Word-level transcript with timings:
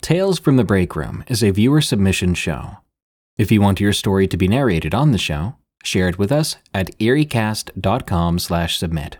Tales 0.00 0.38
from 0.38 0.56
the 0.56 0.64
Break 0.64 0.96
Room 0.96 1.22
is 1.28 1.42
a 1.42 1.50
viewer 1.50 1.82
submission 1.82 2.32
show. 2.34 2.78
If 3.36 3.52
you 3.52 3.60
want 3.60 3.80
your 3.80 3.92
story 3.92 4.26
to 4.28 4.38
be 4.38 4.48
narrated 4.48 4.94
on 4.94 5.12
the 5.12 5.18
show, 5.18 5.56
share 5.84 6.08
it 6.08 6.18
with 6.18 6.32
us 6.32 6.56
at 6.72 6.96
eeriecast.com/submit. 6.98 9.18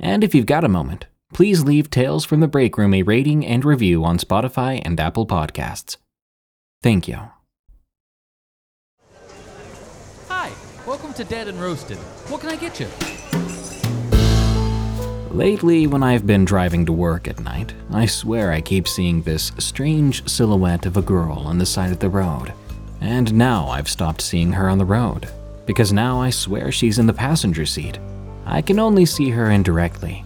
And 0.00 0.24
if 0.24 0.34
you've 0.34 0.46
got 0.46 0.64
a 0.64 0.68
moment, 0.68 1.06
please 1.32 1.62
leave 1.62 1.90
Tales 1.90 2.24
from 2.24 2.40
the 2.40 2.48
Break 2.48 2.76
Room 2.76 2.92
a 2.92 3.02
rating 3.02 3.46
and 3.46 3.64
review 3.64 4.04
on 4.04 4.18
Spotify 4.18 4.82
and 4.84 4.98
Apple 4.98 5.26
Podcasts. 5.26 5.96
Thank 6.82 7.06
you. 7.06 7.20
Hi, 10.28 10.50
welcome 10.86 11.14
to 11.14 11.24
Dead 11.24 11.46
and 11.46 11.60
Roasted. 11.60 11.98
What 12.28 12.40
can 12.40 12.50
I 12.50 12.56
get 12.56 12.80
you? 12.80 12.88
Lately, 15.36 15.86
when 15.86 16.02
I've 16.02 16.26
been 16.26 16.46
driving 16.46 16.86
to 16.86 16.94
work 16.94 17.28
at 17.28 17.40
night, 17.40 17.74
I 17.92 18.06
swear 18.06 18.52
I 18.52 18.62
keep 18.62 18.88
seeing 18.88 19.20
this 19.20 19.52
strange 19.58 20.26
silhouette 20.26 20.86
of 20.86 20.96
a 20.96 21.02
girl 21.02 21.42
on 21.44 21.58
the 21.58 21.66
side 21.66 21.92
of 21.92 21.98
the 21.98 22.08
road. 22.08 22.54
And 23.02 23.34
now 23.34 23.68
I've 23.68 23.90
stopped 23.90 24.22
seeing 24.22 24.52
her 24.52 24.66
on 24.70 24.78
the 24.78 24.86
road, 24.86 25.28
because 25.66 25.92
now 25.92 26.22
I 26.22 26.30
swear 26.30 26.72
she's 26.72 26.98
in 26.98 27.06
the 27.06 27.12
passenger 27.12 27.66
seat. 27.66 27.98
I 28.46 28.62
can 28.62 28.78
only 28.78 29.04
see 29.04 29.28
her 29.28 29.50
indirectly. 29.50 30.24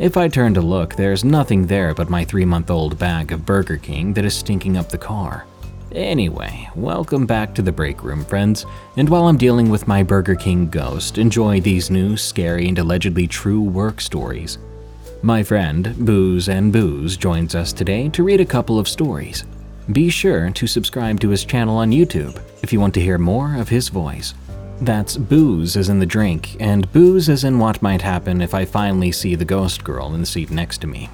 If 0.00 0.16
I 0.16 0.26
turn 0.26 0.54
to 0.54 0.60
look, 0.60 0.96
there's 0.96 1.22
nothing 1.22 1.68
there 1.68 1.94
but 1.94 2.10
my 2.10 2.24
three 2.24 2.44
month 2.44 2.68
old 2.68 2.98
bag 2.98 3.30
of 3.30 3.46
Burger 3.46 3.76
King 3.76 4.12
that 4.14 4.24
is 4.24 4.34
stinking 4.34 4.76
up 4.76 4.88
the 4.88 4.98
car. 4.98 5.46
Anyway, 5.92 6.68
welcome 6.74 7.24
back 7.24 7.54
to 7.54 7.62
the 7.62 7.72
break 7.72 8.04
room, 8.04 8.22
friends. 8.22 8.66
And 8.96 9.08
while 9.08 9.26
I'm 9.26 9.38
dealing 9.38 9.70
with 9.70 9.88
my 9.88 10.02
Burger 10.02 10.34
King 10.34 10.68
ghost, 10.68 11.16
enjoy 11.16 11.62
these 11.62 11.90
new, 11.90 12.14
scary, 12.14 12.68
and 12.68 12.78
allegedly 12.78 13.26
true 13.26 13.62
work 13.62 14.02
stories. 14.02 14.58
My 15.22 15.42
friend, 15.42 15.96
Booze 16.04 16.50
and 16.50 16.72
Boos, 16.72 17.16
joins 17.16 17.54
us 17.54 17.72
today 17.72 18.10
to 18.10 18.22
read 18.22 18.40
a 18.40 18.46
couple 18.46 18.78
of 18.78 18.86
stories. 18.86 19.44
Be 19.90 20.10
sure 20.10 20.50
to 20.50 20.66
subscribe 20.66 21.20
to 21.20 21.30
his 21.30 21.46
channel 21.46 21.78
on 21.78 21.90
YouTube 21.90 22.38
if 22.62 22.70
you 22.70 22.80
want 22.80 22.92
to 22.94 23.00
hear 23.00 23.16
more 23.16 23.56
of 23.56 23.70
his 23.70 23.88
voice. 23.88 24.34
That's 24.82 25.16
booze 25.16 25.74
as 25.74 25.88
in 25.88 26.00
the 26.00 26.06
drink, 26.06 26.56
and 26.60 26.92
boos 26.92 27.30
as 27.30 27.44
in 27.44 27.58
what 27.58 27.80
might 27.80 28.02
happen 28.02 28.42
if 28.42 28.52
I 28.52 28.66
finally 28.66 29.10
see 29.10 29.34
the 29.34 29.46
ghost 29.46 29.84
girl 29.84 30.14
in 30.14 30.20
the 30.20 30.26
seat 30.26 30.50
next 30.50 30.82
to 30.82 30.86
me. 30.86 31.08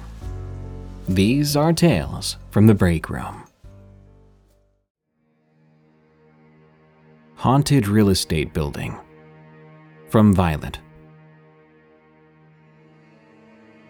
These 1.07 1.55
are 1.55 1.71
tales 1.71 2.35
from 2.51 2.67
the 2.67 2.75
break 2.75 3.09
room. 3.09 3.44
Haunted 7.45 7.87
Real 7.87 8.09
Estate 8.09 8.53
Building. 8.53 8.97
From 10.09 10.33
Violet. 10.33 10.79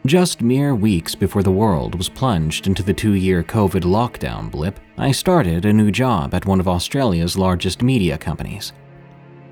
Just 0.06 0.42
mere 0.42 0.76
weeks 0.76 1.16
before 1.16 1.42
the 1.42 1.50
world 1.50 1.96
was 1.96 2.10
plunged 2.10 2.68
into 2.68 2.84
the 2.84 2.94
two 2.94 3.14
year 3.14 3.44
COVID 3.44 3.84
lockdown 3.84 4.52
blip, 4.52 4.82
I 4.98 5.14
started 5.14 5.64
a 5.64 5.72
new 5.72 5.90
job 5.90 6.34
at 6.34 6.46
one 6.46 6.60
of 6.60 6.68
Australia's 6.68 7.38
largest 7.38 7.82
media 7.82 8.18
companies. 8.18 8.74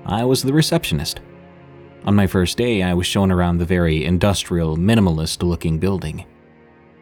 I 0.04 0.22
was 0.22 0.42
the 0.42 0.52
receptionist. 0.52 1.22
On 2.04 2.14
my 2.14 2.26
first 2.26 2.58
day, 2.58 2.82
I 2.82 2.92
was 2.92 3.06
shown 3.06 3.32
around 3.32 3.56
the 3.56 3.64
very 3.64 4.04
industrial, 4.04 4.76
minimalist 4.76 5.42
looking 5.42 5.78
building. 5.78 6.26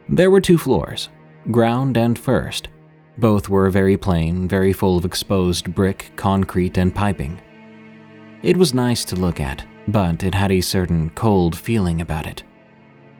There 0.08 0.30
were 0.30 0.40
two 0.40 0.56
floors, 0.56 1.08
ground 1.50 1.96
and 1.96 2.16
first, 2.16 2.68
both 3.18 3.48
were 3.48 3.70
very 3.70 3.96
plain, 3.96 4.48
very 4.48 4.72
full 4.72 4.96
of 4.96 5.04
exposed 5.04 5.74
brick, 5.74 6.12
concrete, 6.16 6.78
and 6.78 6.94
piping. 6.94 7.40
It 8.42 8.56
was 8.56 8.74
nice 8.74 9.04
to 9.06 9.16
look 9.16 9.40
at, 9.40 9.64
but 9.88 10.22
it 10.22 10.34
had 10.34 10.50
a 10.50 10.60
certain 10.60 11.10
cold 11.10 11.56
feeling 11.56 12.00
about 12.00 12.26
it. 12.26 12.42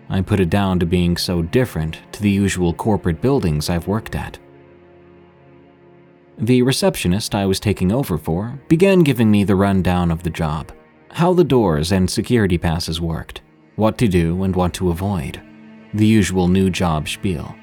I 0.08 0.20
put 0.20 0.40
it 0.40 0.50
down 0.50 0.78
to 0.80 0.86
being 0.86 1.16
so 1.16 1.42
different 1.42 1.98
to 2.12 2.22
the 2.22 2.30
usual 2.30 2.74
corporate 2.74 3.20
buildings 3.20 3.70
I've 3.70 3.86
worked 3.86 4.14
at. 4.14 4.38
The 6.38 6.62
receptionist 6.62 7.34
I 7.34 7.46
was 7.46 7.60
taking 7.60 7.92
over 7.92 8.18
for 8.18 8.58
began 8.68 9.00
giving 9.00 9.30
me 9.30 9.44
the 9.44 9.54
rundown 9.54 10.10
of 10.10 10.22
the 10.22 10.30
job, 10.30 10.72
how 11.10 11.32
the 11.32 11.44
doors 11.44 11.92
and 11.92 12.10
security 12.10 12.58
passes 12.58 13.00
worked, 13.00 13.42
what 13.76 13.96
to 13.98 14.08
do 14.08 14.42
and 14.42 14.56
what 14.56 14.74
to 14.74 14.90
avoid, 14.90 15.40
the 15.94 16.06
usual 16.06 16.48
new 16.48 16.68
job 16.68 17.08
spiel. 17.08 17.54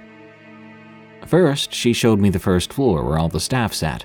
First, 1.29 1.72
she 1.72 1.94
showed 1.94 2.19
me 2.19 2.31
the 2.31 2.40
first 2.40 2.73
floor 2.73 3.03
where 3.03 3.19
all 3.19 3.29
the 3.29 3.40
staff 3.40 3.72
sat. 3.72 4.03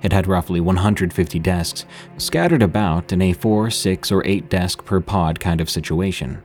It 0.00 0.12
had 0.12 0.28
roughly 0.28 0.60
150 0.60 1.40
desks, 1.40 1.86
scattered 2.18 2.62
about 2.62 3.12
in 3.12 3.20
a 3.20 3.32
4, 3.32 3.68
6, 3.68 4.12
or 4.12 4.24
8 4.24 4.48
desk 4.48 4.84
per 4.84 5.00
pod 5.00 5.40
kind 5.40 5.60
of 5.60 5.68
situation. 5.68 6.40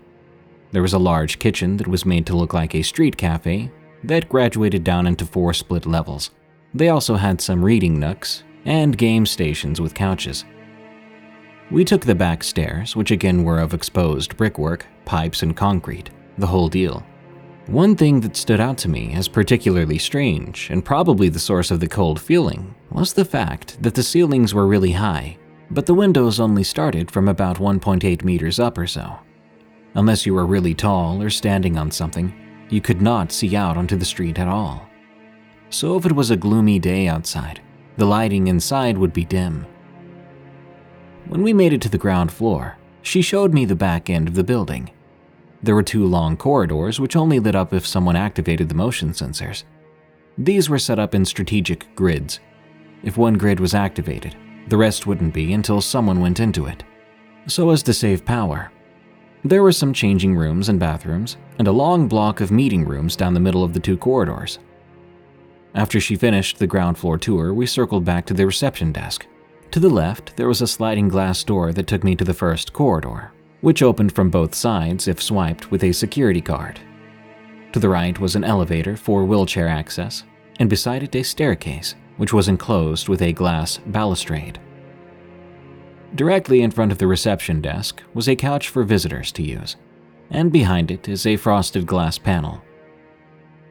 There 0.71 0.81
was 0.81 0.93
a 0.93 0.97
large 0.97 1.37
kitchen 1.37 1.77
that 1.77 1.87
was 1.87 2.03
made 2.03 2.25
to 2.25 2.35
look 2.35 2.51
like 2.51 2.73
a 2.73 2.81
street 2.81 3.15
cafe 3.15 3.71
that 4.03 4.27
graduated 4.27 4.83
down 4.83 5.05
into 5.05 5.23
four 5.23 5.53
split 5.53 5.85
levels. 5.85 6.31
They 6.73 6.89
also 6.89 7.13
had 7.13 7.39
some 7.39 7.63
reading 7.63 7.99
nooks 7.99 8.41
and 8.65 8.97
game 8.97 9.27
stations 9.27 9.79
with 9.79 9.93
couches. 9.93 10.45
We 11.69 11.85
took 11.85 12.05
the 12.05 12.15
back 12.15 12.43
stairs, 12.43 12.95
which 12.95 13.11
again 13.11 13.43
were 13.43 13.59
of 13.59 13.75
exposed 13.75 14.35
brickwork, 14.35 14.87
pipes, 15.05 15.43
and 15.43 15.55
concrete, 15.55 16.09
the 16.39 16.47
whole 16.47 16.69
deal. 16.69 17.05
One 17.67 17.97
thing 17.97 18.21
that 18.21 18.37
stood 18.37 18.61
out 18.61 18.77
to 18.79 18.89
me 18.89 19.11
as 19.13 19.27
particularly 19.27 19.97
strange, 19.97 20.69
and 20.69 20.85
probably 20.85 21.27
the 21.27 21.37
source 21.37 21.69
of 21.69 21.81
the 21.81 21.87
cold 21.89 22.17
feeling, 22.17 22.73
was 22.91 23.11
the 23.11 23.25
fact 23.25 23.83
that 23.83 23.93
the 23.93 24.03
ceilings 24.03 24.53
were 24.53 24.65
really 24.65 24.93
high, 24.93 25.37
but 25.69 25.85
the 25.85 25.93
windows 25.93 26.39
only 26.39 26.63
started 26.63 27.11
from 27.11 27.27
about 27.27 27.57
1.8 27.57 28.23
meters 28.23 28.57
up 28.57 28.77
or 28.77 28.87
so. 28.87 29.19
Unless 29.95 30.25
you 30.25 30.33
were 30.33 30.45
really 30.45 30.73
tall 30.73 31.21
or 31.21 31.29
standing 31.29 31.77
on 31.77 31.91
something, 31.91 32.33
you 32.69 32.79
could 32.79 33.01
not 33.01 33.33
see 33.33 33.53
out 33.53 33.75
onto 33.75 33.97
the 33.97 34.05
street 34.05 34.39
at 34.39 34.47
all. 34.47 34.87
So 35.69 35.97
if 35.97 36.05
it 36.05 36.13
was 36.13 36.31
a 36.31 36.37
gloomy 36.37 36.79
day 36.79 37.09
outside, 37.09 37.59
the 37.97 38.05
lighting 38.05 38.47
inside 38.47 38.97
would 38.97 39.11
be 39.11 39.25
dim. 39.25 39.65
When 41.27 41.43
we 41.43 41.51
made 41.51 41.73
it 41.73 41.81
to 41.81 41.89
the 41.89 41.97
ground 41.97 42.31
floor, 42.31 42.77
she 43.01 43.21
showed 43.21 43.53
me 43.53 43.65
the 43.65 43.75
back 43.75 44.09
end 44.09 44.29
of 44.29 44.35
the 44.35 44.43
building 44.45 44.89
there 45.61 45.75
were 45.75 45.83
two 45.83 46.05
long 46.05 46.37
corridors 46.37 46.99
which 46.99 47.15
only 47.15 47.39
lit 47.39 47.55
up 47.55 47.73
if 47.73 47.85
someone 47.85 48.15
activated 48.15 48.69
the 48.69 48.75
motion 48.75 49.09
sensors. 49.11 49.63
These 50.37 50.69
were 50.69 50.79
set 50.79 50.99
up 50.99 51.15
in 51.15 51.25
strategic 51.25 51.93
grids. 51.95 52.39
If 53.03 53.17
one 53.17 53.35
grid 53.35 53.59
was 53.59 53.73
activated, 53.73 54.35
the 54.67 54.77
rest 54.77 55.07
wouldn't 55.07 55.33
be 55.33 55.53
until 55.53 55.81
someone 55.81 56.19
went 56.19 56.39
into 56.39 56.65
it, 56.65 56.83
so 57.47 57.69
as 57.69 57.81
to 57.83 57.93
save 57.93 58.25
power. 58.25 58.71
There 59.43 59.63
were 59.63 59.71
some 59.71 59.93
changing 59.93 60.35
rooms 60.35 60.69
and 60.69 60.79
bathrooms, 60.79 61.37
and 61.57 61.67
a 61.67 61.71
long 61.71 62.07
block 62.07 62.41
of 62.41 62.51
meeting 62.51 62.85
rooms 62.85 63.15
down 63.15 63.33
the 63.33 63.39
middle 63.39 63.63
of 63.63 63.73
the 63.73 63.79
two 63.79 63.97
corridors. 63.97 64.59
After 65.73 65.99
she 65.99 66.15
finished 66.15 66.57
the 66.57 66.67
ground 66.67 66.97
floor 66.97 67.17
tour, 67.17 67.53
we 67.53 67.65
circled 67.65 68.03
back 68.03 68.25
to 68.25 68.33
the 68.33 68.45
reception 68.45 68.91
desk. 68.91 69.25
To 69.71 69.79
the 69.79 69.89
left, 69.89 70.35
there 70.37 70.47
was 70.47 70.61
a 70.61 70.67
sliding 70.67 71.07
glass 71.07 71.43
door 71.43 71.71
that 71.73 71.87
took 71.87 72.03
me 72.03 72.15
to 72.15 72.23
the 72.23 72.33
first 72.33 72.73
corridor, 72.73 73.31
which 73.61 73.81
opened 73.81 74.13
from 74.13 74.29
both 74.29 74.53
sides 74.53 75.07
if 75.07 75.21
swiped 75.21 75.71
with 75.71 75.83
a 75.83 75.91
security 75.91 76.41
card. 76.41 76.79
To 77.73 77.79
the 77.79 77.89
right 77.89 78.17
was 78.19 78.35
an 78.35 78.43
elevator 78.43 78.95
for 78.95 79.25
wheelchair 79.25 79.67
access, 79.67 80.23
and 80.59 80.69
beside 80.69 81.03
it 81.03 81.15
a 81.15 81.23
staircase, 81.23 81.95
which 82.17 82.33
was 82.33 82.47
enclosed 82.47 83.09
with 83.09 83.21
a 83.21 83.33
glass 83.33 83.79
balustrade. 83.87 84.59
Directly 86.15 86.61
in 86.61 86.71
front 86.71 86.91
of 86.91 86.97
the 86.97 87.07
reception 87.07 87.61
desk 87.61 88.01
was 88.13 88.27
a 88.27 88.35
couch 88.35 88.69
for 88.69 88.83
visitors 88.83 89.31
to 89.33 89.43
use, 89.43 89.75
and 90.31 90.51
behind 90.51 90.89
it 90.89 91.07
is 91.07 91.25
a 91.25 91.35
frosted 91.35 91.85
glass 91.85 92.17
panel. 92.17 92.63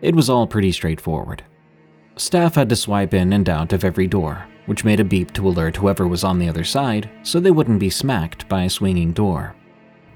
It 0.03 0.15
was 0.15 0.31
all 0.31 0.47
pretty 0.47 0.73
straightforward. 0.73 1.43
Staff 2.17 2.55
had 2.55 2.69
to 2.69 2.77
swipe 2.77 3.15
in 3.15 3.33
and 3.33 3.49
out 3.49 3.73
of 3.73 3.85
every 3.85 4.07
door, 4.07 4.47
which 4.67 4.85
made 4.85 5.01
a 5.01 5.05
beep 5.05 5.33
to 5.33 5.49
alert 5.49 5.77
whoever 5.77 6.07
was 6.07 6.23
on 6.23 6.39
the 6.39 6.49
other 6.49 6.65
side 6.65 7.11
so 7.23 7.41
they 7.41 7.51
wouldn't 7.51 7.81
be 7.81 7.91
smacked 7.91 8.49
by 8.49 8.65
a 8.65 8.71
swinging 8.71 9.13
door. 9.13 9.56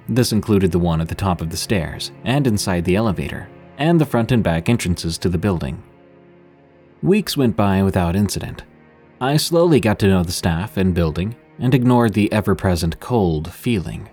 This 0.08 0.32
included 0.32 0.72
the 0.72 0.78
one 0.78 1.00
at 1.00 1.08
the 1.08 1.14
top 1.14 1.40
of 1.40 1.50
the 1.50 1.56
stairs 1.56 2.12
and 2.24 2.46
inside 2.46 2.84
the 2.84 2.96
elevator, 2.96 3.48
and 3.78 4.00
the 4.00 4.06
front 4.06 4.32
and 4.32 4.42
back 4.42 4.68
entrances 4.68 5.18
to 5.18 5.28
the 5.28 5.38
building. 5.38 5.82
Weeks 7.02 7.36
went 7.36 7.56
by 7.56 7.82
without 7.82 8.16
incident. 8.16 8.64
I 9.20 9.36
slowly 9.36 9.80
got 9.80 9.98
to 10.00 10.08
know 10.08 10.22
the 10.22 10.32
staff 10.32 10.76
and 10.76 10.94
building 10.94 11.36
and 11.58 11.74
ignored 11.74 12.14
the 12.14 12.32
ever 12.32 12.54
present 12.54 13.00
cold 13.00 13.52
feeling. 13.52 14.08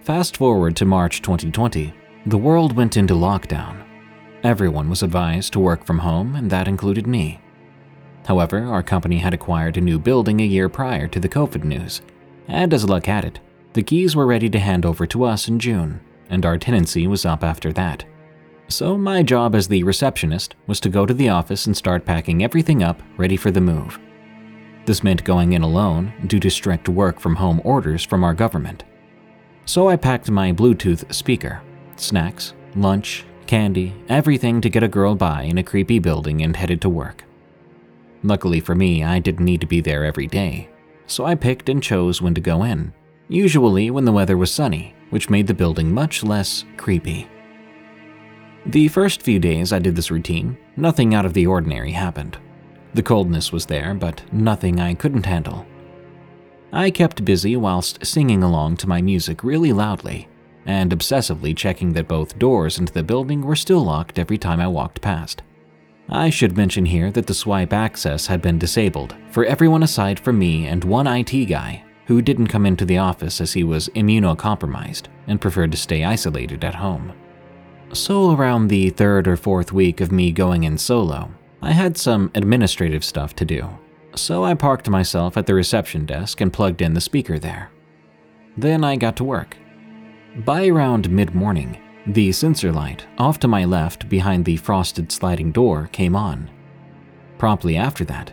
Fast 0.00 0.36
forward 0.36 0.76
to 0.76 0.84
March 0.84 1.22
2020, 1.22 1.92
the 2.26 2.38
world 2.38 2.76
went 2.76 2.96
into 2.96 3.14
lockdown. 3.14 3.84
Everyone 4.42 4.88
was 4.88 5.02
advised 5.02 5.52
to 5.52 5.60
work 5.60 5.84
from 5.84 6.00
home, 6.00 6.34
and 6.34 6.50
that 6.50 6.68
included 6.68 7.06
me. 7.06 7.40
However, 8.26 8.64
our 8.64 8.82
company 8.82 9.18
had 9.18 9.34
acquired 9.34 9.76
a 9.76 9.80
new 9.80 9.98
building 9.98 10.40
a 10.40 10.44
year 10.44 10.68
prior 10.68 11.08
to 11.08 11.20
the 11.20 11.28
COVID 11.28 11.64
news, 11.64 12.02
and 12.48 12.72
as 12.72 12.88
luck 12.88 13.06
had 13.06 13.24
it, 13.24 13.40
the 13.72 13.82
keys 13.82 14.14
were 14.14 14.26
ready 14.26 14.50
to 14.50 14.58
hand 14.58 14.84
over 14.84 15.06
to 15.06 15.24
us 15.24 15.48
in 15.48 15.58
June, 15.58 16.00
and 16.28 16.44
our 16.44 16.58
tenancy 16.58 17.06
was 17.06 17.24
up 17.24 17.42
after 17.42 17.72
that. 17.72 18.04
So, 18.68 18.96
my 18.96 19.22
job 19.22 19.54
as 19.54 19.68
the 19.68 19.82
receptionist 19.82 20.54
was 20.66 20.80
to 20.80 20.88
go 20.88 21.04
to 21.04 21.14
the 21.14 21.28
office 21.28 21.66
and 21.66 21.76
start 21.76 22.06
packing 22.06 22.42
everything 22.42 22.82
up 22.82 23.02
ready 23.16 23.36
for 23.36 23.50
the 23.50 23.60
move. 23.60 23.98
This 24.86 25.02
meant 25.02 25.24
going 25.24 25.52
in 25.52 25.62
alone 25.62 26.12
due 26.26 26.40
to 26.40 26.50
strict 26.50 26.88
work 26.88 27.20
from 27.20 27.36
home 27.36 27.60
orders 27.64 28.04
from 28.04 28.24
our 28.24 28.34
government. 28.34 28.84
So, 29.64 29.88
I 29.88 29.96
packed 29.96 30.30
my 30.30 30.52
Bluetooth 30.52 31.12
speaker, 31.12 31.62
snacks, 31.96 32.54
lunch, 32.74 33.24
candy, 33.46 33.94
everything 34.08 34.60
to 34.62 34.70
get 34.70 34.82
a 34.82 34.88
girl 34.88 35.14
by 35.14 35.42
in 35.42 35.58
a 35.58 35.62
creepy 35.62 35.98
building 35.98 36.42
and 36.42 36.56
headed 36.56 36.80
to 36.80 36.88
work. 36.88 37.24
Luckily 38.22 38.60
for 38.60 38.74
me, 38.74 39.04
I 39.04 39.18
didn't 39.18 39.44
need 39.44 39.60
to 39.60 39.66
be 39.66 39.80
there 39.80 40.04
every 40.04 40.26
day, 40.26 40.70
so 41.06 41.24
I 41.26 41.34
picked 41.34 41.68
and 41.68 41.82
chose 41.82 42.22
when 42.22 42.34
to 42.34 42.40
go 42.40 42.62
in, 42.62 42.94
usually 43.32 43.90
when 43.90 44.04
the 44.04 44.12
weather 44.12 44.36
was 44.36 44.52
sunny, 44.52 44.94
which 45.08 45.30
made 45.30 45.46
the 45.46 45.54
building 45.54 45.92
much 45.92 46.22
less 46.22 46.64
creepy. 46.76 47.26
The 48.66 48.88
first 48.88 49.22
few 49.22 49.38
days 49.38 49.72
I 49.72 49.78
did 49.78 49.96
this 49.96 50.10
routine, 50.10 50.58
nothing 50.76 51.14
out 51.14 51.24
of 51.24 51.32
the 51.32 51.46
ordinary 51.46 51.92
happened. 51.92 52.36
The 52.94 53.02
coldness 53.02 53.50
was 53.50 53.66
there, 53.66 53.94
but 53.94 54.22
nothing 54.32 54.78
I 54.78 54.94
couldn't 54.94 55.26
handle. 55.26 55.66
I 56.72 56.90
kept 56.90 57.24
busy 57.24 57.56
whilst 57.56 58.04
singing 58.04 58.42
along 58.42 58.76
to 58.78 58.88
my 58.88 59.00
music 59.00 59.42
really 59.42 59.72
loudly, 59.72 60.28
and 60.66 60.92
obsessively 60.92 61.56
checking 61.56 61.94
that 61.94 62.08
both 62.08 62.38
doors 62.38 62.78
into 62.78 62.92
the 62.92 63.02
building 63.02 63.40
were 63.40 63.56
still 63.56 63.82
locked 63.82 64.18
every 64.18 64.38
time 64.38 64.60
I 64.60 64.68
walked 64.68 65.00
past. 65.00 65.42
I 66.08 66.28
should 66.28 66.56
mention 66.56 66.84
here 66.84 67.10
that 67.12 67.26
the 67.26 67.34
swipe 67.34 67.72
access 67.72 68.26
had 68.26 68.42
been 68.42 68.58
disabled 68.58 69.16
for 69.30 69.46
everyone 69.46 69.82
aside 69.82 70.20
from 70.20 70.38
me 70.38 70.66
and 70.66 70.84
one 70.84 71.06
IT 71.06 71.46
guy 71.46 71.84
who 72.06 72.22
didn't 72.22 72.48
come 72.48 72.66
into 72.66 72.84
the 72.84 72.98
office 72.98 73.40
as 73.40 73.52
he 73.52 73.64
was 73.64 73.88
immunocompromised 73.90 75.04
and 75.26 75.40
preferred 75.40 75.70
to 75.72 75.78
stay 75.78 76.04
isolated 76.04 76.64
at 76.64 76.74
home. 76.74 77.12
So, 77.92 78.34
around 78.34 78.68
the 78.68 78.90
third 78.90 79.28
or 79.28 79.36
fourth 79.36 79.72
week 79.72 80.00
of 80.00 80.10
me 80.10 80.32
going 80.32 80.64
in 80.64 80.78
solo, 80.78 81.30
I 81.60 81.72
had 81.72 81.96
some 81.96 82.30
administrative 82.34 83.04
stuff 83.04 83.36
to 83.36 83.44
do, 83.44 83.68
so 84.16 84.44
I 84.44 84.54
parked 84.54 84.88
myself 84.88 85.36
at 85.36 85.46
the 85.46 85.54
reception 85.54 86.06
desk 86.06 86.40
and 86.40 86.52
plugged 86.52 86.82
in 86.82 86.94
the 86.94 87.00
speaker 87.00 87.38
there. 87.38 87.70
Then 88.56 88.82
I 88.82 88.96
got 88.96 89.16
to 89.16 89.24
work. 89.24 89.56
By 90.44 90.66
around 90.66 91.10
mid 91.10 91.34
morning, 91.34 91.78
the 92.06 92.32
sensor 92.32 92.72
light 92.72 93.06
off 93.18 93.38
to 93.40 93.48
my 93.48 93.64
left 93.64 94.08
behind 94.08 94.44
the 94.44 94.56
frosted 94.56 95.12
sliding 95.12 95.52
door 95.52 95.88
came 95.92 96.16
on. 96.16 96.50
Promptly 97.38 97.76
after 97.76 98.04
that, 98.06 98.32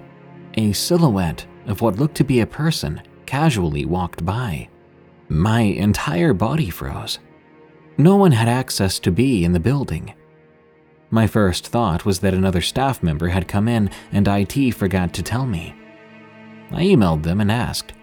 a 0.55 0.71
silhouette 0.71 1.45
of 1.67 1.81
what 1.81 1.97
looked 1.97 2.15
to 2.15 2.23
be 2.23 2.39
a 2.39 2.47
person 2.47 3.01
casually 3.29 3.85
walked 3.85 4.25
by. 4.25 4.67
My 5.27 5.61
entire 5.61 6.33
body 6.33 6.71
froze. 6.71 7.19
No 7.95 8.15
one 8.15 8.31
had 8.31 8.47
access 8.47 8.97
to 9.01 9.11
be 9.11 9.45
in 9.45 9.51
the 9.51 9.59
building. 9.59 10.15
My 11.11 11.27
first 11.27 11.67
thought 11.67 12.05
was 12.05 12.21
that 12.21 12.33
another 12.33 12.59
staff 12.59 13.03
member 13.03 13.27
had 13.27 13.47
come 13.47 13.67
in 13.67 13.91
and 14.11 14.27
IT 14.27 14.71
forgot 14.71 15.13
to 15.13 15.21
tell 15.21 15.45
me. 15.45 15.75
I 16.71 16.81
emailed 16.81 17.21
them 17.21 17.39
and 17.39 17.51
asked, 17.51 17.93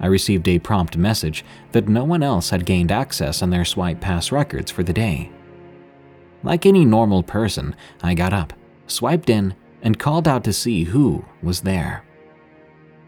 I 0.00 0.08
received 0.08 0.48
a 0.48 0.58
prompt 0.58 0.96
message 0.96 1.44
that 1.70 1.88
no 1.88 2.02
one 2.02 2.24
else 2.24 2.50
had 2.50 2.66
gained 2.66 2.90
access 2.90 3.42
on 3.42 3.50
their 3.50 3.64
swipe 3.64 4.00
pass 4.00 4.32
records 4.32 4.72
for 4.72 4.82
the 4.82 4.92
day. 4.92 5.30
Like 6.42 6.66
any 6.66 6.84
normal 6.84 7.22
person, 7.22 7.76
I 8.02 8.14
got 8.14 8.32
up, 8.32 8.54
swiped 8.88 9.30
in, 9.30 9.54
and 9.82 10.00
called 10.00 10.26
out 10.26 10.42
to 10.44 10.52
see 10.52 10.82
who 10.82 11.24
was 11.44 11.60
there. 11.60 12.04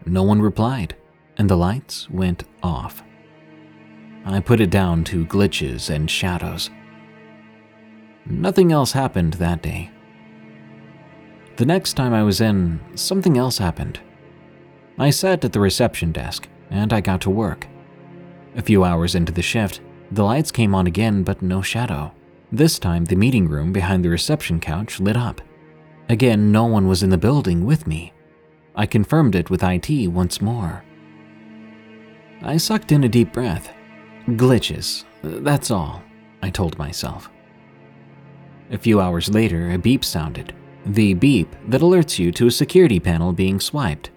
No 0.05 0.23
one 0.23 0.41
replied, 0.41 0.95
and 1.41 1.49
the 1.49 1.57
lights 1.57 2.07
went 2.11 2.43
off. 2.61 3.01
I 4.25 4.39
put 4.41 4.61
it 4.61 4.69
down 4.69 5.03
to 5.05 5.25
glitches 5.25 5.89
and 5.89 6.07
shadows. 6.07 6.69
Nothing 8.27 8.71
else 8.71 8.91
happened 8.91 9.33
that 9.33 9.63
day. 9.63 9.89
The 11.55 11.65
next 11.65 11.93
time 11.93 12.13
I 12.13 12.21
was 12.21 12.41
in, 12.41 12.79
something 12.93 13.39
else 13.39 13.57
happened. 13.57 13.99
I 14.99 15.09
sat 15.09 15.43
at 15.43 15.51
the 15.51 15.59
reception 15.59 16.11
desk, 16.11 16.47
and 16.69 16.93
I 16.93 17.01
got 17.01 17.21
to 17.21 17.31
work. 17.31 17.65
A 18.55 18.61
few 18.61 18.83
hours 18.83 19.15
into 19.15 19.31
the 19.31 19.41
shift, 19.41 19.81
the 20.11 20.23
lights 20.23 20.51
came 20.51 20.75
on 20.75 20.85
again, 20.85 21.23
but 21.23 21.41
no 21.41 21.63
shadow. 21.63 22.13
This 22.51 22.77
time, 22.77 23.05
the 23.05 23.15
meeting 23.15 23.49
room 23.49 23.73
behind 23.73 24.05
the 24.05 24.09
reception 24.09 24.59
couch 24.59 24.99
lit 24.99 25.17
up. 25.17 25.41
Again, 26.07 26.51
no 26.51 26.65
one 26.65 26.87
was 26.87 27.01
in 27.01 27.09
the 27.09 27.17
building 27.17 27.65
with 27.65 27.87
me. 27.87 28.13
I 28.75 28.85
confirmed 28.85 29.33
it 29.33 29.49
with 29.49 29.63
IT 29.63 30.07
once 30.09 30.39
more. 30.39 30.83
I 32.43 32.57
sucked 32.57 32.91
in 32.91 33.03
a 33.03 33.09
deep 33.09 33.33
breath. 33.33 33.71
Glitches, 34.27 35.03
that's 35.21 35.69
all, 35.69 36.01
I 36.41 36.49
told 36.49 36.77
myself. 36.77 37.29
A 38.71 38.77
few 38.77 38.99
hours 38.99 39.29
later, 39.29 39.71
a 39.71 39.77
beep 39.77 40.03
sounded. 40.03 40.55
The 40.85 41.13
beep 41.13 41.55
that 41.67 41.81
alerts 41.81 42.17
you 42.17 42.31
to 42.31 42.47
a 42.47 42.51
security 42.51 42.99
panel 42.99 43.31
being 43.31 43.59
swiped. 43.59 44.09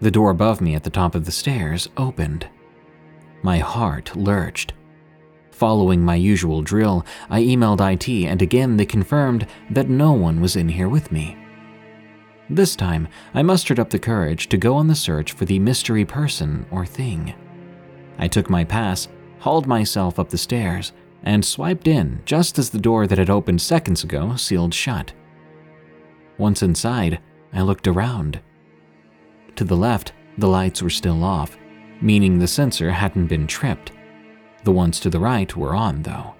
The 0.00 0.10
door 0.10 0.30
above 0.30 0.60
me 0.60 0.74
at 0.74 0.84
the 0.84 0.90
top 0.90 1.14
of 1.14 1.26
the 1.26 1.32
stairs 1.32 1.88
opened. 1.96 2.48
My 3.42 3.58
heart 3.58 4.16
lurched. 4.16 4.72
Following 5.50 6.02
my 6.02 6.14
usual 6.14 6.62
drill, 6.62 7.04
I 7.28 7.42
emailed 7.42 7.80
IT 7.92 8.08
and 8.26 8.40
again 8.40 8.78
they 8.78 8.86
confirmed 8.86 9.46
that 9.70 9.88
no 9.88 10.12
one 10.12 10.40
was 10.40 10.56
in 10.56 10.70
here 10.70 10.88
with 10.88 11.12
me. 11.12 11.36
This 12.48 12.76
time, 12.76 13.08
I 13.34 13.42
mustered 13.42 13.78
up 13.78 13.90
the 13.90 13.98
courage 13.98 14.48
to 14.48 14.56
go 14.56 14.74
on 14.74 14.88
the 14.88 14.94
search 14.94 15.32
for 15.32 15.44
the 15.44 15.58
mystery 15.58 16.04
person 16.04 16.66
or 16.70 16.84
thing. 16.84 17.34
I 18.18 18.28
took 18.28 18.50
my 18.50 18.64
pass, 18.64 19.08
hauled 19.40 19.66
myself 19.66 20.18
up 20.18 20.28
the 20.28 20.38
stairs, 20.38 20.92
and 21.22 21.44
swiped 21.44 21.86
in 21.86 22.20
just 22.24 22.58
as 22.58 22.70
the 22.70 22.80
door 22.80 23.06
that 23.06 23.18
had 23.18 23.30
opened 23.30 23.60
seconds 23.60 24.04
ago 24.04 24.36
sealed 24.36 24.74
shut. 24.74 25.12
Once 26.38 26.62
inside, 26.62 27.20
I 27.52 27.62
looked 27.62 27.86
around. 27.86 28.40
To 29.56 29.64
the 29.64 29.76
left, 29.76 30.12
the 30.38 30.48
lights 30.48 30.82
were 30.82 30.90
still 30.90 31.22
off, 31.22 31.56
meaning 32.00 32.38
the 32.38 32.46
sensor 32.46 32.90
hadn't 32.90 33.26
been 33.26 33.46
tripped. 33.46 33.92
The 34.64 34.72
ones 34.72 34.98
to 35.00 35.10
the 35.10 35.20
right 35.20 35.54
were 35.54 35.74
on, 35.74 36.02
though. 36.02 36.34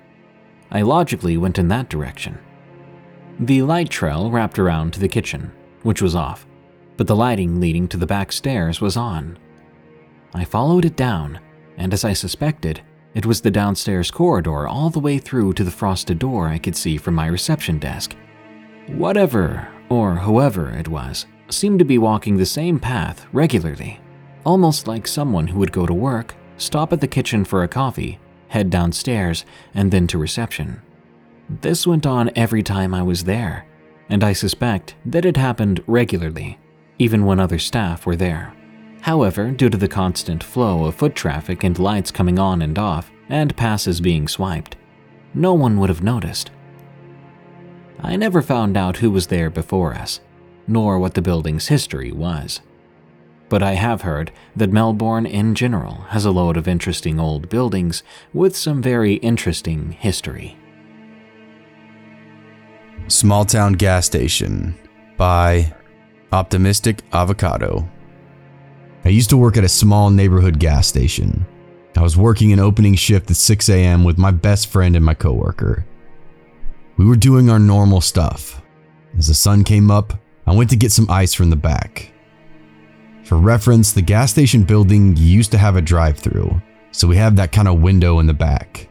I 0.71 0.83
logically 0.83 1.37
went 1.37 1.59
in 1.59 1.69
that 1.69 1.91
direction. 1.91 2.39
The 3.39 3.63
light 3.63 3.91
trail 3.91 4.31
wrapped 4.31 4.59
around 4.59 4.93
to 4.95 5.01
the 5.01 5.09
kitchen, 5.09 5.53
which 5.83 6.01
was 6.01 6.15
off, 6.15 6.47
but 6.97 7.07
the 7.07 7.17
lighting 7.17 7.61
leading 7.61 7.89
to 7.89 7.97
the 7.97 8.07
back 8.07 8.33
stairs 8.33 8.81
was 8.81 8.97
on. 8.97 9.39
I 10.35 10.45
followed 10.45 10.85
it 10.85 10.97
down, 10.97 11.41
and 11.77 11.93
as 11.93 12.05
I 12.05 12.13
suspected, 12.13 12.81
it 13.15 13.27
was 13.27 13.41
the 13.41 13.51
downstairs 13.51 14.11
corridor 14.11 14.67
all 14.67 14.91
the 14.91 15.01
way 15.01 15.19
through 15.19 15.53
to 15.55 15.65
the 15.65 15.71
frosted 15.71 16.19
door 16.19 16.49
I 16.49 16.59
could 16.59 16.77
see 16.77 16.97
from 16.97 17.15
my 17.15 17.27
reception 17.27 17.79
desk. 17.79 18.17
Whatever, 18.89 19.69
or 19.89 20.17
whoever 20.17 20.71
it 20.71 20.89
was, 20.89 21.27
seemed 21.51 21.79
to 21.79 21.85
be 21.85 21.99
walking 21.99 22.37
the 22.37 22.47
same 22.47 22.81
path 22.81 23.27
regularly, 23.33 24.01
almost 24.45 24.89
like 24.89 25.07
someone 25.07 25.49
who 25.49 25.59
would 25.59 25.73
go 25.73 25.87
to 25.87 25.95
work, 25.95 26.35
stop 26.57 26.93
at 26.93 27.01
the 27.01 27.07
kitchen 27.07 27.45
for 27.45 27.63
a 27.63 27.69
coffee, 27.69 28.19
head 28.49 28.71
downstairs, 28.71 29.45
and 29.75 29.91
then 29.91 30.07
to 30.07 30.19
reception. 30.19 30.81
This 31.61 31.87
went 31.87 32.07
on 32.07 32.31
every 32.35 32.63
time 32.63 32.95
I 32.95 33.03
was 33.03 33.25
there, 33.25 33.67
and 34.09 34.25
I 34.25 34.33
suspect 34.33 34.95
that 35.05 35.25
it 35.25 35.37
happened 35.37 35.83
regularly, 35.87 36.59
even 36.99 37.27
when 37.27 37.41
other 37.41 37.59
staff 37.59 38.07
were 38.07 38.17
there. 38.17 38.55
However, 39.03 39.51
due 39.51 39.69
to 39.69 39.77
the 39.77 39.89
constant 39.89 40.45
flow 40.45 40.85
of 40.85 40.95
foot 40.95 41.17
traffic 41.17 41.65
and 41.65 41.77
lights 41.77 42.13
coming 42.13 42.39
on 42.39 42.63
and 42.63 42.79
off, 42.79 43.11
and 43.29 43.57
passes 43.57 44.01
being 44.01 44.29
swiped, 44.29 44.77
no 45.35 45.55
one 45.55 45.79
would 45.79 45.89
have 45.89 46.05
noticed. 46.05 46.51
I 48.01 48.15
never 48.15 48.43
found 48.43 48.77
out 48.77 48.99
who 48.99 49.11
was 49.11 49.27
there 49.27 49.51
before 49.51 49.95
us, 49.95 50.21
nor 50.69 50.99
what 50.99 51.15
the 51.15 51.23
building's 51.23 51.69
history 51.69 52.13
was. 52.13 52.61
But 53.49 53.63
I 53.63 53.73
have 53.73 54.03
heard 54.03 54.31
that 54.55 54.73
Melbourne 54.73 55.27
in 55.27 55.57
general 55.57 56.03
has 56.11 56.25
a 56.25 56.31
load 56.31 56.57
of 56.57 56.69
interesting 56.69 57.19
old 57.19 57.49
buildings 57.49 58.05
with 58.33 58.57
some 58.57 58.81
very 58.81 59.15
interesting 59.15 59.93
history. 59.93 60.57
Small 63.09 63.45
Town 63.45 63.73
Gas 63.73 64.07
Station 64.07 64.77
by 65.17 65.75
Optimistic 66.31 67.03
Avocado. 67.13 67.89
I 69.05 69.09
used 69.09 69.31
to 69.31 69.37
work 69.37 69.57
at 69.57 69.65
a 69.65 69.69
small 69.69 70.11
neighborhood 70.11 70.61
gas 70.61 70.87
station. 70.87 71.45
I 71.97 72.03
was 72.03 72.17
working 72.17 72.53
an 72.53 72.61
opening 72.61 72.95
shift 72.95 73.31
at 73.31 73.37
6 73.37 73.69
a.m. 73.69 74.05
with 74.05 74.17
my 74.17 74.31
best 74.31 74.69
friend 74.69 74.95
and 74.95 75.05
my 75.05 75.15
coworker. 75.15 75.85
We 76.97 77.05
were 77.05 77.17
doing 77.17 77.51
our 77.51 77.59
normal 77.59 78.01
stuff. 78.01 78.63
As 79.19 79.27
the 79.27 79.35
sun 79.35 79.65
came 79.65 79.91
up, 79.91 80.15
I 80.47 80.55
went 80.55 80.71
to 80.71 80.77
get 80.77 80.93
some 80.93 81.11
ice 81.11 81.35
from 81.35 81.51
the 81.51 81.57
back. 81.57 82.13
For 83.25 83.37
reference, 83.39 83.93
the 83.93 84.03
gas 84.03 84.31
station 84.31 84.63
building 84.63 85.17
used 85.17 85.51
to 85.53 85.59
have 85.59 85.77
a 85.77 85.83
drive 85.83 86.19
through, 86.19 86.63
so 86.93 87.09
we 87.09 87.17
have 87.17 87.37
that 87.37 87.53
kind 87.53 87.69
of 87.69 87.81
window 87.81 88.21
in 88.21 88.27
the 88.27 88.35
back. 88.35 88.89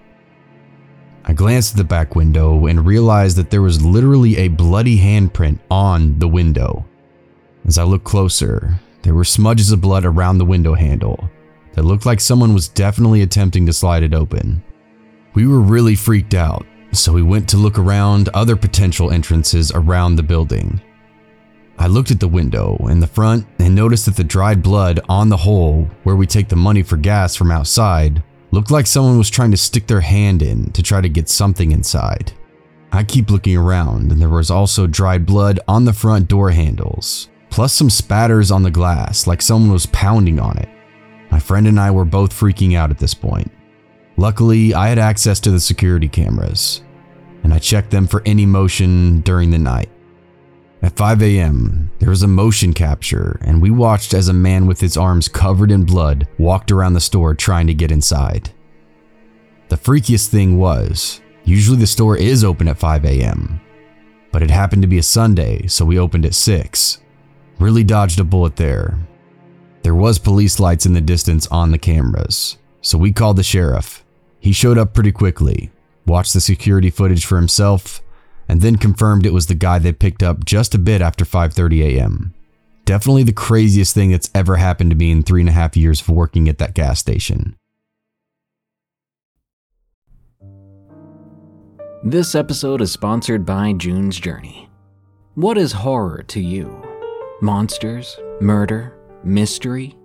I 1.24 1.34
glanced 1.34 1.74
at 1.74 1.78
the 1.78 1.84
back 1.84 2.16
window 2.16 2.66
and 2.66 2.86
realized 2.86 3.38
that 3.38 3.50
there 3.50 3.62
was 3.62 3.86
literally 3.86 4.38
a 4.38 4.48
bloody 4.50 4.98
handprint 4.98 5.60
on 5.70 6.20
the 6.20 6.28
window. 6.28 6.86
As 7.66 7.78
I 7.78 7.84
looked 7.84 8.06
closer, 8.06 8.80
there 9.02 9.14
were 9.14 9.24
smudges 9.24 9.72
of 9.72 9.82
blood 9.82 10.06
around 10.06 10.38
the 10.38 10.46
window 10.46 10.74
handle 10.74 11.30
that 11.74 11.86
looked 11.86 12.06
like 12.06 12.20
someone 12.20 12.54
was 12.54 12.68
definitely 12.68 13.22
attempting 13.22 13.66
to 13.66 13.74
slide 13.74 14.04
it 14.04 14.14
open. 14.14 14.64
We 15.34 15.48
were 15.48 15.62
really 15.62 15.96
freaked 15.96 16.34
out, 16.34 16.66
so 16.92 17.14
we 17.14 17.24
went 17.24 17.48
to 17.50 17.58
look 17.58 17.80
around 17.80 18.30
other 18.30 18.56
potential 18.56 19.12
entrances 19.12 19.72
around 19.72 20.16
the 20.16 20.24
building. 20.24 20.82
I 21.80 21.88
looked 21.88 22.12
at 22.12 22.20
the 22.20 22.28
window 22.28 22.78
in 22.90 23.00
the 23.00 23.08
front 23.08 23.48
and 23.58 23.74
noticed 23.74 24.06
that 24.06 24.16
the 24.16 24.24
dried 24.24 24.62
blood 24.62 25.00
on 25.10 25.30
the 25.30 25.38
hole 25.38 25.90
where 26.04 26.16
we 26.16 26.28
take 26.28 26.48
the 26.48 26.56
money 26.56 26.84
for 26.84 26.98
gas 26.98 27.36
from 27.36 27.50
outside 27.50 28.22
looked 28.52 28.70
like 28.70 28.86
someone 28.86 29.18
was 29.18 29.32
trying 29.32 29.50
to 29.50 29.58
stick 29.58 29.88
their 29.88 30.02
hand 30.02 30.44
in 30.44 30.72
to 30.74 30.84
try 30.84 31.02
to 31.02 31.10
get 31.10 31.28
something 31.28 31.72
inside. 31.72 32.34
I 32.92 33.04
keep 33.04 33.32
looking 33.32 33.58
around 33.58 34.12
and 34.12 34.22
there 34.22 34.30
was 34.30 34.52
also 34.52 34.86
dried 34.86 35.26
blood 35.26 35.60
on 35.68 35.86
the 35.86 35.94
front 35.94 36.28
door 36.28 36.52
handles, 36.52 37.30
plus 37.52 37.74
some 37.74 37.90
spatters 37.90 38.50
on 38.50 38.64
the 38.64 38.72
glass 38.72 39.28
like 39.28 39.42
someone 39.42 39.72
was 39.72 39.86
pounding 39.88 40.40
on 40.40 40.58
it. 40.58 40.70
My 41.30 41.40
friend 41.40 41.68
and 41.68 41.80
I 41.80 41.92
were 41.92 42.06
both 42.06 42.34
freaking 42.34 42.76
out 42.76 42.90
at 42.90 42.98
this 42.98 43.14
point. 43.14 43.52
Luckily, 44.18 44.74
I 44.74 44.88
had 44.88 44.98
access 44.98 45.40
to 45.42 45.52
the 45.52 45.60
security 45.60 46.08
cameras, 46.08 46.82
and 47.44 47.54
I 47.54 47.60
checked 47.60 47.92
them 47.92 48.08
for 48.08 48.24
any 48.26 48.46
motion 48.46 49.22
during 49.22 49.52
the 49.52 49.58
night. 49.58 49.90
At 50.82 50.96
5 50.96 51.22
a.m., 51.22 51.92
there 52.00 52.10
was 52.10 52.24
a 52.24 52.28
motion 52.28 52.74
capture, 52.74 53.40
and 53.42 53.62
we 53.62 53.70
watched 53.70 54.14
as 54.14 54.30
a 54.30 54.34
man 54.34 54.66
with 54.66 54.80
his 54.80 54.98
arms 54.98 55.28
covered 55.28 55.72
in 55.72 55.84
blood 55.84 56.28
walked 56.38 56.72
around 56.72 56.94
the 56.94 57.00
store 57.00 57.36
trying 57.36 57.68
to 57.68 57.74
get 57.74 57.92
inside. 57.92 58.50
The 59.70 59.78
freakiest 59.78 60.30
thing 60.30 60.58
was, 60.58 61.22
usually 61.44 61.78
the 61.78 61.88
store 61.88 62.18
is 62.18 62.44
open 62.44 62.68
at 62.68 62.80
5 62.80 63.06
a.m., 63.06 63.62
but 64.32 64.42
it 64.42 64.50
happened 64.50 64.82
to 64.82 64.88
be 64.88 64.98
a 64.98 65.04
Sunday, 65.04 65.68
so 65.68 65.86
we 65.86 66.00
opened 66.00 66.26
at 66.26 66.34
6. 66.34 67.02
Really 67.62 67.84
dodged 67.84 68.20
a 68.20 68.24
bullet 68.24 68.56
there. 68.56 68.98
There 69.84 69.94
was 69.94 70.18
police 70.18 70.60
lights 70.60 70.88
in 70.88 70.94
the 70.94 71.00
distance 71.00 71.46
on 71.52 71.70
the 71.70 71.78
cameras, 71.78 72.58
so 72.82 72.98
we 72.98 73.12
called 73.12 73.38
the 73.38 73.44
sheriff. 73.44 74.04
He 74.40 74.52
showed 74.52 74.80
up 74.80 74.96
pretty 74.96 75.12
quickly, 75.12 75.70
watched 76.08 76.34
the 76.34 76.42
security 76.42 76.90
footage 76.90 77.24
for 77.24 77.36
himself, 77.36 78.02
and 78.50 78.62
then 78.62 78.78
confirmed 78.78 79.28
it 79.28 79.32
was 79.32 79.46
the 79.46 79.54
guy 79.54 79.78
they 79.78 79.94
picked 79.94 80.24
up 80.24 80.44
just 80.44 80.74
a 80.74 80.80
bit 80.80 81.04
after 81.04 81.24
5:30 81.24 81.84
a.m. 81.84 82.34
Definitely 82.86 83.26
the 83.26 83.32
craziest 83.32 83.94
thing 83.94 84.10
that's 84.10 84.32
ever 84.34 84.56
happened 84.56 84.90
to 84.90 84.98
me 84.98 85.12
in 85.12 85.22
three 85.22 85.42
and 85.42 85.50
a 85.50 85.54
half 85.54 85.78
years 85.78 86.02
of 86.02 86.10
working 86.10 86.50
at 86.50 86.58
that 86.58 86.74
gas 86.74 87.00
station. 87.00 87.56
This 92.04 92.34
episode 92.34 92.82
is 92.82 92.92
sponsored 92.92 93.46
by 93.46 93.74
June's 93.74 94.20
Journey. 94.20 94.68
What 95.36 95.60
is 95.60 95.74
horror 95.74 96.24
to 96.24 96.42
you? 96.42 96.91
Monsters? 97.44 98.20
Murder? 98.40 99.00
Mystery? 99.24 99.98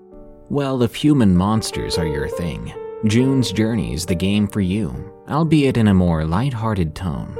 Well, 0.48 0.82
if 0.82 0.94
human 0.94 1.36
monsters 1.36 1.98
are 1.98 2.06
your 2.06 2.28
thing, 2.28 2.72
June's 3.04 3.52
Journey 3.52 3.92
is 3.92 4.06
the 4.06 4.14
game 4.14 4.48
for 4.48 4.62
you, 4.62 5.12
albeit 5.28 5.76
in 5.76 5.88
a 5.88 5.94
more 5.94 6.24
light-hearted 6.24 6.94
tone. 6.94 7.36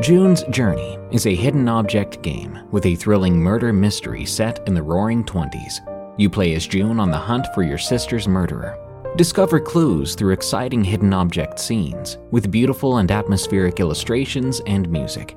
June's 0.00 0.44
Journey 0.50 0.98
is 1.10 1.26
a 1.26 1.34
hidden 1.34 1.68
object 1.68 2.22
game 2.22 2.60
with 2.70 2.86
a 2.86 2.94
thrilling 2.94 3.36
murder 3.36 3.72
mystery 3.72 4.24
set 4.24 4.64
in 4.68 4.74
the 4.74 4.84
roaring 4.84 5.24
20s. 5.24 5.80
You 6.16 6.30
play 6.30 6.54
as 6.54 6.68
June 6.68 7.00
on 7.00 7.10
the 7.10 7.18
hunt 7.18 7.48
for 7.52 7.64
your 7.64 7.78
sister's 7.78 8.28
murderer. 8.28 8.78
Discover 9.16 9.58
clues 9.58 10.14
through 10.14 10.32
exciting 10.32 10.84
hidden 10.84 11.12
object 11.12 11.58
scenes 11.58 12.18
with 12.30 12.52
beautiful 12.52 12.98
and 12.98 13.10
atmospheric 13.10 13.80
illustrations 13.80 14.60
and 14.68 14.88
music. 14.88 15.36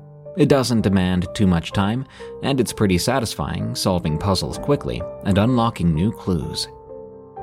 It 0.37 0.47
doesn't 0.47 0.81
demand 0.81 1.27
too 1.33 1.45
much 1.45 1.73
time, 1.73 2.05
and 2.41 2.59
it's 2.59 2.71
pretty 2.71 2.97
satisfying 2.97 3.75
solving 3.75 4.17
puzzles 4.17 4.57
quickly 4.57 5.01
and 5.25 5.37
unlocking 5.37 5.93
new 5.93 6.11
clues. 6.11 6.67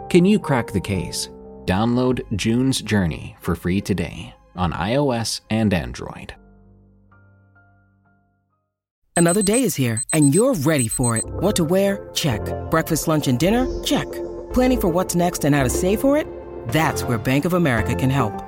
Can 0.09 0.25
you 0.25 0.39
crack 0.39 0.73
the 0.73 0.81
case? 0.81 1.29
Download 1.67 2.25
June's 2.35 2.81
Journey 2.81 3.37
for 3.41 3.55
free 3.55 3.83
today 3.83 4.35
on 4.57 4.73
iOS 4.73 5.43
and 5.51 5.75
Android. 5.75 6.35
Another 9.17 9.43
day 9.43 9.65
is 9.65 9.75
here, 9.75 10.03
and 10.13 10.35
you're 10.35 10.55
ready 10.55 10.89
for 10.89 11.17
it. 11.17 11.25
What 11.27 11.57
to 11.57 11.65
wear? 11.65 12.09
Check. 12.15 12.41
Breakfast, 12.71 13.09
lunch, 13.09 13.29
and 13.29 13.39
dinner? 13.39 13.67
Check. 13.83 14.11
Planning 14.55 14.81
for 14.81 14.89
what's 14.89 15.15
next 15.15 15.45
and 15.45 15.55
how 15.55 15.65
to 15.65 15.71
save 15.71 16.01
for 16.01 16.17
it? 16.17 16.27
That's 16.69 17.03
where 17.03 17.19
Bank 17.19 17.45
of 17.45 17.53
America 17.53 17.95
can 17.95 18.11
help. 18.11 18.48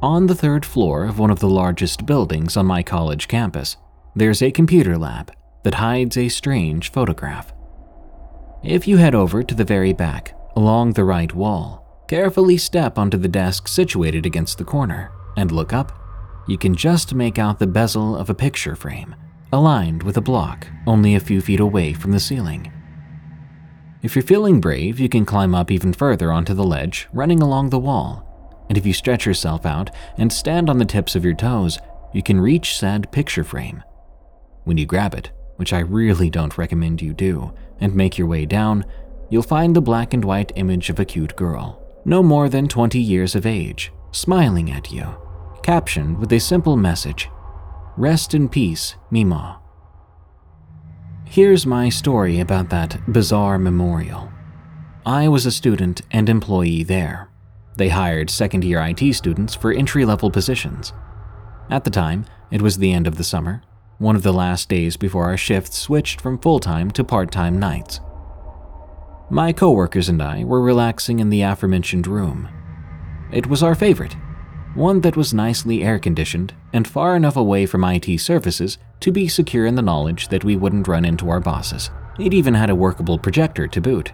On 0.00 0.28
the 0.28 0.34
third 0.34 0.64
floor 0.64 1.06
of 1.06 1.18
one 1.18 1.28
of 1.28 1.40
the 1.40 1.48
largest 1.48 2.06
buildings 2.06 2.56
on 2.56 2.66
my 2.66 2.84
college 2.84 3.26
campus, 3.26 3.76
there's 4.14 4.42
a 4.42 4.52
computer 4.52 4.96
lab 4.96 5.32
that 5.64 5.74
hides 5.74 6.16
a 6.16 6.28
strange 6.28 6.92
photograph. 6.92 7.52
If 8.62 8.86
you 8.86 8.98
head 8.98 9.16
over 9.16 9.42
to 9.42 9.56
the 9.56 9.64
very 9.64 9.92
back, 9.92 10.36
along 10.54 10.92
the 10.92 11.02
right 11.02 11.34
wall, 11.34 12.04
carefully 12.06 12.56
step 12.56 12.96
onto 12.96 13.16
the 13.18 13.26
desk 13.26 13.66
situated 13.66 14.24
against 14.24 14.58
the 14.58 14.64
corner, 14.64 15.10
and 15.36 15.50
look 15.50 15.72
up, 15.72 15.90
you 16.46 16.58
can 16.58 16.76
just 16.76 17.12
make 17.12 17.36
out 17.36 17.58
the 17.58 17.66
bezel 17.66 18.16
of 18.16 18.30
a 18.30 18.34
picture 18.34 18.76
frame, 18.76 19.16
aligned 19.52 20.04
with 20.04 20.16
a 20.16 20.20
block 20.20 20.68
only 20.86 21.16
a 21.16 21.20
few 21.20 21.40
feet 21.40 21.58
away 21.58 21.92
from 21.92 22.12
the 22.12 22.20
ceiling. 22.20 22.72
If 24.02 24.14
you're 24.14 24.22
feeling 24.22 24.60
brave, 24.60 25.00
you 25.00 25.08
can 25.08 25.24
climb 25.24 25.56
up 25.56 25.72
even 25.72 25.92
further 25.92 26.30
onto 26.30 26.54
the 26.54 26.62
ledge 26.62 27.08
running 27.12 27.42
along 27.42 27.70
the 27.70 27.80
wall 27.80 28.27
and 28.68 28.78
if 28.78 28.86
you 28.86 28.92
stretch 28.92 29.26
yourself 29.26 29.64
out 29.66 29.90
and 30.16 30.32
stand 30.32 30.68
on 30.68 30.78
the 30.78 30.84
tips 30.84 31.14
of 31.16 31.24
your 31.24 31.34
toes, 31.34 31.78
you 32.12 32.22
can 32.22 32.40
reach 32.40 32.76
said 32.76 33.10
picture 33.12 33.44
frame. 33.44 33.82
When 34.64 34.78
you 34.78 34.86
grab 34.86 35.14
it, 35.14 35.30
which 35.56 35.72
I 35.72 35.80
really 35.80 36.30
don't 36.30 36.58
recommend 36.58 37.02
you 37.02 37.12
do, 37.12 37.52
and 37.80 37.94
make 37.94 38.18
your 38.18 38.26
way 38.26 38.46
down, 38.46 38.84
you'll 39.30 39.42
find 39.42 39.74
the 39.74 39.80
black 39.80 40.14
and 40.14 40.24
white 40.24 40.52
image 40.56 40.90
of 40.90 40.98
a 40.98 41.04
cute 41.04 41.36
girl, 41.36 41.82
no 42.04 42.22
more 42.22 42.48
than 42.48 42.68
20 42.68 42.98
years 42.98 43.34
of 43.34 43.46
age, 43.46 43.92
smiling 44.12 44.70
at 44.70 44.90
you, 44.92 45.16
captioned 45.62 46.18
with 46.18 46.32
a 46.32 46.40
simple 46.40 46.76
message 46.76 47.28
Rest 47.96 48.32
in 48.32 48.48
peace, 48.48 48.94
Mima. 49.10 49.60
Here's 51.24 51.66
my 51.66 51.88
story 51.88 52.38
about 52.38 52.70
that 52.70 53.12
bizarre 53.12 53.58
memorial. 53.58 54.30
I 55.04 55.26
was 55.26 55.46
a 55.46 55.50
student 55.50 56.02
and 56.10 56.28
employee 56.28 56.84
there. 56.84 57.27
They 57.78 57.90
hired 57.90 58.28
second 58.28 58.64
year 58.64 58.80
IT 58.82 59.14
students 59.14 59.54
for 59.54 59.70
entry 59.70 60.04
level 60.04 60.32
positions. 60.32 60.92
At 61.70 61.84
the 61.84 61.90
time, 61.90 62.26
it 62.50 62.60
was 62.60 62.78
the 62.78 62.92
end 62.92 63.06
of 63.06 63.16
the 63.16 63.24
summer, 63.24 63.62
one 63.98 64.16
of 64.16 64.24
the 64.24 64.32
last 64.32 64.68
days 64.68 64.96
before 64.96 65.26
our 65.26 65.36
shifts 65.36 65.78
switched 65.78 66.20
from 66.20 66.40
full 66.40 66.58
time 66.58 66.90
to 66.90 67.04
part 67.04 67.30
time 67.30 67.60
nights. 67.60 68.00
My 69.30 69.52
coworkers 69.52 70.08
and 70.08 70.20
I 70.20 70.42
were 70.42 70.60
relaxing 70.60 71.20
in 71.20 71.30
the 71.30 71.42
aforementioned 71.42 72.08
room. 72.08 72.48
It 73.30 73.46
was 73.46 73.62
our 73.62 73.76
favorite, 73.76 74.16
one 74.74 75.02
that 75.02 75.16
was 75.16 75.32
nicely 75.32 75.84
air 75.84 76.00
conditioned 76.00 76.54
and 76.72 76.88
far 76.88 77.14
enough 77.14 77.36
away 77.36 77.64
from 77.64 77.84
IT 77.84 78.18
services 78.18 78.78
to 78.98 79.12
be 79.12 79.28
secure 79.28 79.66
in 79.66 79.76
the 79.76 79.82
knowledge 79.82 80.28
that 80.28 80.42
we 80.42 80.56
wouldn't 80.56 80.88
run 80.88 81.04
into 81.04 81.30
our 81.30 81.40
bosses. 81.40 81.90
It 82.18 82.34
even 82.34 82.54
had 82.54 82.70
a 82.70 82.74
workable 82.74 83.18
projector 83.18 83.68
to 83.68 83.80
boot. 83.80 84.10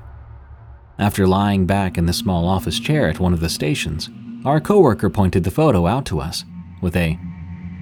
After 0.98 1.26
lying 1.26 1.66
back 1.66 1.98
in 1.98 2.06
the 2.06 2.12
small 2.12 2.46
office 2.46 2.78
chair 2.78 3.08
at 3.08 3.18
one 3.18 3.32
of 3.32 3.40
the 3.40 3.48
stations, 3.48 4.10
our 4.44 4.60
coworker 4.60 5.10
pointed 5.10 5.44
the 5.44 5.50
photo 5.50 5.86
out 5.86 6.06
to 6.06 6.20
us 6.20 6.44
with 6.80 6.94
a, 6.96 7.18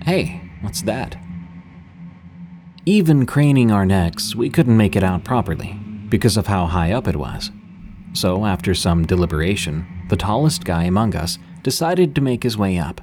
Hey, 0.05 0.51
what's 0.63 0.83
that? 0.83 1.17
Even 2.87 3.27
craning 3.27 3.71
our 3.71 3.87
necks, 3.87 4.35
we 4.35 4.51
couldn't 4.51 4.77
make 4.77 4.97
it 4.97 5.05
out 5.05 5.25
properly 5.25 5.79
because 6.09 6.37
of 6.37 6.47
how 6.47 6.67
high 6.67 6.93
up 6.93 7.07
it 7.07 7.17
was. 7.17 7.51
So, 8.15 8.45
after 8.45 8.75
some 8.75 9.07
deliberation, 9.07 9.87
the 10.09 10.17
tallest 10.17 10.65
guy 10.65 10.85
among 10.85 11.15
us 11.15 11.39
decided 11.63 12.15
to 12.15 12.21
make 12.21 12.43
his 12.43 12.59
way 12.59 12.79
up. 12.79 13.01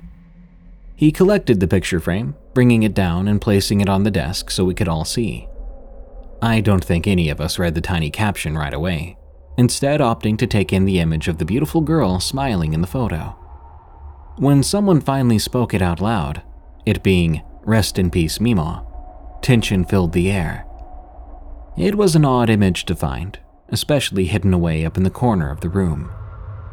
He 0.96 1.12
collected 1.12 1.60
the 1.60 1.68
picture 1.68 2.00
frame, 2.00 2.36
bringing 2.54 2.84
it 2.84 2.94
down 2.94 3.28
and 3.28 3.40
placing 3.40 3.80
it 3.80 3.90
on 3.90 4.04
the 4.04 4.12
desk 4.12 4.52
so 4.52 4.66
we 4.66 4.74
could 4.74 4.88
all 4.88 5.06
see. 5.06 5.48
I 6.42 6.62
don't 6.62 6.84
think 6.84 7.08
any 7.08 7.30
of 7.30 7.40
us 7.40 7.58
read 7.58 7.74
the 7.74 7.82
tiny 7.82 8.12
caption 8.12 8.58
right 8.58 8.74
away, 8.74 9.18
instead, 9.60 10.00
opting 10.00 10.38
to 10.38 10.48
take 10.48 10.72
in 10.72 10.86
the 10.86 11.00
image 11.02 11.28
of 11.28 11.38
the 11.38 11.44
beautiful 11.44 11.82
girl 11.82 12.22
smiling 12.22 12.72
in 12.72 12.80
the 12.80 12.88
photo. 12.88 13.36
When 14.38 14.64
someone 14.64 15.02
finally 15.02 15.38
spoke 15.38 15.74
it 15.74 15.82
out 15.82 16.00
loud, 16.00 16.42
it 16.86 17.04
being, 17.04 17.42
Rest 17.64 18.00
in 18.00 18.10
peace, 18.10 18.40
Mima, 18.40 18.86
tension 19.42 19.84
filled 19.84 20.14
the 20.14 20.32
air. 20.32 20.66
It 21.78 21.96
was 21.96 22.16
an 22.16 22.24
odd 22.24 22.50
image 22.50 22.86
to 22.86 22.96
find, 22.96 23.38
especially 23.68 24.26
hidden 24.26 24.54
away 24.54 24.86
up 24.86 24.96
in 24.96 25.04
the 25.04 25.10
corner 25.10 25.52
of 25.52 25.60
the 25.60 25.68
room, 25.68 26.10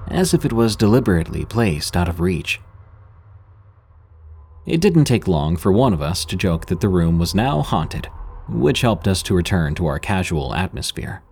as 0.07 0.33
if 0.33 0.45
it 0.45 0.53
was 0.53 0.77
deliberately 0.77 1.45
placed 1.45 1.97
out 1.97 2.09
of 2.09 2.21
reach. 2.21 2.61
It 4.65 4.81
didn't 4.81 5.07
take 5.07 5.27
long 5.27 5.57
for 5.57 5.73
one 5.73 5.93
of 5.93 6.01
us 6.01 6.25
to 6.27 6.37
joke 6.37 6.67
that 6.67 6.81
the 6.81 6.89
room 6.89 7.19
was 7.19 7.35
now 7.35 7.63
haunted, 7.63 8.07
which 8.49 8.83
helped 8.83 9.09
us 9.09 9.25
to 9.25 9.35
return 9.35 9.75
to 9.75 9.87
our 9.87 9.99
casual 9.99 10.55
atmosphere. 10.55 11.25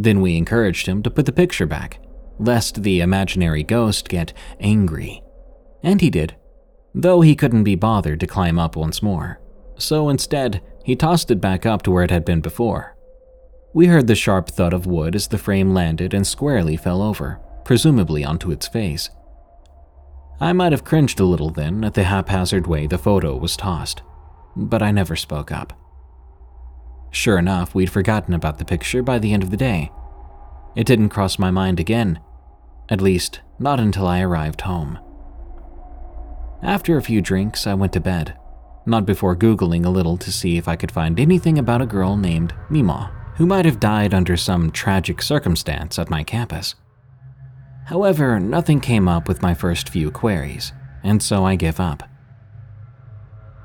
Then 0.00 0.22
we 0.22 0.38
encouraged 0.38 0.86
him 0.86 1.02
to 1.02 1.10
put 1.10 1.26
the 1.26 1.32
picture 1.32 1.66
back, 1.66 2.00
lest 2.38 2.84
the 2.84 3.02
imaginary 3.02 3.62
ghost 3.62 4.08
get 4.08 4.32
angry. 4.58 5.22
And 5.82 6.00
he 6.00 6.08
did, 6.08 6.36
though 6.94 7.20
he 7.20 7.36
couldn't 7.36 7.64
be 7.64 7.74
bothered 7.74 8.18
to 8.20 8.26
climb 8.26 8.58
up 8.58 8.76
once 8.76 9.02
more. 9.02 9.40
So 9.76 10.08
instead, 10.08 10.62
he 10.84 10.96
tossed 10.96 11.30
it 11.30 11.38
back 11.38 11.66
up 11.66 11.82
to 11.82 11.90
where 11.90 12.02
it 12.02 12.10
had 12.10 12.24
been 12.24 12.40
before. 12.40 12.96
We 13.74 13.88
heard 13.88 14.06
the 14.06 14.14
sharp 14.14 14.48
thud 14.48 14.72
of 14.72 14.86
wood 14.86 15.14
as 15.14 15.28
the 15.28 15.36
frame 15.36 15.74
landed 15.74 16.14
and 16.14 16.26
squarely 16.26 16.78
fell 16.78 17.02
over, 17.02 17.38
presumably 17.66 18.24
onto 18.24 18.50
its 18.50 18.66
face. 18.66 19.10
I 20.40 20.54
might 20.54 20.72
have 20.72 20.82
cringed 20.82 21.20
a 21.20 21.26
little 21.26 21.50
then 21.50 21.84
at 21.84 21.92
the 21.92 22.04
haphazard 22.04 22.66
way 22.66 22.86
the 22.86 22.96
photo 22.96 23.36
was 23.36 23.54
tossed, 23.54 24.00
but 24.56 24.82
I 24.82 24.92
never 24.92 25.14
spoke 25.14 25.52
up. 25.52 25.74
Sure 27.10 27.38
enough, 27.38 27.74
we'd 27.74 27.90
forgotten 27.90 28.34
about 28.34 28.58
the 28.58 28.64
picture 28.64 29.02
by 29.02 29.18
the 29.18 29.32
end 29.32 29.42
of 29.42 29.50
the 29.50 29.56
day. 29.56 29.90
It 30.76 30.86
didn't 30.86 31.08
cross 31.08 31.38
my 31.38 31.50
mind 31.50 31.80
again, 31.80 32.20
at 32.88 33.00
least, 33.00 33.40
not 33.58 33.80
until 33.80 34.06
I 34.06 34.20
arrived 34.20 34.62
home. 34.62 34.98
After 36.62 36.96
a 36.96 37.02
few 37.02 37.20
drinks, 37.20 37.66
I 37.66 37.74
went 37.74 37.92
to 37.94 38.00
bed, 38.00 38.36
not 38.86 39.06
before 39.06 39.34
Googling 39.34 39.84
a 39.84 39.90
little 39.90 40.16
to 40.18 40.32
see 40.32 40.56
if 40.56 40.68
I 40.68 40.76
could 40.76 40.92
find 40.92 41.18
anything 41.18 41.58
about 41.58 41.82
a 41.82 41.86
girl 41.86 42.16
named 42.16 42.54
Mima, 42.68 43.12
who 43.36 43.46
might 43.46 43.64
have 43.64 43.80
died 43.80 44.12
under 44.14 44.36
some 44.36 44.70
tragic 44.70 45.22
circumstance 45.22 45.98
at 45.98 46.10
my 46.10 46.22
campus. 46.22 46.74
However, 47.86 48.38
nothing 48.38 48.80
came 48.80 49.08
up 49.08 49.26
with 49.26 49.42
my 49.42 49.54
first 49.54 49.88
few 49.88 50.10
queries, 50.10 50.72
and 51.02 51.22
so 51.22 51.44
I 51.44 51.56
gave 51.56 51.80
up. 51.80 52.02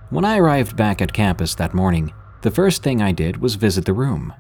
When 0.10 0.26
I 0.26 0.38
arrived 0.38 0.76
back 0.76 1.02
at 1.02 1.14
campus 1.14 1.56
that 1.56 1.74
morning, 1.74 2.14
the 2.46 2.52
first 2.52 2.84
thing 2.84 3.02
I 3.02 3.12
did 3.12 3.38
was 3.38 3.56
visit 3.56 3.86
the 3.86 3.94
room. 3.94 4.32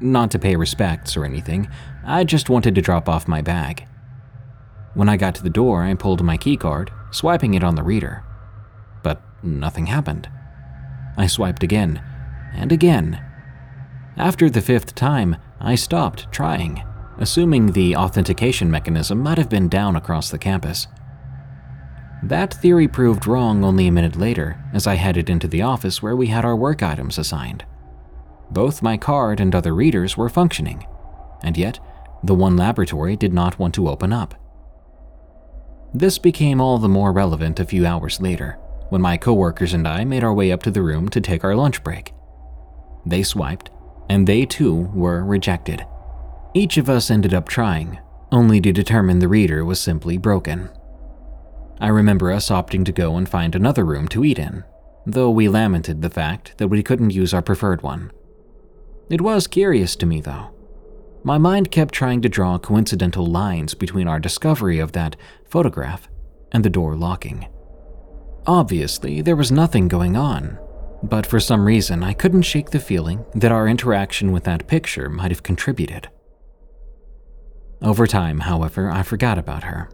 Not 0.00 0.32
to 0.32 0.38
pay 0.40 0.56
respects 0.56 1.16
or 1.16 1.24
anything, 1.24 1.68
I 2.04 2.24
just 2.24 2.50
wanted 2.50 2.74
to 2.74 2.82
drop 2.82 3.08
off 3.08 3.28
my 3.28 3.40
bag. 3.40 3.86
When 4.94 5.08
I 5.08 5.16
got 5.16 5.36
to 5.36 5.44
the 5.44 5.48
door, 5.48 5.84
I 5.84 5.94
pulled 5.94 6.24
my 6.24 6.36
keycard, 6.36 6.88
swiping 7.14 7.54
it 7.54 7.62
on 7.62 7.76
the 7.76 7.84
reader. 7.84 8.24
But 9.04 9.22
nothing 9.44 9.86
happened. 9.86 10.28
I 11.16 11.28
swiped 11.28 11.62
again, 11.62 12.02
and 12.52 12.72
again. 12.72 13.24
After 14.16 14.50
the 14.50 14.60
fifth 14.60 14.96
time, 14.96 15.36
I 15.60 15.76
stopped 15.76 16.26
trying, 16.32 16.82
assuming 17.16 17.66
the 17.66 17.94
authentication 17.94 18.72
mechanism 18.72 19.20
might 19.20 19.38
have 19.38 19.48
been 19.48 19.68
down 19.68 19.94
across 19.94 20.30
the 20.30 20.38
campus. 20.38 20.88
That 22.22 22.54
theory 22.54 22.88
proved 22.88 23.26
wrong 23.26 23.64
only 23.64 23.86
a 23.86 23.92
minute 23.92 24.16
later 24.16 24.62
as 24.72 24.86
I 24.86 24.94
headed 24.94 25.30
into 25.30 25.48
the 25.48 25.62
office 25.62 26.02
where 26.02 26.16
we 26.16 26.28
had 26.28 26.44
our 26.44 26.56
work 26.56 26.82
items 26.82 27.18
assigned. 27.18 27.64
Both 28.50 28.82
my 28.82 28.96
card 28.96 29.40
and 29.40 29.54
other 29.54 29.74
readers 29.74 30.16
were 30.16 30.28
functioning, 30.28 30.86
and 31.42 31.56
yet 31.56 31.78
the 32.22 32.34
one 32.34 32.56
laboratory 32.56 33.16
did 33.16 33.32
not 33.32 33.58
want 33.58 33.74
to 33.74 33.88
open 33.88 34.12
up. 34.12 34.34
This 35.92 36.18
became 36.18 36.60
all 36.60 36.78
the 36.78 36.88
more 36.88 37.12
relevant 37.12 37.60
a 37.60 37.64
few 37.64 37.86
hours 37.86 38.20
later 38.20 38.58
when 38.88 39.02
my 39.02 39.16
coworkers 39.16 39.72
and 39.72 39.86
I 39.86 40.04
made 40.04 40.22
our 40.22 40.32
way 40.32 40.52
up 40.52 40.62
to 40.64 40.70
the 40.70 40.82
room 40.82 41.08
to 41.10 41.20
take 41.20 41.44
our 41.44 41.56
lunch 41.56 41.82
break. 41.82 42.12
They 43.04 43.22
swiped, 43.22 43.70
and 44.08 44.26
they 44.26 44.46
too 44.46 44.90
were 44.94 45.24
rejected. 45.24 45.84
Each 46.54 46.76
of 46.76 46.88
us 46.88 47.10
ended 47.10 47.34
up 47.34 47.48
trying, 47.48 47.98
only 48.30 48.60
to 48.60 48.72
determine 48.72 49.18
the 49.18 49.28
reader 49.28 49.64
was 49.64 49.80
simply 49.80 50.18
broken. 50.18 50.70
I 51.80 51.88
remember 51.88 52.32
us 52.32 52.48
opting 52.48 52.84
to 52.86 52.92
go 52.92 53.16
and 53.16 53.28
find 53.28 53.54
another 53.54 53.84
room 53.84 54.08
to 54.08 54.24
eat 54.24 54.38
in, 54.38 54.64
though 55.04 55.30
we 55.30 55.48
lamented 55.48 56.02
the 56.02 56.10
fact 56.10 56.56
that 56.58 56.68
we 56.68 56.82
couldn't 56.82 57.10
use 57.10 57.34
our 57.34 57.42
preferred 57.42 57.82
one. 57.82 58.10
It 59.10 59.20
was 59.20 59.46
curious 59.46 59.94
to 59.96 60.06
me, 60.06 60.20
though. 60.20 60.50
My 61.22 61.38
mind 61.38 61.70
kept 61.70 61.92
trying 61.92 62.22
to 62.22 62.28
draw 62.28 62.58
coincidental 62.58 63.26
lines 63.26 63.74
between 63.74 64.08
our 64.08 64.20
discovery 64.20 64.78
of 64.78 64.92
that 64.92 65.16
photograph 65.44 66.08
and 66.52 66.64
the 66.64 66.70
door 66.70 66.96
locking. 66.96 67.46
Obviously, 68.46 69.20
there 69.20 69.36
was 69.36 69.50
nothing 69.50 69.88
going 69.88 70.16
on, 70.16 70.58
but 71.02 71.26
for 71.26 71.40
some 71.40 71.66
reason 71.66 72.02
I 72.02 72.12
couldn't 72.12 72.42
shake 72.42 72.70
the 72.70 72.80
feeling 72.80 73.24
that 73.34 73.52
our 73.52 73.68
interaction 73.68 74.32
with 74.32 74.44
that 74.44 74.68
picture 74.68 75.08
might 75.08 75.30
have 75.30 75.42
contributed. 75.42 76.08
Over 77.82 78.06
time, 78.06 78.40
however, 78.40 78.90
I 78.90 79.02
forgot 79.02 79.36
about 79.36 79.64
her. 79.64 79.90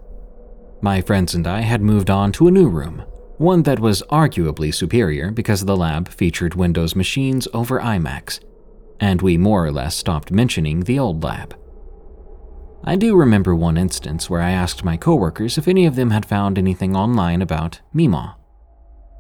My 0.83 1.01
friends 1.01 1.35
and 1.35 1.47
I 1.47 1.61
had 1.61 1.81
moved 1.81 2.11
on 2.11 2.33
to 2.33 2.49
a 2.49 2.51
new 2.51 2.68
room, 2.68 3.05
one 3.38 3.62
that 3.62 3.81
was 3.81 4.03
arguably 4.11 4.75
superior 4.75 5.31
because 5.31 5.64
the 5.64 5.77
lab 5.77 6.09
featured 6.09 6.55
Windows 6.55 6.95
machines 6.95 7.49
over 7.55 7.81
iMacs, 7.81 8.40
and 9.01 9.23
we 9.23 9.38
more 9.38 9.64
or 9.64 9.73
less 9.73 9.97
stopped 9.97 10.31
mentioning 10.31 10.81
the 10.81 10.99
old 10.99 11.23
lab. 11.23 11.57
I 12.85 12.97
do 12.97 13.16
remember 13.16 13.55
one 13.55 13.79
instance 13.79 14.29
where 14.29 14.42
I 14.42 14.51
asked 14.51 14.85
my 14.85 14.97
coworkers 14.97 15.57
if 15.57 15.68
any 15.68 15.87
of 15.87 15.95
them 15.95 16.11
had 16.11 16.27
found 16.27 16.59
anything 16.59 16.95
online 16.95 17.40
about 17.40 17.81
Mima 17.95 18.37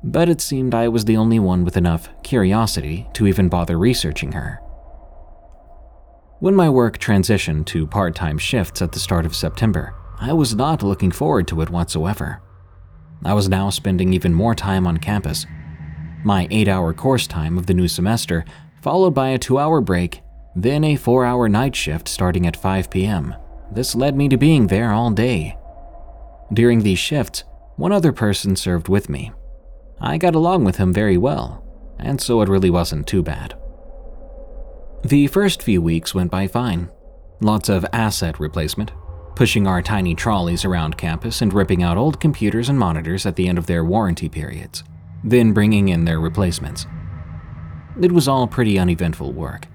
but 0.04 0.28
it 0.28 0.40
seemed 0.40 0.74
I 0.74 0.88
was 0.88 1.04
the 1.04 1.16
only 1.16 1.38
one 1.38 1.64
with 1.64 1.76
enough 1.76 2.08
curiosity 2.22 3.06
to 3.14 3.26
even 3.26 3.48
bother 3.48 3.78
researching 3.78 4.32
her. 4.32 4.60
When 6.40 6.56
my 6.56 6.68
work 6.68 6.98
transitioned 6.98 7.66
to 7.66 7.86
part 7.86 8.16
time 8.16 8.38
shifts 8.38 8.82
at 8.82 8.92
the 8.92 8.98
start 8.98 9.24
of 9.24 9.36
September, 9.36 9.94
I 10.22 10.32
was 10.32 10.54
not 10.54 10.84
looking 10.84 11.10
forward 11.10 11.48
to 11.48 11.60
it 11.62 11.70
whatsoever. 11.70 12.40
I 13.24 13.34
was 13.34 13.48
now 13.48 13.70
spending 13.70 14.12
even 14.12 14.32
more 14.32 14.54
time 14.54 14.86
on 14.86 14.98
campus. 14.98 15.46
My 16.22 16.46
eight 16.52 16.68
hour 16.68 16.94
course 16.94 17.26
time 17.26 17.58
of 17.58 17.66
the 17.66 17.74
new 17.74 17.88
semester, 17.88 18.44
followed 18.82 19.14
by 19.14 19.30
a 19.30 19.38
two 19.38 19.58
hour 19.58 19.80
break, 19.80 20.22
then 20.54 20.84
a 20.84 20.94
four 20.94 21.24
hour 21.24 21.48
night 21.48 21.74
shift 21.74 22.06
starting 22.06 22.46
at 22.46 22.56
5 22.56 22.88
p.m. 22.88 23.34
This 23.72 23.96
led 23.96 24.16
me 24.16 24.28
to 24.28 24.36
being 24.36 24.68
there 24.68 24.92
all 24.92 25.10
day. 25.10 25.58
During 26.52 26.84
these 26.84 27.00
shifts, 27.00 27.42
one 27.74 27.90
other 27.90 28.12
person 28.12 28.54
served 28.54 28.88
with 28.88 29.08
me, 29.08 29.32
I 30.00 30.18
got 30.18 30.36
along 30.36 30.64
with 30.64 30.76
him 30.76 30.92
very 30.92 31.16
well, 31.16 31.64
and 31.98 32.20
so 32.20 32.42
it 32.42 32.48
really 32.48 32.70
wasn't 32.70 33.08
too 33.08 33.24
bad. 33.24 33.54
The 35.04 35.26
first 35.26 35.62
few 35.62 35.82
weeks 35.82 36.14
went 36.14 36.30
by 36.30 36.46
fine. 36.46 36.90
Lots 37.40 37.68
of 37.68 37.84
asset 37.92 38.38
replacement, 38.38 38.92
pushing 39.34 39.66
our 39.66 39.82
tiny 39.82 40.14
trolleys 40.14 40.64
around 40.64 40.96
campus 40.96 41.42
and 41.42 41.52
ripping 41.52 41.82
out 41.82 41.96
old 41.96 42.20
computers 42.20 42.68
and 42.68 42.78
monitors 42.78 43.26
at 43.26 43.36
the 43.36 43.48
end 43.48 43.58
of 43.58 43.66
their 43.66 43.84
warranty 43.84 44.28
periods, 44.28 44.84
then 45.24 45.52
bringing 45.52 45.88
in 45.88 46.04
their 46.04 46.20
replacements. 46.20 46.86
It 48.00 48.12
was 48.12 48.28
all 48.28 48.46
pretty 48.46 48.78
uneventful 48.78 49.32
work, 49.32 49.68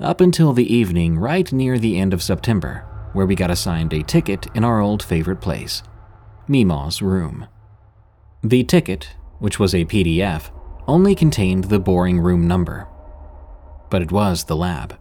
up 0.00 0.20
until 0.20 0.52
the 0.52 0.72
evening 0.72 1.18
right 1.18 1.52
near 1.52 1.78
the 1.78 1.98
end 1.98 2.14
of 2.14 2.22
September, 2.22 2.84
where 3.12 3.26
we 3.26 3.34
got 3.34 3.50
assigned 3.50 3.92
a 3.92 4.02
ticket 4.02 4.46
in 4.54 4.64
our 4.64 4.80
old 4.80 5.02
favorite 5.02 5.40
place, 5.40 5.82
Mima's 6.46 7.02
room. 7.02 7.46
The 8.42 8.64
ticket 8.64 9.16
which 9.38 9.58
was 9.58 9.74
a 9.74 9.84
PDF, 9.84 10.50
only 10.86 11.14
contained 11.14 11.64
the 11.64 11.78
boring 11.78 12.20
room 12.20 12.46
number. 12.46 12.88
But 13.90 14.02
it 14.02 14.12
was 14.12 14.44
the 14.44 14.56
lab. 14.56 14.98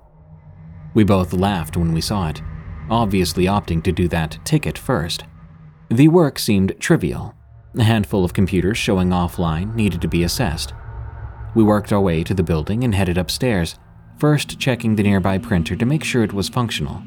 We 0.93 1.03
both 1.03 1.33
laughed 1.33 1.77
when 1.77 1.93
we 1.93 2.01
saw 2.01 2.29
it, 2.29 2.41
obviously 2.89 3.45
opting 3.45 3.83
to 3.83 3.91
do 3.91 4.07
that 4.07 4.39
ticket 4.43 4.77
first. 4.77 5.23
The 5.89 6.07
work 6.07 6.39
seemed 6.39 6.79
trivial. 6.79 7.33
A 7.77 7.83
handful 7.83 8.25
of 8.25 8.33
computers 8.33 8.77
showing 8.77 9.09
offline 9.09 9.75
needed 9.75 10.01
to 10.01 10.07
be 10.07 10.23
assessed. 10.23 10.73
We 11.55 11.63
worked 11.63 11.93
our 11.93 12.01
way 12.01 12.23
to 12.23 12.33
the 12.33 12.43
building 12.43 12.83
and 12.83 12.93
headed 12.93 13.17
upstairs, 13.17 13.77
first 14.19 14.59
checking 14.59 14.95
the 14.95 15.03
nearby 15.03 15.37
printer 15.37 15.75
to 15.75 15.85
make 15.85 16.03
sure 16.03 16.23
it 16.23 16.33
was 16.33 16.49
functional. 16.49 17.01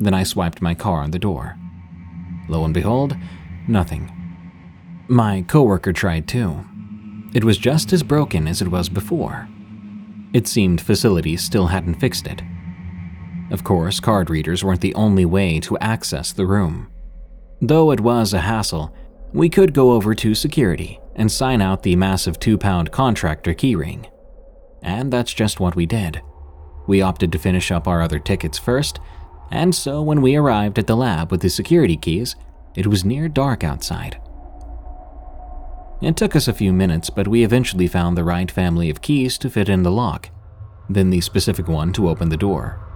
Then 0.00 0.14
I 0.14 0.22
swiped 0.22 0.62
my 0.62 0.74
car 0.74 1.02
on 1.02 1.10
the 1.10 1.18
door. 1.18 1.56
Lo 2.48 2.64
and 2.64 2.74
behold, 2.74 3.16
nothing. 3.68 4.10
My 5.08 5.42
coworker 5.42 5.92
tried 5.92 6.26
too. 6.26 6.64
It 7.34 7.44
was 7.44 7.58
just 7.58 7.92
as 7.92 8.02
broken 8.02 8.48
as 8.48 8.60
it 8.62 8.68
was 8.68 8.88
before. 8.88 9.48
It 10.32 10.48
seemed 10.48 10.80
facilities 10.80 11.42
still 11.42 11.68
hadn't 11.68 12.00
fixed 12.00 12.26
it. 12.26 12.42
Of 13.50 13.64
course, 13.64 13.98
card 13.98 14.30
readers 14.30 14.62
weren't 14.62 14.80
the 14.80 14.94
only 14.94 15.24
way 15.24 15.58
to 15.60 15.78
access 15.78 16.32
the 16.32 16.46
room. 16.46 16.88
Though 17.60 17.90
it 17.90 18.00
was 18.00 18.32
a 18.32 18.40
hassle, 18.40 18.94
we 19.32 19.48
could 19.48 19.74
go 19.74 19.92
over 19.92 20.14
to 20.14 20.34
security 20.34 21.00
and 21.16 21.30
sign 21.30 21.60
out 21.60 21.82
the 21.82 21.96
massive 21.96 22.38
two 22.38 22.56
pound 22.56 22.92
contractor 22.92 23.52
keyring. 23.52 24.10
And 24.82 25.12
that's 25.12 25.34
just 25.34 25.60
what 25.60 25.76
we 25.76 25.84
did. 25.84 26.22
We 26.86 27.02
opted 27.02 27.32
to 27.32 27.38
finish 27.38 27.70
up 27.70 27.86
our 27.86 28.00
other 28.00 28.18
tickets 28.18 28.58
first, 28.58 28.98
and 29.50 29.74
so 29.74 30.00
when 30.00 30.22
we 30.22 30.36
arrived 30.36 30.78
at 30.78 30.86
the 30.86 30.96
lab 30.96 31.30
with 31.30 31.42
the 31.42 31.50
security 31.50 31.96
keys, 31.96 32.36
it 32.74 32.86
was 32.86 33.04
near 33.04 33.28
dark 33.28 33.64
outside. 33.64 34.20
It 36.00 36.16
took 36.16 36.34
us 36.34 36.48
a 36.48 36.54
few 36.54 36.72
minutes, 36.72 37.10
but 37.10 37.28
we 37.28 37.44
eventually 37.44 37.86
found 37.86 38.16
the 38.16 38.24
right 38.24 38.50
family 38.50 38.88
of 38.88 39.02
keys 39.02 39.36
to 39.38 39.50
fit 39.50 39.68
in 39.68 39.82
the 39.82 39.90
lock, 39.90 40.30
then 40.88 41.10
the 41.10 41.20
specific 41.20 41.68
one 41.68 41.92
to 41.92 42.08
open 42.08 42.30
the 42.30 42.36
door. 42.36 42.89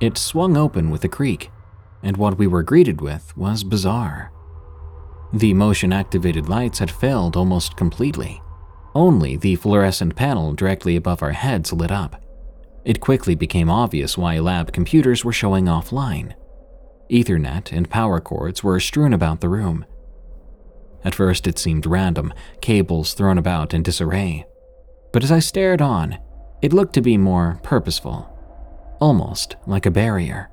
It 0.00 0.18
swung 0.18 0.56
open 0.56 0.90
with 0.90 1.04
a 1.04 1.08
creak, 1.08 1.50
and 2.02 2.16
what 2.16 2.38
we 2.38 2.46
were 2.46 2.62
greeted 2.62 3.00
with 3.00 3.36
was 3.36 3.64
bizarre. 3.64 4.32
The 5.32 5.54
motion 5.54 5.92
activated 5.92 6.48
lights 6.48 6.78
had 6.78 6.90
failed 6.90 7.36
almost 7.36 7.76
completely. 7.76 8.42
Only 8.94 9.36
the 9.36 9.56
fluorescent 9.56 10.14
panel 10.14 10.52
directly 10.52 10.96
above 10.96 11.22
our 11.22 11.32
heads 11.32 11.72
lit 11.72 11.90
up. 11.90 12.22
It 12.84 13.00
quickly 13.00 13.34
became 13.34 13.70
obvious 13.70 14.18
why 14.18 14.38
lab 14.38 14.72
computers 14.72 15.24
were 15.24 15.32
showing 15.32 15.64
offline. 15.64 16.34
Ethernet 17.10 17.72
and 17.72 17.90
power 17.90 18.20
cords 18.20 18.62
were 18.62 18.78
strewn 18.78 19.12
about 19.12 19.40
the 19.40 19.48
room, 19.48 19.84
at 21.04 21.14
first, 21.14 21.46
it 21.46 21.58
seemed 21.58 21.86
random, 21.86 22.32
cables 22.62 23.12
thrown 23.12 23.36
about 23.36 23.74
in 23.74 23.82
disarray. 23.82 24.46
But 25.12 25.22
as 25.22 25.30
I 25.30 25.38
stared 25.38 25.82
on, 25.82 26.18
it 26.62 26.72
looked 26.72 26.94
to 26.94 27.02
be 27.02 27.18
more 27.18 27.60
purposeful, 27.62 28.33
almost 29.04 29.56
like 29.66 29.84
a 29.84 29.90
barrier. 29.90 30.48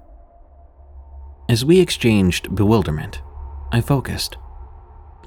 As 1.48 1.64
we 1.64 1.80
exchanged 1.80 2.54
bewilderment, 2.54 3.22
I 3.72 3.80
focused. 3.80 4.36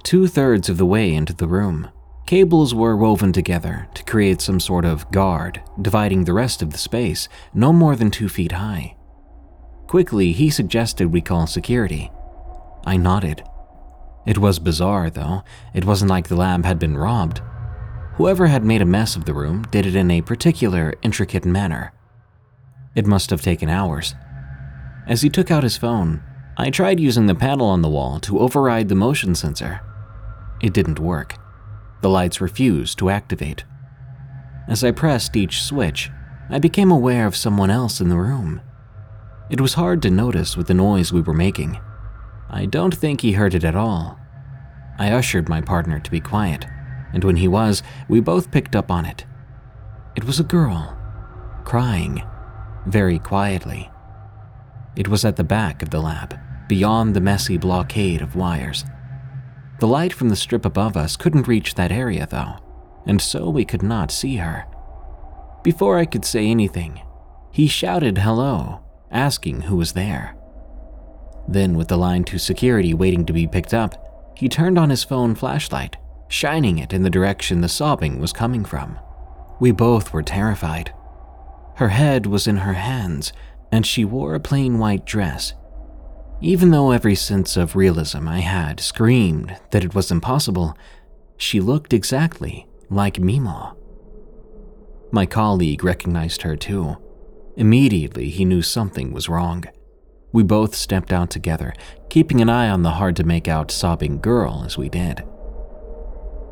Two 0.02 0.26
thirds 0.26 0.68
of 0.68 0.76
the 0.76 0.84
way 0.84 1.14
into 1.14 1.32
the 1.32 1.48
room, 1.48 1.88
cables 2.26 2.74
were 2.74 2.94
woven 2.94 3.32
together 3.32 3.88
to 3.94 4.04
create 4.04 4.42
some 4.42 4.60
sort 4.60 4.84
of 4.84 5.10
guard, 5.10 5.62
dividing 5.80 6.24
the 6.24 6.34
rest 6.34 6.60
of 6.60 6.70
the 6.72 6.76
space 6.76 7.26
no 7.54 7.72
more 7.72 7.96
than 7.96 8.10
two 8.10 8.28
feet 8.28 8.52
high. 8.52 8.94
Quickly, 9.86 10.32
he 10.32 10.50
suggested 10.50 11.06
we 11.06 11.22
call 11.22 11.46
security. 11.46 12.12
I 12.84 12.98
nodded 12.98 13.42
it 14.26 14.38
was 14.38 14.58
bizarre, 14.58 15.08
though. 15.08 15.44
It 15.74 15.84
wasn't 15.84 16.10
like 16.10 16.28
the 16.28 16.36
lab 16.36 16.64
had 16.64 16.78
been 16.78 16.96
robbed. 16.96 17.40
Whoever 18.16 18.46
had 18.46 18.64
made 18.64 18.80
a 18.80 18.86
mess 18.86 19.16
of 19.16 19.24
the 19.24 19.34
room 19.34 19.64
did 19.70 19.86
it 19.86 19.96
in 19.96 20.10
a 20.10 20.22
particular, 20.22 20.94
intricate 21.02 21.44
manner. 21.44 21.92
It 22.94 23.06
must 23.06 23.30
have 23.30 23.42
taken 23.42 23.68
hours. 23.68 24.14
As 25.06 25.22
he 25.22 25.28
took 25.28 25.50
out 25.50 25.62
his 25.62 25.76
phone, 25.76 26.22
I 26.56 26.70
tried 26.70 27.00
using 27.00 27.26
the 27.26 27.34
panel 27.34 27.66
on 27.66 27.82
the 27.82 27.90
wall 27.90 28.20
to 28.20 28.38
override 28.38 28.88
the 28.88 28.94
motion 28.94 29.34
sensor. 29.34 29.80
It 30.62 30.72
didn't 30.72 31.00
work. 31.00 31.36
The 32.00 32.08
lights 32.08 32.40
refused 32.40 32.98
to 32.98 33.10
activate. 33.10 33.64
As 34.68 34.84
I 34.84 34.92
pressed 34.92 35.36
each 35.36 35.62
switch, 35.62 36.10
I 36.48 36.58
became 36.58 36.90
aware 36.90 37.26
of 37.26 37.36
someone 37.36 37.70
else 37.70 38.00
in 38.00 38.08
the 38.08 38.16
room. 38.16 38.60
It 39.50 39.60
was 39.60 39.74
hard 39.74 40.00
to 40.02 40.10
notice 40.10 40.56
with 40.56 40.68
the 40.68 40.74
noise 40.74 41.12
we 41.12 41.20
were 41.20 41.34
making. 41.34 41.80
I 42.48 42.66
don't 42.66 42.94
think 42.94 43.20
he 43.20 43.32
heard 43.32 43.54
it 43.54 43.64
at 43.64 43.76
all. 43.76 44.18
I 44.98 45.10
ushered 45.10 45.48
my 45.48 45.60
partner 45.60 45.98
to 45.98 46.10
be 46.10 46.20
quiet, 46.20 46.66
and 47.12 47.24
when 47.24 47.36
he 47.36 47.48
was, 47.48 47.82
we 48.08 48.20
both 48.20 48.52
picked 48.52 48.76
up 48.76 48.90
on 48.90 49.04
it. 49.04 49.26
It 50.14 50.24
was 50.24 50.38
a 50.38 50.44
girl, 50.44 50.96
crying, 51.64 52.22
very 52.86 53.18
quietly. 53.18 53.90
It 54.96 55.08
was 55.08 55.24
at 55.24 55.36
the 55.36 55.44
back 55.44 55.82
of 55.82 55.90
the 55.90 56.00
lab, 56.00 56.38
beyond 56.68 57.14
the 57.14 57.20
messy 57.20 57.56
blockade 57.56 58.22
of 58.22 58.36
wires. 58.36 58.84
The 59.80 59.88
light 59.88 60.12
from 60.12 60.28
the 60.28 60.36
strip 60.36 60.64
above 60.64 60.96
us 60.96 61.16
couldn't 61.16 61.48
reach 61.48 61.74
that 61.74 61.92
area, 61.92 62.26
though, 62.30 62.56
and 63.06 63.20
so 63.20 63.50
we 63.50 63.64
could 63.64 63.82
not 63.82 64.10
see 64.10 64.36
her. 64.36 64.66
Before 65.62 65.98
I 65.98 66.04
could 66.04 66.24
say 66.24 66.46
anything, 66.46 67.00
he 67.50 67.66
shouted 67.66 68.18
hello, 68.18 68.80
asking 69.10 69.62
who 69.62 69.76
was 69.76 69.92
there. 69.92 70.36
Then, 71.48 71.76
with 71.76 71.88
the 71.88 71.96
line 71.96 72.24
to 72.24 72.38
security 72.38 72.94
waiting 72.94 73.26
to 73.26 73.32
be 73.32 73.46
picked 73.46 73.74
up, 73.74 74.32
he 74.36 74.48
turned 74.48 74.78
on 74.78 74.90
his 74.90 75.04
phone 75.04 75.34
flashlight, 75.34 75.96
shining 76.28 76.78
it 76.78 76.92
in 76.92 77.02
the 77.02 77.10
direction 77.10 77.60
the 77.60 77.68
sobbing 77.68 78.18
was 78.18 78.32
coming 78.32 78.64
from. 78.64 78.98
We 79.60 79.70
both 79.70 80.12
were 80.12 80.22
terrified. 80.22 80.92
Her 81.76 81.88
head 81.88 82.26
was 82.26 82.46
in 82.46 82.58
her 82.58 82.74
hands, 82.74 83.32
and 83.72 83.84
she 83.84 84.04
wore 84.04 84.34
a 84.34 84.40
plain 84.40 84.78
white 84.78 85.04
dress. 85.04 85.54
Even 86.40 86.70
though 86.70 86.90
every 86.90 87.14
sense 87.14 87.56
of 87.56 87.74
realism 87.74 88.28
I 88.28 88.40
had 88.40 88.80
screamed 88.80 89.56
that 89.70 89.84
it 89.84 89.94
was 89.94 90.10
impossible, 90.10 90.76
she 91.36 91.60
looked 91.60 91.92
exactly 91.92 92.66
like 92.90 93.18
Mima. 93.18 93.74
My 95.10 95.26
colleague 95.26 95.82
recognized 95.82 96.42
her 96.42 96.56
too. 96.56 96.96
Immediately, 97.56 98.30
he 98.30 98.44
knew 98.44 98.62
something 98.62 99.12
was 99.12 99.28
wrong. 99.28 99.64
We 100.32 100.42
both 100.42 100.74
stepped 100.74 101.12
out 101.12 101.30
together, 101.30 101.72
keeping 102.08 102.40
an 102.40 102.50
eye 102.50 102.68
on 102.68 102.82
the 102.82 102.90
hard 102.90 103.16
to 103.16 103.24
make 103.24 103.46
out 103.46 103.70
sobbing 103.70 104.20
girl 104.20 104.64
as 104.66 104.76
we 104.76 104.88
did. 104.88 105.20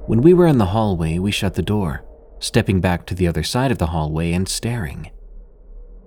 When 0.07 0.23
we 0.23 0.35
were 0.35 0.47
in 0.47 0.59
the 0.59 0.67
hallway, 0.67 1.19
we 1.19 1.33
shut 1.33 1.55
the 1.55 1.63
door, 1.63 2.05
stepping 2.43 2.81
back 2.81 3.07
to 3.07 3.15
the 3.15 3.29
other 3.29 3.43
side 3.43 3.71
of 3.71 3.79
the 3.79 3.87
hallway 3.87 4.33
and 4.33 4.49
staring. 4.49 5.11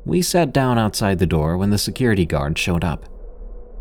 We 0.06 0.22
sat 0.22 0.54
down 0.54 0.78
outside 0.78 1.18
the 1.18 1.26
door 1.26 1.58
when 1.58 1.72
the 1.72 1.78
security 1.78 2.26
guard 2.26 2.60
showed 2.60 2.84
up. 2.84 3.06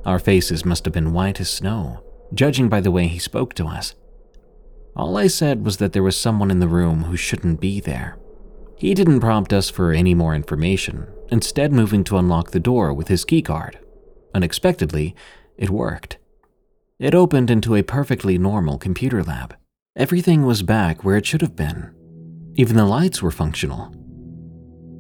Our 0.07 0.19
faces 0.19 0.65
must 0.65 0.85
have 0.85 0.95
been 0.95 1.13
white 1.13 1.41
as 1.41 1.51
snow, 1.51 2.03
judging 2.33 2.69
by 2.69 2.81
the 2.81 2.91
way 2.91 3.09
he 3.09 3.19
spoke 3.19 3.55
to 3.55 3.67
us. 3.67 3.95
All 4.97 5.17
I 5.17 5.27
said 5.27 5.65
was 5.65 5.79
that 5.79 5.93
there 5.93 6.03
was 6.03 6.17
someone 6.17 6.51
in 6.51 6.61
the 6.61 6.69
room 6.69 7.05
who 7.05 7.17
shouldn't 7.17 7.61
be 7.61 7.81
there. 7.81 8.17
He 8.79 8.95
didn't 8.95 9.21
prompt 9.21 9.53
us 9.53 9.69
for 9.69 9.93
any 9.93 10.15
more 10.15 10.35
information, 10.35 11.09
instead, 11.31 11.73
moving 11.73 12.05
to 12.05 12.19
unlock 12.19 12.51
the 12.51 12.61
door 12.61 12.93
with 12.93 13.09
his 13.09 13.25
keycard. 13.25 13.77
Unexpectedly, 14.35 15.15
it 15.57 15.71
worked. 15.71 16.19
It 16.99 17.15
opened 17.15 17.51
into 17.51 17.75
a 17.75 17.83
perfectly 17.83 18.39
normal 18.39 18.79
computer 18.79 19.23
lab. 19.23 19.57
Everything 19.97 20.45
was 20.45 20.63
back 20.63 21.03
where 21.03 21.17
it 21.17 21.27
should 21.27 21.41
have 21.41 21.57
been. 21.57 21.95
Even 22.57 22.77
the 22.77 22.85
lights 22.85 23.21
were 23.21 23.33
functional. 23.33 23.93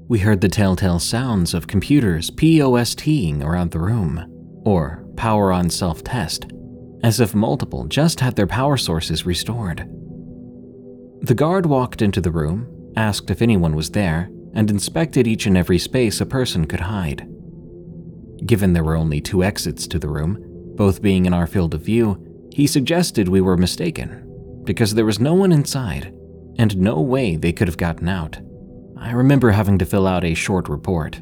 We 0.09 0.19
heard 0.19 0.40
the 0.40 0.49
telltale 0.49 0.99
sounds 0.99 1.55
of 1.55 1.69
computers 1.69 2.31
POSTing 2.31 3.45
around 3.45 3.71
the 3.71 3.79
room, 3.79 4.61
or 4.64 5.05
power 5.17 5.53
on 5.53 5.71
self 5.71 6.03
test, 6.03 6.47
as 7.05 7.21
if 7.21 7.35
multiple 7.35 7.85
just 7.85 8.19
had 8.19 8.35
their 8.35 8.49
power 8.49 8.77
sources 8.77 9.25
restored. 9.25 9.88
The 11.23 11.35
guard 11.35 11.67
walked 11.67 12.03
into 12.03 12.21
the 12.21 12.33
room, 12.33 12.93
asked 12.97 13.31
if 13.31 13.40
anyone 13.40 13.77
was 13.77 13.90
there, 13.90 14.31
and 14.53 14.69
inspected 14.69 15.27
each 15.27 15.47
and 15.47 15.57
every 15.57 15.79
space 15.79 16.21
a 16.21 16.27
person 16.27 16.67
could 16.67 16.81
hide. 16.81 17.29
Given 18.45 18.73
there 18.73 18.85
were 18.85 18.97
only 18.97 19.21
two 19.21 19.45
exits 19.45 19.87
to 19.88 19.99
the 20.01 20.09
room, 20.09 20.38
both 20.77 21.03
being 21.03 21.25
in 21.25 21.33
our 21.33 21.47
field 21.47 21.73
of 21.73 21.83
view, 21.83 22.49
he 22.53 22.67
suggested 22.67 23.29
we 23.29 23.40
were 23.40 23.57
mistaken, 23.57 24.62
because 24.64 24.95
there 24.95 25.07
was 25.07 25.21
no 25.21 25.35
one 25.35 25.53
inside, 25.53 26.12
and 26.59 26.77
no 26.77 27.01
way 27.01 27.37
they 27.37 27.53
could 27.53 27.69
have 27.69 27.77
gotten 27.77 28.09
out. 28.09 28.38
I 28.97 29.12
remember 29.12 29.51
having 29.51 29.79
to 29.79 29.85
fill 29.85 30.07
out 30.07 30.25
a 30.25 30.35
short 30.35 30.69
report. 30.69 31.21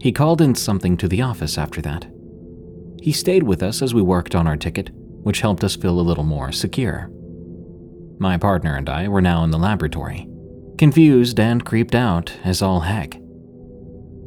He 0.00 0.12
called 0.12 0.40
in 0.40 0.54
something 0.54 0.96
to 0.98 1.08
the 1.08 1.22
office 1.22 1.58
after 1.58 1.80
that. 1.82 2.06
He 3.00 3.12
stayed 3.12 3.42
with 3.42 3.62
us 3.62 3.82
as 3.82 3.94
we 3.94 4.02
worked 4.02 4.34
on 4.34 4.46
our 4.46 4.56
ticket, 4.56 4.90
which 5.22 5.40
helped 5.40 5.64
us 5.64 5.76
feel 5.76 5.98
a 5.98 6.02
little 6.02 6.24
more 6.24 6.52
secure. 6.52 7.10
My 8.18 8.38
partner 8.38 8.76
and 8.76 8.88
I 8.88 9.08
were 9.08 9.22
now 9.22 9.44
in 9.44 9.50
the 9.50 9.58
laboratory, 9.58 10.28
confused 10.78 11.40
and 11.40 11.64
creeped 11.64 11.94
out 11.94 12.32
as 12.44 12.62
all 12.62 12.80
heck. 12.80 13.18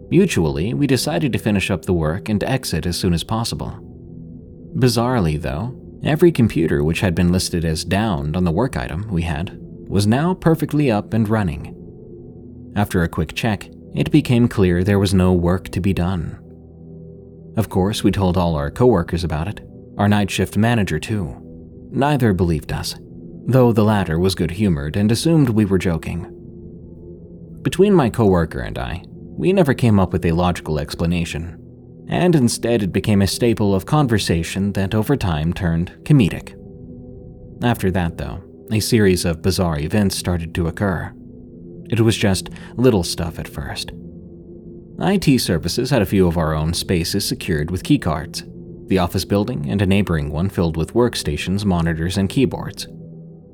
Mutually, 0.09 0.73
we 0.73 0.87
decided 0.87 1.31
to 1.33 1.39
finish 1.39 1.69
up 1.69 1.85
the 1.85 1.93
work 1.93 2.29
and 2.29 2.43
exit 2.43 2.85
as 2.85 2.97
soon 2.97 3.13
as 3.13 3.23
possible. 3.23 3.79
Bizarrely, 4.75 5.39
though, 5.41 5.79
every 6.03 6.31
computer 6.31 6.83
which 6.83 7.01
had 7.01 7.15
been 7.15 7.31
listed 7.31 7.63
as 7.63 7.83
downed 7.83 8.35
on 8.35 8.43
the 8.43 8.51
work 8.51 8.75
item 8.75 9.07
we 9.09 9.21
had 9.21 9.57
was 9.89 10.05
now 10.05 10.35
perfectly 10.35 10.91
up 10.91 11.13
and 11.13 11.27
running. 11.27 11.75
After 12.75 13.01
a 13.01 13.09
quick 13.09 13.33
check, 13.33 13.69
it 13.95 14.11
became 14.11 14.47
clear 14.47 14.83
there 14.83 14.99
was 14.99 15.15
no 15.15 15.33
work 15.33 15.69
to 15.69 15.81
be 15.81 15.93
done. 15.93 16.39
Of 17.57 17.69
course, 17.69 18.03
we 18.03 18.11
told 18.11 18.37
all 18.37 18.55
our 18.55 18.69
coworkers 18.69 19.23
about 19.23 19.47
it, 19.47 19.61
our 19.97 20.07
night 20.07 20.29
shift 20.29 20.55
manager 20.55 20.99
too. 20.99 21.35
Neither 21.91 22.33
believed 22.33 22.71
us, 22.71 22.95
though 23.47 23.73
the 23.73 23.83
latter 23.83 24.19
was 24.19 24.35
good 24.35 24.51
humored 24.51 24.95
and 24.95 25.11
assumed 25.11 25.49
we 25.49 25.65
were 25.65 25.79
joking. 25.79 26.35
Between 27.63 27.93
my 27.93 28.11
coworker 28.11 28.59
and 28.59 28.77
I, 28.77 29.03
we 29.07 29.51
never 29.51 29.73
came 29.73 29.99
up 29.99 30.13
with 30.13 30.23
a 30.25 30.33
logical 30.33 30.79
explanation, 30.79 31.57
and 32.07 32.35
instead 32.35 32.83
it 32.83 32.93
became 32.93 33.23
a 33.23 33.27
staple 33.27 33.73
of 33.73 33.87
conversation 33.87 34.73
that 34.73 34.93
over 34.93 35.17
time 35.17 35.51
turned 35.51 35.91
comedic. 36.03 36.55
After 37.63 37.89
that, 37.91 38.17
though, 38.17 38.43
a 38.71 38.79
series 38.79 39.25
of 39.25 39.41
bizarre 39.41 39.79
events 39.79 40.15
started 40.15 40.53
to 40.55 40.67
occur. 40.67 41.11
It 41.89 42.01
was 42.01 42.15
just 42.15 42.49
little 42.75 43.03
stuff 43.03 43.39
at 43.39 43.47
first. 43.47 43.91
IT 45.01 45.39
services 45.39 45.89
had 45.89 46.01
a 46.01 46.05
few 46.05 46.27
of 46.27 46.37
our 46.37 46.53
own 46.53 46.73
spaces 46.73 47.27
secured 47.27 47.71
with 47.71 47.83
keycards, 47.83 48.43
the 48.89 48.99
office 48.99 49.25
building 49.25 49.69
and 49.69 49.81
a 49.81 49.87
neighboring 49.87 50.29
one 50.29 50.49
filled 50.49 50.77
with 50.77 50.93
workstations, 50.93 51.65
monitors, 51.65 52.17
and 52.17 52.29
keyboards. 52.29 52.87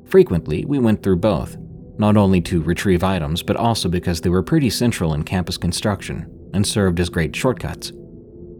Frequently, 0.05 0.65
we 0.65 0.79
went 0.79 1.01
through 1.01 1.17
both, 1.17 1.55
not 1.97 2.17
only 2.17 2.41
to 2.41 2.61
retrieve 2.61 3.03
items, 3.03 3.41
but 3.41 3.55
also 3.55 3.87
because 3.87 4.21
they 4.21 4.29
were 4.29 4.43
pretty 4.43 4.69
central 4.69 5.13
in 5.13 5.23
campus 5.23 5.57
construction 5.57 6.29
and 6.53 6.65
served 6.65 6.99
as 6.99 7.09
great 7.09 7.35
shortcuts. 7.35 7.91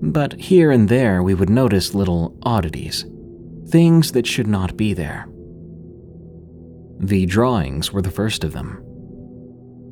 But 0.02 0.34
here 0.34 0.72
and 0.72 0.88
there, 0.88 1.24
we 1.24 1.34
would 1.34 1.50
notice 1.50 1.96
little 1.96 2.38
oddities, 2.44 3.06
things 3.68 4.12
that 4.12 4.28
should 4.28 4.48
not 4.48 4.78
be 4.78 4.94
there. 4.94 5.28
The 7.00 7.26
drawings 7.26 7.92
were 7.92 8.02
the 8.02 8.12
first 8.12 8.44
of 8.44 8.54
them. 8.54 8.82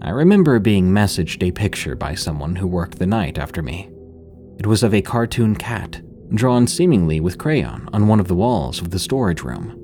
I 0.02 0.10
remember 0.10 0.60
being 0.60 0.90
messaged 0.90 1.42
a 1.44 1.52
picture 1.52 1.96
by 1.96 2.16
someone 2.16 2.56
who 2.56 2.68
worked 2.68 3.00
the 3.00 3.06
night 3.06 3.38
after 3.38 3.62
me. 3.62 3.90
It 4.60 4.68
was 4.68 4.84
of 4.84 4.94
a 4.94 5.02
cartoon 5.02 5.56
cat, 5.56 6.02
drawn 6.34 6.68
seemingly 6.68 7.20
with 7.20 7.38
crayon 7.38 7.90
on 7.94 8.08
one 8.08 8.20
of 8.20 8.28
the 8.28 8.36
walls 8.36 8.82
of 8.82 8.92
the 8.92 9.00
storage 9.00 9.44
room. 9.44 9.80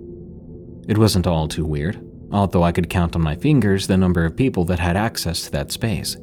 It 0.87 0.97
wasn't 0.97 1.27
all 1.27 1.47
too 1.47 1.65
weird, 1.65 2.01
although 2.31 2.63
I 2.63 2.71
could 2.71 2.89
count 2.89 3.15
on 3.15 3.21
my 3.21 3.35
fingers 3.35 3.87
the 3.87 3.97
number 3.97 4.25
of 4.25 4.35
people 4.35 4.65
that 4.65 4.79
had 4.79 4.97
access 4.97 5.43
to 5.43 5.51
that 5.51 5.71
space. 5.71 6.17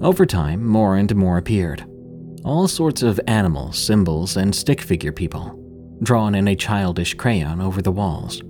Over 0.00 0.26
time, 0.26 0.66
more 0.66 0.96
and 0.96 1.14
more 1.14 1.38
appeared. 1.38 1.84
All 2.44 2.66
sorts 2.66 3.02
of 3.02 3.20
animals, 3.26 3.78
symbols, 3.78 4.36
and 4.36 4.54
stick 4.54 4.80
figure 4.80 5.12
people, 5.12 5.58
drawn 6.02 6.34
in 6.34 6.48
a 6.48 6.56
childish 6.56 7.14
crayon 7.14 7.60
over 7.60 7.80
the 7.80 7.92
walls. 7.92 8.42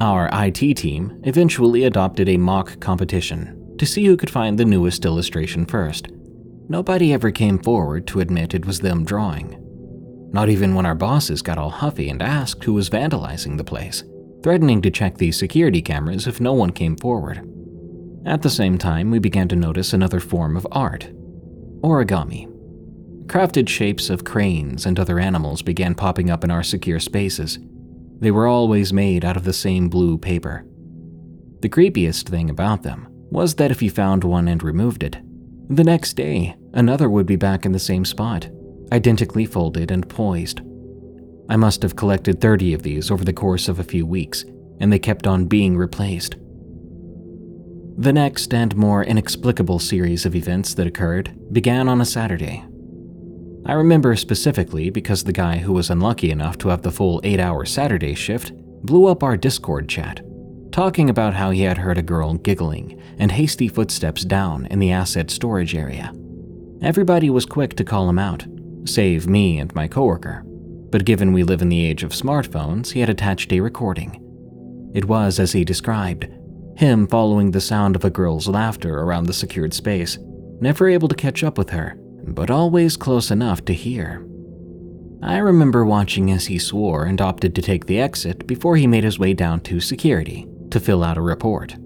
Our 0.00 0.28
IT 0.32 0.76
team 0.76 1.20
eventually 1.24 1.84
adopted 1.84 2.28
a 2.28 2.36
mock 2.36 2.80
competition 2.80 3.76
to 3.78 3.86
see 3.86 4.04
who 4.04 4.16
could 4.16 4.30
find 4.30 4.58
the 4.58 4.64
newest 4.64 5.04
illustration 5.04 5.66
first. 5.66 6.08
Nobody 6.68 7.12
ever 7.12 7.30
came 7.30 7.58
forward 7.58 8.06
to 8.08 8.20
admit 8.20 8.54
it 8.54 8.66
was 8.66 8.80
them 8.80 9.04
drawing. 9.04 9.60
Not 10.32 10.48
even 10.48 10.74
when 10.74 10.86
our 10.86 10.94
bosses 10.94 11.42
got 11.42 11.58
all 11.58 11.70
huffy 11.70 12.08
and 12.08 12.20
asked 12.22 12.64
who 12.64 12.72
was 12.72 12.90
vandalizing 12.90 13.56
the 13.56 13.64
place 13.64 14.02
threatening 14.44 14.82
to 14.82 14.90
check 14.90 15.16
the 15.16 15.32
security 15.32 15.80
cameras 15.80 16.26
if 16.26 16.38
no 16.38 16.52
one 16.52 16.70
came 16.70 16.96
forward. 16.98 17.50
At 18.26 18.42
the 18.42 18.50
same 18.50 18.76
time, 18.76 19.10
we 19.10 19.18
began 19.18 19.48
to 19.48 19.56
notice 19.56 19.94
another 19.94 20.20
form 20.20 20.54
of 20.54 20.66
art 20.70 21.10
origami. 21.80 22.46
Crafted 23.26 23.70
shapes 23.70 24.10
of 24.10 24.24
cranes 24.24 24.84
and 24.84 25.00
other 25.00 25.18
animals 25.18 25.62
began 25.62 25.94
popping 25.94 26.30
up 26.30 26.44
in 26.44 26.50
our 26.50 26.62
secure 26.62 27.00
spaces. 27.00 27.58
They 28.24 28.30
were 28.30 28.46
always 28.46 28.90
made 28.90 29.22
out 29.22 29.36
of 29.36 29.44
the 29.44 29.52
same 29.52 29.90
blue 29.90 30.16
paper. 30.16 30.64
The 31.60 31.68
creepiest 31.68 32.26
thing 32.26 32.48
about 32.48 32.82
them 32.82 33.06
was 33.10 33.56
that 33.56 33.70
if 33.70 33.82
you 33.82 33.90
found 33.90 34.24
one 34.24 34.48
and 34.48 34.62
removed 34.62 35.02
it, 35.02 35.18
the 35.68 35.84
next 35.84 36.14
day 36.14 36.56
another 36.72 37.10
would 37.10 37.26
be 37.26 37.36
back 37.36 37.66
in 37.66 37.72
the 37.72 37.78
same 37.78 38.06
spot, 38.06 38.48
identically 38.92 39.44
folded 39.44 39.90
and 39.90 40.08
poised. 40.08 40.62
I 41.50 41.56
must 41.56 41.82
have 41.82 41.96
collected 41.96 42.40
30 42.40 42.72
of 42.72 42.82
these 42.82 43.10
over 43.10 43.26
the 43.26 43.34
course 43.34 43.68
of 43.68 43.78
a 43.78 43.84
few 43.84 44.06
weeks, 44.06 44.46
and 44.80 44.90
they 44.90 44.98
kept 44.98 45.26
on 45.26 45.44
being 45.44 45.76
replaced. 45.76 46.36
The 47.98 48.14
next 48.14 48.54
and 48.54 48.74
more 48.74 49.04
inexplicable 49.04 49.80
series 49.80 50.24
of 50.24 50.34
events 50.34 50.72
that 50.76 50.86
occurred 50.86 51.38
began 51.52 51.90
on 51.90 52.00
a 52.00 52.06
Saturday. 52.06 52.64
I 53.66 53.72
remember 53.72 54.14
specifically 54.16 54.90
because 54.90 55.24
the 55.24 55.32
guy 55.32 55.58
who 55.58 55.72
was 55.72 55.90
unlucky 55.90 56.30
enough 56.30 56.58
to 56.58 56.68
have 56.68 56.82
the 56.82 56.92
full 56.92 57.20
8 57.24 57.40
hour 57.40 57.64
Saturday 57.64 58.14
shift 58.14 58.52
blew 58.84 59.06
up 59.06 59.22
our 59.22 59.36
Discord 59.36 59.88
chat, 59.88 60.20
talking 60.70 61.08
about 61.08 61.34
how 61.34 61.50
he 61.50 61.62
had 61.62 61.78
heard 61.78 61.98
a 61.98 62.02
girl 62.02 62.34
giggling 62.34 63.00
and 63.18 63.32
hasty 63.32 63.68
footsteps 63.68 64.24
down 64.24 64.66
in 64.66 64.78
the 64.78 64.92
asset 64.92 65.30
storage 65.30 65.74
area. 65.74 66.12
Everybody 66.82 67.30
was 67.30 67.46
quick 67.46 67.74
to 67.76 67.84
call 67.84 68.08
him 68.08 68.18
out, 68.18 68.44
save 68.84 69.26
me 69.26 69.58
and 69.58 69.74
my 69.74 69.88
coworker 69.88 70.44
but 70.94 71.04
given 71.04 71.32
we 71.32 71.42
live 71.42 71.60
in 71.60 71.70
the 71.70 71.84
age 71.84 72.04
of 72.04 72.12
smartphones, 72.12 72.92
he 72.92 73.00
had 73.00 73.08
attached 73.08 73.52
a 73.52 73.58
recording. 73.58 74.12
It 74.94 75.06
was, 75.06 75.40
as 75.40 75.50
he 75.50 75.64
described, 75.64 76.28
him 76.76 77.08
following 77.08 77.50
the 77.50 77.60
sound 77.60 77.96
of 77.96 78.04
a 78.04 78.10
girl's 78.10 78.46
laughter 78.46 79.00
around 79.00 79.26
the 79.26 79.32
secured 79.32 79.74
space, 79.74 80.18
never 80.60 80.86
able 80.86 81.08
to 81.08 81.16
catch 81.16 81.42
up 81.42 81.58
with 81.58 81.70
her, 81.70 81.98
but 82.26 82.50
always 82.50 82.96
close 82.96 83.30
enough 83.30 83.64
to 83.64 83.74
hear. 83.74 84.26
I 85.22 85.38
remember 85.38 85.84
watching 85.84 86.30
as 86.30 86.46
he 86.46 86.58
swore 86.58 87.04
and 87.04 87.20
opted 87.20 87.54
to 87.54 87.62
take 87.62 87.86
the 87.86 88.00
exit 88.00 88.46
before 88.46 88.76
he 88.76 88.86
made 88.86 89.04
his 89.04 89.18
way 89.18 89.32
down 89.32 89.60
to 89.60 89.80
security 89.80 90.46
to 90.70 90.80
fill 90.80 91.02
out 91.02 91.16
a 91.16 91.22
report. 91.22 91.76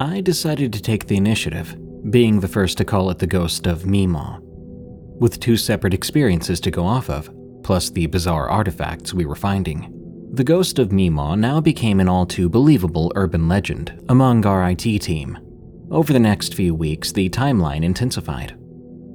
I 0.00 0.20
decided 0.20 0.72
to 0.72 0.82
take 0.82 1.06
the 1.06 1.16
initiative, 1.16 1.76
being 2.10 2.38
the 2.38 2.46
first 2.46 2.78
to 2.78 2.84
call 2.84 3.10
it 3.10 3.18
the 3.18 3.26
ghost 3.26 3.66
of 3.66 3.84
Mima. 3.84 4.40
With 4.42 5.40
two 5.40 5.56
separate 5.56 5.94
experiences 5.94 6.60
to 6.60 6.70
go 6.70 6.84
off 6.86 7.10
of, 7.10 7.28
plus 7.64 7.90
the 7.90 8.06
bizarre 8.06 8.48
artifacts 8.48 9.12
we 9.12 9.26
were 9.26 9.34
finding. 9.34 9.92
The 10.32 10.44
ghost 10.44 10.78
of 10.78 10.92
Mima 10.92 11.36
now 11.36 11.60
became 11.60 11.98
an 11.98 12.08
all 12.08 12.26
too 12.26 12.48
believable 12.48 13.10
urban 13.16 13.48
legend 13.48 14.04
among 14.08 14.46
our 14.46 14.70
IT 14.70 15.00
team. 15.02 15.36
Over 15.90 16.12
the 16.12 16.20
next 16.20 16.54
few 16.54 16.74
weeks, 16.74 17.10
the 17.10 17.28
timeline 17.30 17.82
intensified. 17.82 18.56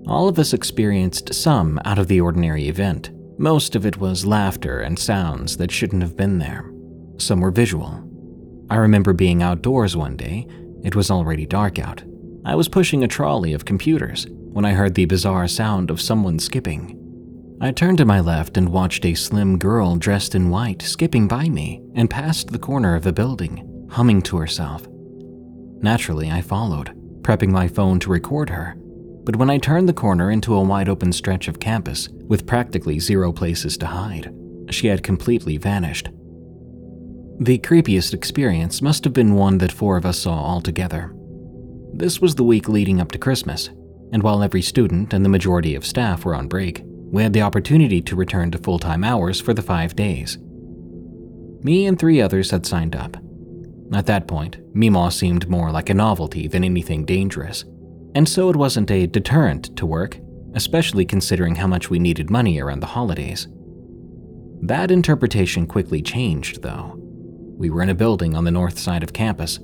All 0.07 0.27
of 0.27 0.37
us 0.37 0.53
experienced 0.53 1.33
some 1.33 1.79
out 1.85 1.97
of 1.97 2.07
the 2.07 2.19
ordinary 2.19 2.67
event. 2.67 3.11
Most 3.37 3.75
of 3.75 3.85
it 3.85 3.97
was 3.97 4.25
laughter 4.25 4.81
and 4.81 4.99
sounds 4.99 5.57
that 5.57 5.71
shouldn't 5.71 6.03
have 6.03 6.17
been 6.17 6.39
there. 6.39 6.71
Some 7.17 7.39
were 7.39 7.51
visual. 7.51 8.03
I 8.69 8.75
remember 8.75 9.13
being 9.13 9.41
outdoors 9.41 9.95
one 9.95 10.17
day, 10.17 10.47
it 10.83 10.95
was 10.95 11.09
already 11.09 11.45
dark 11.45 11.79
out. 11.79 12.03
I 12.45 12.55
was 12.55 12.67
pushing 12.67 13.03
a 13.03 13.07
trolley 13.07 13.53
of 13.53 13.65
computers 13.65 14.27
when 14.29 14.65
I 14.65 14.73
heard 14.73 14.95
the 14.95 15.05
bizarre 15.05 15.47
sound 15.47 15.89
of 15.89 16.01
someone 16.01 16.37
skipping. 16.37 16.99
I 17.61 17.71
turned 17.71 17.97
to 17.99 18.05
my 18.05 18.19
left 18.19 18.57
and 18.57 18.69
watched 18.69 19.05
a 19.05 19.13
slim 19.13 19.57
girl 19.57 19.95
dressed 19.95 20.35
in 20.35 20.49
white 20.49 20.81
skipping 20.81 21.27
by 21.27 21.47
me 21.47 21.81
and 21.95 22.09
past 22.09 22.49
the 22.49 22.59
corner 22.59 22.95
of 22.95 23.07
a 23.07 23.13
building, 23.13 23.87
humming 23.89 24.21
to 24.23 24.37
herself. 24.37 24.85
Naturally, 25.81 26.29
I 26.29 26.41
followed, 26.41 26.93
prepping 27.21 27.51
my 27.51 27.69
phone 27.69 27.99
to 28.01 28.09
record 28.09 28.49
her. 28.49 28.75
But 29.23 29.37
when 29.37 29.49
I 29.49 29.57
turned 29.57 29.87
the 29.87 29.93
corner 29.93 30.31
into 30.31 30.53
a 30.53 30.61
wide 30.61 30.89
open 30.89 31.13
stretch 31.13 31.47
of 31.47 31.59
campus 31.59 32.09
with 32.27 32.45
practically 32.45 32.99
zero 32.99 33.31
places 33.31 33.77
to 33.77 33.85
hide, 33.85 34.33
she 34.69 34.87
had 34.87 35.03
completely 35.03 35.57
vanished. 35.57 36.09
The 37.39 37.57
creepiest 37.57 38.13
experience 38.13 38.81
must 38.81 39.03
have 39.05 39.13
been 39.13 39.35
one 39.35 39.57
that 39.59 39.71
four 39.71 39.97
of 39.97 40.05
us 40.05 40.19
saw 40.19 40.33
all 40.33 40.61
together. 40.61 41.13
This 41.93 42.19
was 42.19 42.35
the 42.35 42.43
week 42.43 42.69
leading 42.69 42.99
up 42.99 43.11
to 43.11 43.17
Christmas, 43.17 43.69
and 44.11 44.21
while 44.21 44.43
every 44.43 44.61
student 44.61 45.13
and 45.13 45.23
the 45.23 45.29
majority 45.29 45.75
of 45.75 45.85
staff 45.85 46.25
were 46.25 46.35
on 46.35 46.47
break, 46.47 46.83
we 46.85 47.23
had 47.23 47.33
the 47.33 47.41
opportunity 47.41 48.01
to 48.01 48.15
return 48.15 48.51
to 48.51 48.57
full 48.57 48.79
time 48.79 49.03
hours 49.03 49.39
for 49.39 49.53
the 49.53 49.61
five 49.61 49.95
days. 49.95 50.37
Me 51.63 51.85
and 51.85 51.97
three 51.97 52.21
others 52.21 52.51
had 52.51 52.65
signed 52.65 52.95
up. 52.95 53.17
At 53.93 54.05
that 54.07 54.27
point, 54.27 54.57
Mima 54.75 55.11
seemed 55.11 55.47
more 55.47 55.71
like 55.71 55.89
a 55.89 55.93
novelty 55.93 56.47
than 56.47 56.63
anything 56.63 57.05
dangerous, 57.05 57.65
and 58.15 58.27
so 58.27 58.49
it 58.49 58.55
wasn't 58.55 58.91
a 58.91 59.07
deterrent 59.07 59.75
to 59.77 59.85
work, 59.85 60.19
especially 60.53 61.05
considering 61.05 61.55
how 61.55 61.67
much 61.67 61.89
we 61.89 61.99
needed 61.99 62.29
money 62.29 62.59
around 62.59 62.79
the 62.79 62.87
holidays. 62.87 63.47
That 64.61 64.91
interpretation 64.91 65.67
quickly 65.67 66.01
changed, 66.01 66.61
though. 66.61 66.95
We 67.57 67.69
were 67.69 67.81
in 67.81 67.89
a 67.89 67.95
building 67.95 68.35
on 68.35 68.43
the 68.43 68.51
north 68.51 68.79
side 68.79 69.03
of 69.03 69.13
campus. 69.13 69.59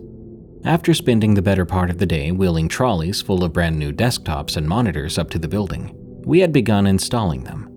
After 0.65 0.93
spending 0.93 1.33
the 1.33 1.41
better 1.41 1.65
part 1.65 1.89
of 1.89 1.99
the 1.99 2.05
day 2.05 2.31
wheeling 2.31 2.67
trolleys 2.67 3.21
full 3.21 3.43
of 3.43 3.53
brand 3.53 3.79
new 3.79 3.93
desktops 3.93 4.57
and 4.57 4.67
monitors 4.67 5.17
up 5.17 5.29
to 5.31 5.39
the 5.39 5.47
building, 5.47 5.95
we 6.25 6.41
had 6.41 6.51
begun 6.51 6.85
installing 6.85 7.45
them. 7.45 7.67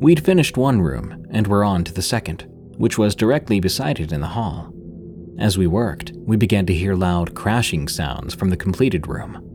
We'd 0.00 0.24
finished 0.24 0.56
one 0.56 0.80
room 0.80 1.26
and 1.30 1.46
were 1.46 1.64
on 1.64 1.84
to 1.84 1.92
the 1.92 2.02
second, 2.02 2.46
which 2.78 2.98
was 2.98 3.14
directly 3.14 3.60
beside 3.60 4.00
it 4.00 4.10
in 4.10 4.20
the 4.20 4.26
hall. 4.28 4.72
As 5.38 5.58
we 5.58 5.66
worked, 5.66 6.12
we 6.14 6.36
began 6.36 6.66
to 6.66 6.74
hear 6.74 6.94
loud 6.94 7.34
crashing 7.34 7.88
sounds 7.88 8.34
from 8.34 8.50
the 8.50 8.56
completed 8.56 9.06
room. 9.06 9.51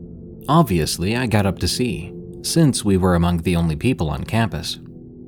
Obviously, 0.48 1.14
I 1.14 1.26
got 1.26 1.44
up 1.44 1.58
to 1.58 1.68
see, 1.68 2.12
since 2.42 2.84
we 2.84 2.96
were 2.96 3.14
among 3.14 3.38
the 3.42 3.54
only 3.54 3.76
people 3.76 4.08
on 4.08 4.24
campus. 4.24 4.78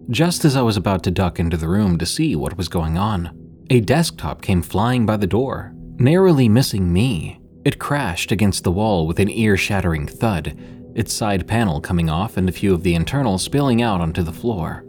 Just 0.09 0.45
as 0.47 0.57
I 0.57 0.63
was 0.63 0.79
about 0.79 1.03
to 1.05 1.11
duck 1.11 1.39
into 1.39 1.59
the 1.59 1.69
room 1.69 1.99
to 1.99 2.07
see 2.07 2.35
what 2.35 2.57
was 2.57 2.69
going 2.69 2.97
on, 2.97 3.31
a 3.69 3.81
desktop 3.81 4.41
came 4.41 4.63
flying 4.63 5.05
by 5.05 5.19
the 5.19 5.27
door, 5.27 5.73
narrowly 5.99 6.49
missing 6.49 6.93
me 6.93 7.41
It 7.65 7.79
crashed 7.79 8.33
against 8.33 8.65
the 8.65 8.73
wall 8.73 9.07
with 9.07 9.21
an 9.21 9.29
ear 9.29 9.57
shattering 9.57 10.07
thud, 10.07 10.59
its 10.95 11.13
side 11.13 11.47
panel 11.47 11.81
coming 11.81 12.09
off 12.09 12.39
and 12.39 12.49
a 12.49 12.53
few 12.53 12.73
of 12.73 12.83
the 12.83 12.95
internals 12.95 13.43
spilling 13.43 13.83
out 13.83 14.01
onto 14.01 14.23
the 14.23 14.33
floor. 14.33 14.85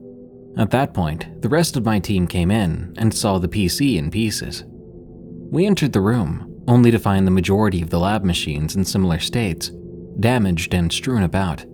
At 0.58 0.72
that 0.72 0.94
point, 0.94 1.42
the 1.42 1.50
rest 1.50 1.76
of 1.76 1.86
my 1.86 2.00
team 2.00 2.28
came 2.28 2.50
in 2.50 2.94
and 2.98 3.14
saw 3.14 3.38
the 3.38 3.50
PC 3.50 3.98
in 3.98 4.10
pieces. 4.10 4.64
We 5.52 5.66
entered 5.66 5.92
the 5.92 6.02
room, 6.02 6.64
only 6.68 6.92
to 6.92 7.00
find 7.00 7.28
the 7.28 7.32
majority 7.32 7.82
of 7.82 7.90
the 7.90 8.00
lab 8.00 8.24
machines 8.24 8.76
in 8.76 8.86
similar 8.86 9.20
states, 9.20 9.72
damaged 10.22 10.74
and 10.74 10.92
strewn 10.92 11.24
about. 11.24 11.66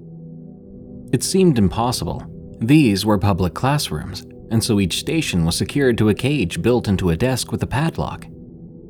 It 1.14 1.24
seemed 1.24 1.58
impossible. 1.58 2.24
These 2.60 3.06
were 3.06 3.18
public 3.18 3.54
classrooms, 3.54 4.26
and 4.50 4.64
so 4.64 4.80
each 4.80 5.00
station 5.00 5.46
was 5.46 5.56
secured 5.56 5.98
to 6.00 6.10
a 6.10 6.14
cage 6.14 6.62
built 6.62 6.88
into 6.88 7.10
a 7.10 7.18
desk 7.18 7.52
with 7.52 7.62
a 7.64 7.68
padlock. 7.68 8.26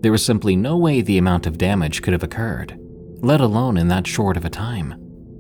There 0.02 0.12
was 0.12 0.24
simply 0.24 0.56
no 0.56 0.78
way 0.78 1.02
the 1.02 1.18
amount 1.18 1.48
of 1.48 1.58
damage 1.58 2.02
could 2.02 2.14
have 2.14 2.24
occurred, 2.24 2.80
let 3.20 3.42
alone 3.42 3.78
in 3.78 3.88
that 3.90 4.08
short 4.08 4.38
of 4.38 4.46
a 4.46 4.50
time. 4.50 4.96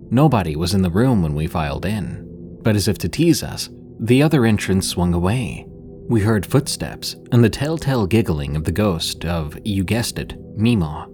Nobody 0.09 0.55
was 0.55 0.73
in 0.73 0.81
the 0.81 0.89
room 0.89 1.21
when 1.21 1.35
we 1.35 1.47
filed 1.47 1.85
in, 1.85 2.59
but 2.63 2.75
as 2.75 2.87
if 2.87 2.97
to 2.99 3.09
tease 3.09 3.43
us, 3.43 3.69
the 3.99 4.21
other 4.23 4.45
entrance 4.45 4.87
swung 4.87 5.13
away. 5.13 5.65
We 6.09 6.21
heard 6.21 6.45
footsteps 6.45 7.15
and 7.31 7.43
the 7.43 7.49
telltale 7.49 8.07
giggling 8.07 8.55
of 8.55 8.63
the 8.63 8.71
ghost 8.71 9.25
of, 9.25 9.57
you 9.65 9.83
guessed 9.83 10.17
it, 10.17 10.35
Mima. 10.55 11.07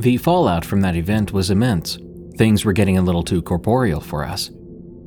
The 0.00 0.16
fallout 0.16 0.64
from 0.64 0.80
that 0.80 0.96
event 0.96 1.30
was 1.30 1.50
immense. 1.50 1.98
Things 2.38 2.64
were 2.64 2.72
getting 2.72 2.96
a 2.96 3.02
little 3.02 3.22
too 3.22 3.42
corporeal 3.42 4.00
for 4.00 4.24
us. 4.24 4.50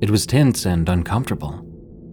It 0.04 0.12
was 0.12 0.28
tense 0.28 0.68
and 0.68 0.88
uncomfortable. 0.88 1.66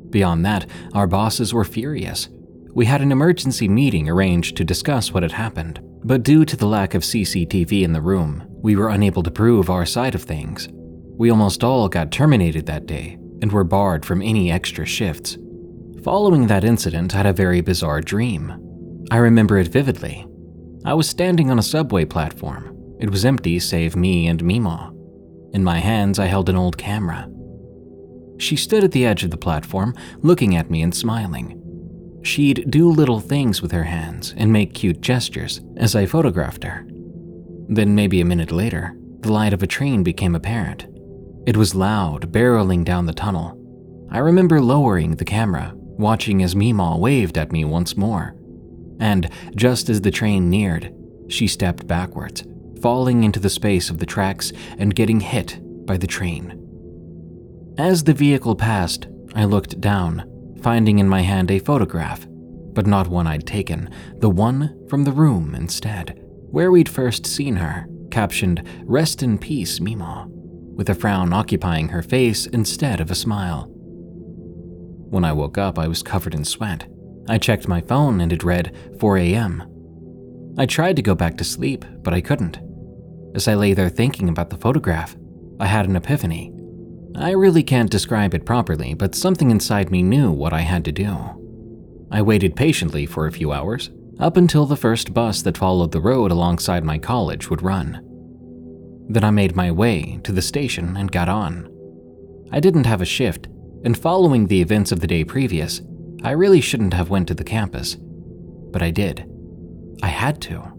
Beyond 0.09 0.47
that, 0.47 0.65
our 0.95 1.07
bosses 1.07 1.53
were 1.53 1.65
furious. 1.65 2.31
We 2.73 2.87
had 2.87 3.03
an 3.03 3.13
emergency 3.13 3.69
meeting 3.69 4.09
arranged 4.09 4.57
to 4.57 4.65
discuss 4.65 5.13
what 5.13 5.23
had 5.23 5.33
happened, 5.33 5.81
but 6.05 6.23
due 6.23 6.47
to 6.47 6.57
the 6.57 6.67
lack 6.67 6.95
of 6.95 7.03
CCTV 7.03 7.83
in 7.83 7.93
the 7.93 8.01
room, 8.01 8.47
we 8.63 8.77
were 8.77 8.89
unable 8.89 9.23
to 9.25 9.31
prove 9.31 9.69
our 9.69 9.85
side 9.85 10.15
of 10.15 10.23
things. 10.23 10.67
We 11.19 11.29
almost 11.29 11.63
all 11.63 11.87
got 11.87 12.11
terminated 12.11 12.65
that 12.65 12.87
day 12.87 13.19
and 13.43 13.53
were 13.53 13.63
barred 13.63 14.07
from 14.07 14.23
any 14.23 14.51
extra 14.51 14.87
shifts. 14.87 15.37
Following 16.03 16.47
that 16.47 16.65
incident, 16.65 17.13
I 17.13 17.19
had 17.19 17.27
a 17.27 17.35
very 17.35 17.61
bizarre 17.61 18.01
dream. 18.01 19.05
I 19.11 19.19
remember 19.19 19.59
it 19.59 19.69
vividly. 19.69 20.27
I 20.83 20.95
was 20.95 21.09
standing 21.09 21.51
on 21.51 21.59
a 21.59 21.63
subway 21.63 22.07
platform. 22.07 22.75
It 22.99 23.11
was 23.11 23.27
empty 23.27 23.59
save 23.59 23.97
me 23.97 24.27
and 24.29 24.43
Mima. 24.43 24.95
In 25.53 25.63
my 25.63 25.79
hands, 25.79 26.19
I 26.19 26.27
held 26.27 26.49
an 26.49 26.57
old 26.57 26.79
camera. 26.79 27.29
She 28.39 28.57
stood 28.57 28.83
at 28.83 28.93
the 28.93 29.05
edge 29.05 29.23
of 29.23 29.31
the 29.31 29.37
platform, 29.37 29.95
looking 30.23 30.57
at 30.57 30.71
me 30.71 30.81
and 30.81 30.95
smiling. 30.95 31.61
She'd 32.23 32.71
do 32.71 32.89
little 32.89 33.21
things 33.21 33.61
with 33.61 33.73
her 33.73 33.85
hands 33.85 34.33
and 34.39 34.51
make 34.51 34.73
cute 34.73 35.03
gestures 35.03 35.61
as 35.77 35.95
I 35.95 36.07
photographed 36.07 36.65
her. 36.65 36.87
Then, 37.69 37.95
maybe 37.95 38.23
a 38.23 38.25
minute 38.25 38.51
later, 38.51 38.97
the 39.21 39.33
light 39.33 39.53
of 39.53 39.63
a 39.63 39.67
train 39.67 40.03
became 40.03 40.35
apparent. 40.35 40.87
It 41.47 41.59
was 41.59 41.75
loud, 41.75 42.33
barreling 42.33 42.85
down 42.85 43.05
the 43.05 43.13
tunnel. 43.13 43.59
I 44.11 44.19
remember 44.19 44.63
lowering 44.63 45.17
the 45.17 45.27
camera, 45.27 45.73
watching 45.75 46.43
as 46.43 46.57
Mima 46.57 46.97
waved 46.97 47.37
at 47.37 47.53
me 47.53 47.67
once 47.67 47.99
more. 47.99 48.35
And 49.01 49.29
just 49.57 49.89
as 49.89 50.03
the 50.03 50.11
train 50.11 50.49
neared, 50.49 50.95
she 51.29 51.47
stepped 51.47 51.87
backwards, 51.87 52.45
falling 52.81 53.25
into 53.25 53.41
the 53.41 53.51
space 53.51 53.91
of 53.91 53.99
the 53.99 54.07
tracks 54.07 54.53
and 54.79 54.95
getting 54.95 55.21
hit 55.21 55.59
by 55.87 55.97
the 55.97 56.07
train. 56.07 56.57
As 57.79 58.05
the 58.05 58.15
vehicle 58.15 58.55
passed, 58.55 59.09
I 59.35 59.45
looked 59.45 59.81
down, 59.81 60.57
finding 60.63 60.99
in 60.99 61.09
my 61.09 61.23
hand 61.23 61.51
a 61.51 61.59
photograph, 61.59 62.27
but 62.29 62.87
not 62.87 63.09
one 63.09 63.27
I'd 63.27 63.47
taken, 63.47 63.91
the 64.19 64.31
one 64.31 64.87
from 64.89 65.05
the 65.05 65.13
room 65.13 65.55
instead 65.55 66.21
where 66.51 66.71
we'd 66.71 66.89
first 66.89 67.27
seen 67.27 67.57
her, 67.57 67.87
captioned, 68.11 68.67
Rest 68.83 69.23
in 69.23 69.39
peace, 69.39 69.81
Mima, 69.81 70.27
with 70.29 70.91
a 70.91 70.95
frown 70.95 71.33
occupying 71.33 71.89
her 71.89 72.03
face 72.03 72.47
instead 72.47 73.01
of 73.01 73.11
a 73.11 73.15
smile. 73.15 73.69
When 75.11 75.25
I 75.25 75.33
woke 75.33 75.59
up, 75.59 75.79
I 75.79 75.87
was 75.87 76.03
covered 76.03 76.35
in 76.35 76.45
sweat. 76.45 76.89
I 77.29 77.39
checked 77.39 77.69
my 77.69 77.81
phone 77.81 78.21
and 78.21 78.33
it 78.33 78.45
read 78.45 78.77
4 78.99 79.19
a.m. 79.19 79.63
I 80.59 80.67
tried 80.67 80.97
to 80.97 81.03
go 81.03 81.15
back 81.15 81.37
to 81.39 81.45
sleep, 81.45 81.85
but 82.03 82.15
I 82.15 82.21
couldn't. 82.21 82.59
As 83.35 83.47
I 83.47 83.55
lay 83.55 83.73
there 83.73 83.89
thinking 83.89 84.29
about 84.29 84.51
the 84.51 84.57
photograph, 84.57 85.17
I 85.61 85.67
had 85.67 85.89
an 85.89 85.97
epiphany. 85.97 86.53
I 87.15 87.31
really 87.33 87.63
can't 87.63 87.91
describe 87.91 88.35
it 88.35 88.47
properly, 88.47 88.95
but 88.95 89.15
something 89.15 89.51
inside 89.51 89.91
me 89.91 90.03
knew 90.03 90.31
what 90.31 90.53
I 90.53 90.61
had 90.61 90.85
to 90.87 90.93
do. 90.93 91.17
I 92.11 92.23
waited 92.23 92.57
patiently 92.57 93.07
for 93.07 93.27
a 93.27 93.33
few 93.33 93.53
hours, 93.53 93.91
up 94.19 94.37
until 94.37 94.67
the 94.67 94.77
first 94.77 95.15
bus 95.15 95.43
that 95.43 95.57
followed 95.57 95.93
the 95.93 96.01
road 96.01 96.31
alongside 96.31 96.85
my 96.85 96.99
college 96.99 97.49
would 97.49 97.63
run. 97.63 98.05
Then 99.09 99.25
I 99.25 99.31
made 99.31 99.57
my 99.57 99.71
way 99.71 100.21
to 100.25 100.33
the 100.33 100.43
station 100.43 100.97
and 100.97 101.11
got 101.11 101.29
on. 101.29 101.69
I 102.53 102.61
didn't 102.61 102.87
have 102.87 103.01
a 103.01 103.07
shift, 103.07 103.49
and 103.85 103.97
following 103.97 104.47
the 104.47 104.61
events 104.61 104.93
of 104.93 105.01
the 105.01 105.07
day 105.07 105.25
previous, 105.25 105.81
I 106.23 106.33
really 106.33 106.61
shouldn't 106.61 106.95
have 106.95 107.11
went 107.11 107.29
to 107.29 107.35
the 107.35 107.45
campus. 107.45 107.97
But 107.97 108.83
I 108.83 108.91
did. 108.91 109.27
I 110.03 110.09
had 110.09 110.41
to. 110.43 110.73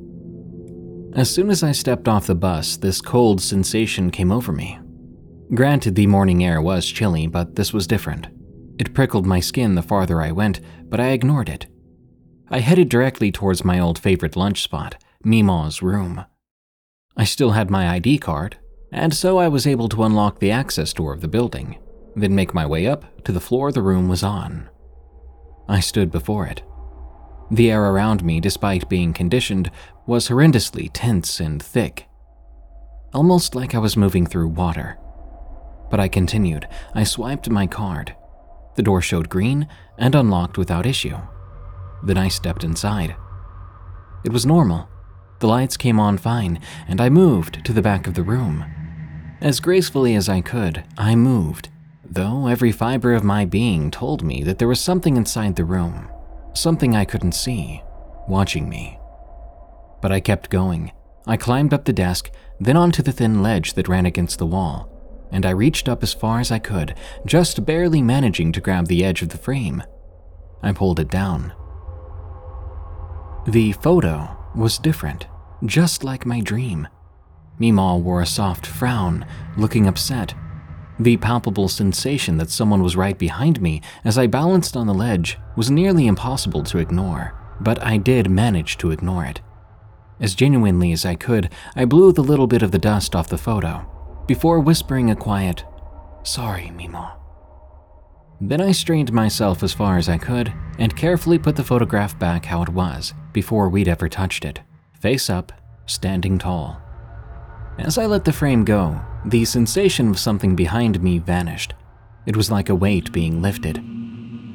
As 1.14 1.30
soon 1.30 1.50
as 1.50 1.62
I 1.62 1.74
stepped 1.74 2.08
off 2.08 2.28
the 2.28 2.36
bus, 2.36 2.78
this 2.78 3.02
cold 3.02 3.42
sensation 3.42 4.12
came 4.12 4.32
over 4.32 4.52
me. 4.52 4.80
Granted, 5.54 5.96
the 5.96 6.08
morning 6.08 6.44
air 6.44 6.62
was 6.62 6.86
chilly, 6.88 7.28
but 7.28 7.56
this 7.56 7.74
was 7.74 7.86
different. 7.88 8.28
It 8.80 8.94
prickled 8.94 9.26
my 9.26 9.42
skin 9.42 9.76
the 9.76 9.82
farther 9.82 10.22
I 10.22 10.32
went, 10.32 10.62
but 10.84 11.00
I 11.00 11.10
ignored 11.10 11.50
it. 11.50 11.68
I 12.50 12.60
headed 12.60 12.88
directly 12.90 13.32
towards 13.32 13.66
my 13.66 13.80
old 13.80 14.00
favorite 14.00 14.36
lunch 14.38 14.62
spot, 14.62 14.96
Mima's 15.24 15.82
room. 15.82 16.26
I 17.18 17.26
still 17.26 17.52
had 17.52 17.70
my 17.70 17.90
ID 17.90 18.20
card, 18.20 18.58
and 18.92 19.14
so 19.14 19.38
I 19.38 19.50
was 19.50 19.68
able 19.68 19.90
to 19.90 20.04
unlock 20.04 20.40
the 20.40 20.52
access 20.52 20.94
door 20.94 21.14
of 21.14 21.22
the 21.22 21.28
building, 21.28 21.78
then 22.16 22.34
make 22.34 22.54
my 22.54 22.66
way 22.66 22.88
up 22.88 23.24
to 23.26 23.32
the 23.32 23.42
floor 23.42 23.72
the 23.72 23.82
room 23.82 24.08
was 24.08 24.24
on. 24.24 24.70
I 25.68 25.80
stood 25.80 26.12
before 26.12 26.48
it. 26.48 26.64
The 27.50 27.70
air 27.70 27.84
around 27.84 28.24
me, 28.24 28.40
despite 28.40 28.90
being 28.90 29.14
conditioned, 29.14 29.72
was 30.06 30.30
horrendously 30.30 30.90
tense 30.94 31.40
and 31.40 31.62
thick, 31.62 32.08
almost 33.14 33.56
like 33.56 33.76
I 33.76 33.80
was 33.80 33.98
moving 33.98 34.26
through 34.26 34.48
water. 34.48 34.98
But 35.90 36.00
I 36.00 36.08
continued. 36.08 36.68
I 36.96 37.04
swiped 37.04 37.50
my 37.50 37.68
card. 37.68 38.16
The 38.76 38.84
door 38.84 39.02
showed 39.02 39.30
green 39.30 39.68
and 39.98 40.16
unlocked 40.16 40.58
without 40.58 40.86
issue. 40.86 41.18
Then 42.04 42.18
I 42.18 42.30
stepped 42.30 42.64
inside. 42.64 43.16
It 44.24 44.32
was 44.32 44.46
normal. 44.46 44.88
The 45.40 45.48
lights 45.48 45.76
came 45.76 46.00
on 46.00 46.18
fine, 46.18 46.62
and 46.88 47.02
I 47.02 47.10
moved 47.10 47.66
to 47.66 47.74
the 47.74 47.82
back 47.82 48.08
of 48.08 48.14
the 48.14 48.24
room. 48.24 48.64
As 49.42 49.60
gracefully 49.60 50.16
as 50.16 50.30
I 50.30 50.40
could, 50.40 50.84
I 50.98 51.16
moved, 51.16 51.70
though 52.12 52.48
every 52.48 52.72
fiber 52.72 53.14
of 53.14 53.24
my 53.24 53.46
being 53.46 53.90
told 53.90 54.22
me 54.22 54.44
that 54.44 54.60
there 54.60 54.68
was 54.68 54.80
something 54.80 55.18
inside 55.18 55.56
the 55.56 55.66
room, 55.66 56.10
something 56.54 56.96
I 56.96 57.06
couldn't 57.06 57.32
see, 57.32 57.82
watching 58.28 58.70
me. 58.70 59.00
But 60.02 60.12
I 60.12 60.20
kept 60.20 60.50
going. 60.50 60.92
I 61.26 61.38
climbed 61.38 61.74
up 61.74 61.86
the 61.86 61.94
desk, 61.94 62.30
then 62.60 62.78
onto 62.78 63.02
the 63.02 63.12
thin 63.12 63.42
ledge 63.42 63.74
that 63.74 63.88
ran 63.88 64.06
against 64.06 64.38
the 64.38 64.46
wall, 64.46 64.90
and 65.32 65.46
I 65.46 65.52
reached 65.52 65.88
up 65.88 66.04
as 66.04 66.14
far 66.14 66.40
as 66.40 66.52
I 66.52 66.60
could, 66.60 66.96
just 67.26 67.66
barely 67.66 68.02
managing 68.02 68.52
to 68.52 68.62
grab 68.62 68.88
the 68.88 69.04
edge 69.04 69.22
of 69.22 69.30
the 69.30 69.38
frame. 69.38 69.82
I 70.62 70.74
pulled 70.74 71.00
it 71.00 71.10
down, 71.10 71.54
the 73.48 73.72
photo 73.72 74.38
was 74.54 74.78
different, 74.78 75.26
just 75.66 76.04
like 76.04 76.28
my 76.28 76.42
dream. 76.42 76.88
Mima 77.58 77.98
wore 77.98 78.22
a 78.22 78.26
soft 78.26 78.68
frown, 78.68 79.26
looking 79.58 79.88
upset. 79.88 80.36
The 81.00 81.18
palpable 81.18 81.68
sensation 81.68 82.38
that 82.38 82.50
someone 82.50 82.84
was 82.84 82.96
right 82.96 83.18
behind 83.18 83.62
me 83.62 83.82
as 84.04 84.18
I 84.18 84.28
balanced 84.28 84.78
on 84.78 84.88
the 84.88 84.94
ledge 84.94 85.38
was 85.56 85.72
nearly 85.72 86.08
impossible 86.08 86.64
to 86.66 86.78
ignore, 86.78 87.34
but 87.60 87.82
I 87.84 87.98
did 87.98 88.30
manage 88.30 88.78
to 88.78 88.92
ignore 88.92 89.26
it. 89.26 89.42
As 90.20 90.36
genuinely 90.36 90.92
as 90.92 91.06
I 91.06 91.16
could, 91.16 91.50
I 91.76 91.86
blew 91.86 92.12
the 92.12 92.24
little 92.24 92.48
bit 92.48 92.62
of 92.62 92.72
the 92.72 92.78
dust 92.78 93.16
off 93.16 93.30
the 93.30 93.38
photo, 93.38 93.88
before 94.28 94.60
whispering 94.60 95.10
a 95.10 95.16
quiet, 95.16 95.66
Sorry, 96.24 96.70
Mima. 96.70 97.18
Then 98.40 98.62
I 98.62 98.72
strained 98.72 99.12
myself 99.12 99.64
as 99.64 99.74
far 99.74 99.98
as 99.98 100.10
I 100.10 100.18
could 100.18 100.54
and 100.78 100.96
carefully 100.96 101.40
put 101.40 101.56
the 101.56 101.64
photograph 101.64 102.18
back 102.18 102.46
how 102.46 102.62
it 102.62 102.70
was 102.70 103.14
before 103.34 103.70
we'd 103.70 103.88
ever 103.88 104.10
touched 104.10 104.46
it, 104.46 104.62
face 105.00 105.30
up, 105.30 105.52
standing 105.86 106.38
tall. 106.38 106.82
As 107.84 107.98
I 107.98 108.06
let 108.06 108.26
the 108.26 108.32
frame 108.32 108.64
go, 108.64 109.02
the 109.26 109.44
sensation 109.44 110.10
of 110.10 110.20
something 110.20 110.56
behind 110.56 111.02
me 111.02 111.18
vanished. 111.18 111.74
It 112.28 112.38
was 112.38 112.52
like 112.52 112.70
a 112.70 112.76
weight 112.76 113.12
being 113.12 113.42
lifted. 113.42 113.84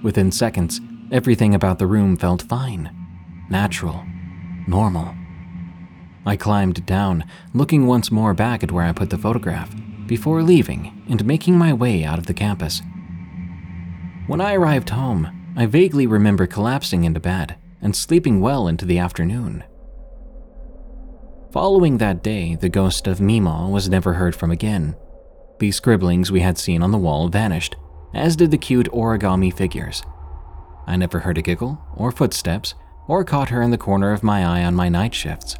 Within 0.04 0.30
seconds, 0.30 0.80
everything 1.10 1.52
about 1.52 1.80
the 1.80 1.88
room 1.88 2.16
felt 2.16 2.42
fine, 2.42 2.88
natural, 3.50 4.04
normal. 4.68 5.12
I 6.24 6.36
climbed 6.36 6.86
down, 6.86 7.24
looking 7.52 7.88
once 7.88 8.12
more 8.12 8.32
back 8.32 8.62
at 8.62 8.70
where 8.70 8.84
I 8.84 8.92
put 8.92 9.10
the 9.10 9.18
photograph, 9.18 9.74
before 10.06 10.44
leaving 10.44 11.04
and 11.08 11.26
making 11.26 11.58
my 11.58 11.72
way 11.72 12.04
out 12.04 12.20
of 12.20 12.26
the 12.26 12.34
campus. 12.34 12.80
When 14.28 14.40
I 14.40 14.54
arrived 14.54 14.90
home, 14.90 15.52
I 15.56 15.66
vaguely 15.66 16.06
remember 16.06 16.46
collapsing 16.46 17.02
into 17.02 17.18
bed 17.18 17.56
and 17.82 17.96
sleeping 17.96 18.40
well 18.40 18.68
into 18.68 18.84
the 18.84 18.98
afternoon. 18.98 19.64
Following 21.53 21.99
that 21.99 22.22
day, 22.22 22.55
the 22.57 22.68
ghost 22.68 23.07
of 23.07 23.20
Mima 23.20 23.68
was 23.70 23.88
never 23.88 24.14
heard 24.14 24.34
from 24.34 24.51
again. 24.51 24.97
The 25.59 25.70
scribblings 25.70 26.30
we 26.30 26.40
had 26.40 26.59
seen 26.59 26.82
on 26.82 26.90
the 26.90 26.99
wall 26.99 27.28
vanished, 27.28 27.76
as 28.12 28.36
did 28.36 28.51
the 28.51 28.59
cute 28.59 28.90
origami 28.92 29.55
figures. 29.55 30.03
I 30.86 30.97
never 30.97 31.20
heard 31.20 31.38
a 31.38 31.42
giggle, 31.42 31.80
or 31.97 32.12
footsteps, 32.12 32.74
or 33.09 33.24
caught 33.24 33.51
her 33.51 33.62
in 33.62 33.70
the 33.70 33.78
corner 33.78 34.12
of 34.12 34.22
my 34.22 34.44
eye 34.44 34.64
on 34.64 34.74
my 34.74 34.88
night 34.88 35.14
shifts. 35.14 35.57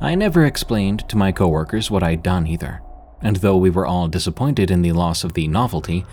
I 0.00 0.14
never 0.16 0.44
explained 0.44 1.08
to 1.08 1.16
my 1.16 1.32
coworkers 1.32 1.90
what 1.90 2.02
I'd 2.02 2.22
done 2.22 2.46
either, 2.46 2.82
and 3.22 3.36
though 3.36 3.56
we 3.56 3.70
were 3.70 3.86
all 3.86 4.08
disappointed 4.08 4.70
in 4.70 4.82
the 4.82 4.92
loss 4.92 5.24
of 5.24 5.34
the 5.34 5.48
novelty, 5.48 6.04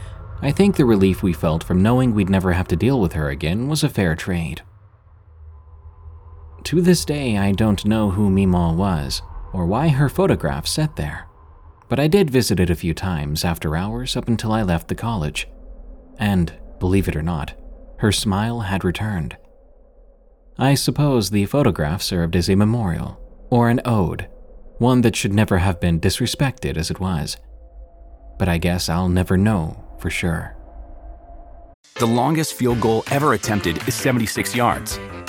I 0.42 0.52
think 0.52 0.76
the 0.76 0.86
relief 0.86 1.22
we 1.22 1.34
felt 1.34 1.64
from 1.64 1.84
knowing 1.84 2.14
we'd 2.14 2.30
never 2.30 2.54
have 2.54 2.68
to 2.70 2.76
deal 2.76 3.02
with 3.02 3.14
her 3.14 3.30
again 3.30 3.68
was 3.68 3.84
a 3.84 3.90
fair 3.90 4.16
trade. 4.16 4.62
To 6.66 6.82
this 6.82 7.06
day, 7.06 7.38
I 7.38 7.52
don't 7.52 7.86
know 7.86 8.12
who 8.12 8.30
Mima 8.30 8.74
was, 8.74 9.22
or 9.52 9.66
why 9.66 9.90
her 9.90 10.10
photograph 10.10 10.68
sat 10.68 10.96
there, 10.96 11.28
but 11.90 12.00
I 12.00 12.08
did 12.08 12.30
visit 12.30 12.60
it 12.60 12.70
a 12.70 12.76
few 12.76 12.94
times 12.94 13.44
after 13.44 13.76
hours 13.76 14.16
up 14.16 14.28
until 14.28 14.54
I 14.54 14.62
left 14.62 14.88
the 14.88 14.96
college. 14.96 15.48
And, 16.18 16.54
believe 16.80 17.08
it 17.08 17.16
or 17.16 17.24
not, 17.24 17.54
her 17.98 18.12
smile 18.12 18.62
had 18.62 18.84
returned. 18.84 19.38
I 20.58 20.76
suppose 20.76 21.30
the 21.30 21.46
photograph 21.46 22.02
served 22.02 22.36
as 22.36 22.50
a 22.50 22.56
memorial, 22.56 23.20
or 23.50 23.70
an 23.70 23.82
ode, 23.84 24.30
one 24.78 25.02
that 25.02 25.16
should 25.16 25.34
never 25.34 25.58
have 25.58 25.80
been 25.80 26.00
disrespected 26.00 26.78
as 26.78 26.92
it 26.92 27.00
was. 27.00 27.38
But 28.38 28.48
I 28.48 28.60
guess 28.60 28.88
I'll 28.88 29.10
never 29.10 29.36
know 29.36 29.84
for 30.00 30.10
sure. 30.10 30.56
The 31.96 32.06
longest 32.06 32.54
field 32.54 32.82
goal 32.82 33.04
ever 33.12 33.34
attempted 33.34 33.88
is 33.88 33.96
76 33.96 34.56
yards. 34.56 35.00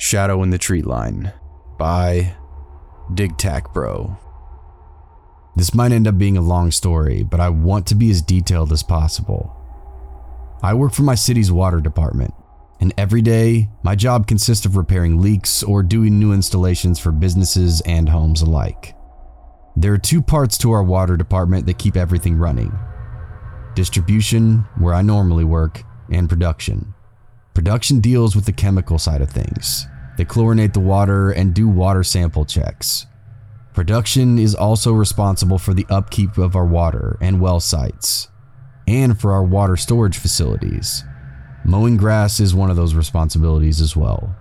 Shadow 0.00 0.44
in 0.44 0.50
the 0.50 0.58
Tree 0.58 0.80
Line 0.80 1.32
by 1.76 2.36
Dig 3.12 3.36
Bro. 3.74 4.16
This 5.56 5.74
might 5.74 5.90
end 5.90 6.06
up 6.06 6.16
being 6.16 6.36
a 6.36 6.40
long 6.40 6.70
story, 6.70 7.24
but 7.24 7.40
I 7.40 7.48
want 7.48 7.84
to 7.88 7.96
be 7.96 8.08
as 8.08 8.22
detailed 8.22 8.70
as 8.70 8.84
possible. 8.84 9.52
I 10.62 10.72
work 10.74 10.92
for 10.92 11.02
my 11.02 11.16
city's 11.16 11.50
water 11.50 11.80
department, 11.80 12.32
and 12.80 12.94
every 12.96 13.22
day 13.22 13.70
my 13.82 13.96
job 13.96 14.28
consists 14.28 14.64
of 14.64 14.76
repairing 14.76 15.20
leaks 15.20 15.64
or 15.64 15.82
doing 15.82 16.20
new 16.20 16.32
installations 16.32 17.00
for 17.00 17.10
businesses 17.10 17.80
and 17.80 18.08
homes 18.08 18.40
alike. 18.40 18.94
There 19.74 19.92
are 19.92 19.98
two 19.98 20.22
parts 20.22 20.56
to 20.58 20.70
our 20.70 20.84
water 20.84 21.16
department 21.16 21.66
that 21.66 21.78
keep 21.78 21.96
everything 21.96 22.36
running 22.36 22.72
distribution, 23.74 24.64
where 24.78 24.94
I 24.94 25.02
normally 25.02 25.44
work, 25.44 25.82
and 26.10 26.28
production. 26.28 26.94
Production 27.58 27.98
deals 27.98 28.36
with 28.36 28.44
the 28.44 28.52
chemical 28.52 29.00
side 29.00 29.20
of 29.20 29.30
things. 29.30 29.88
They 30.16 30.24
chlorinate 30.24 30.74
the 30.74 30.78
water 30.78 31.32
and 31.32 31.52
do 31.52 31.66
water 31.66 32.04
sample 32.04 32.44
checks. 32.44 33.06
Production 33.74 34.38
is 34.38 34.54
also 34.54 34.92
responsible 34.92 35.58
for 35.58 35.74
the 35.74 35.84
upkeep 35.90 36.38
of 36.38 36.54
our 36.54 36.64
water 36.64 37.18
and 37.20 37.40
well 37.40 37.58
sites, 37.58 38.28
and 38.86 39.20
for 39.20 39.32
our 39.32 39.42
water 39.42 39.76
storage 39.76 40.18
facilities. 40.18 41.02
Mowing 41.64 41.96
grass 41.96 42.38
is 42.38 42.54
one 42.54 42.70
of 42.70 42.76
those 42.76 42.94
responsibilities 42.94 43.80
as 43.80 43.96
well. 43.96 44.36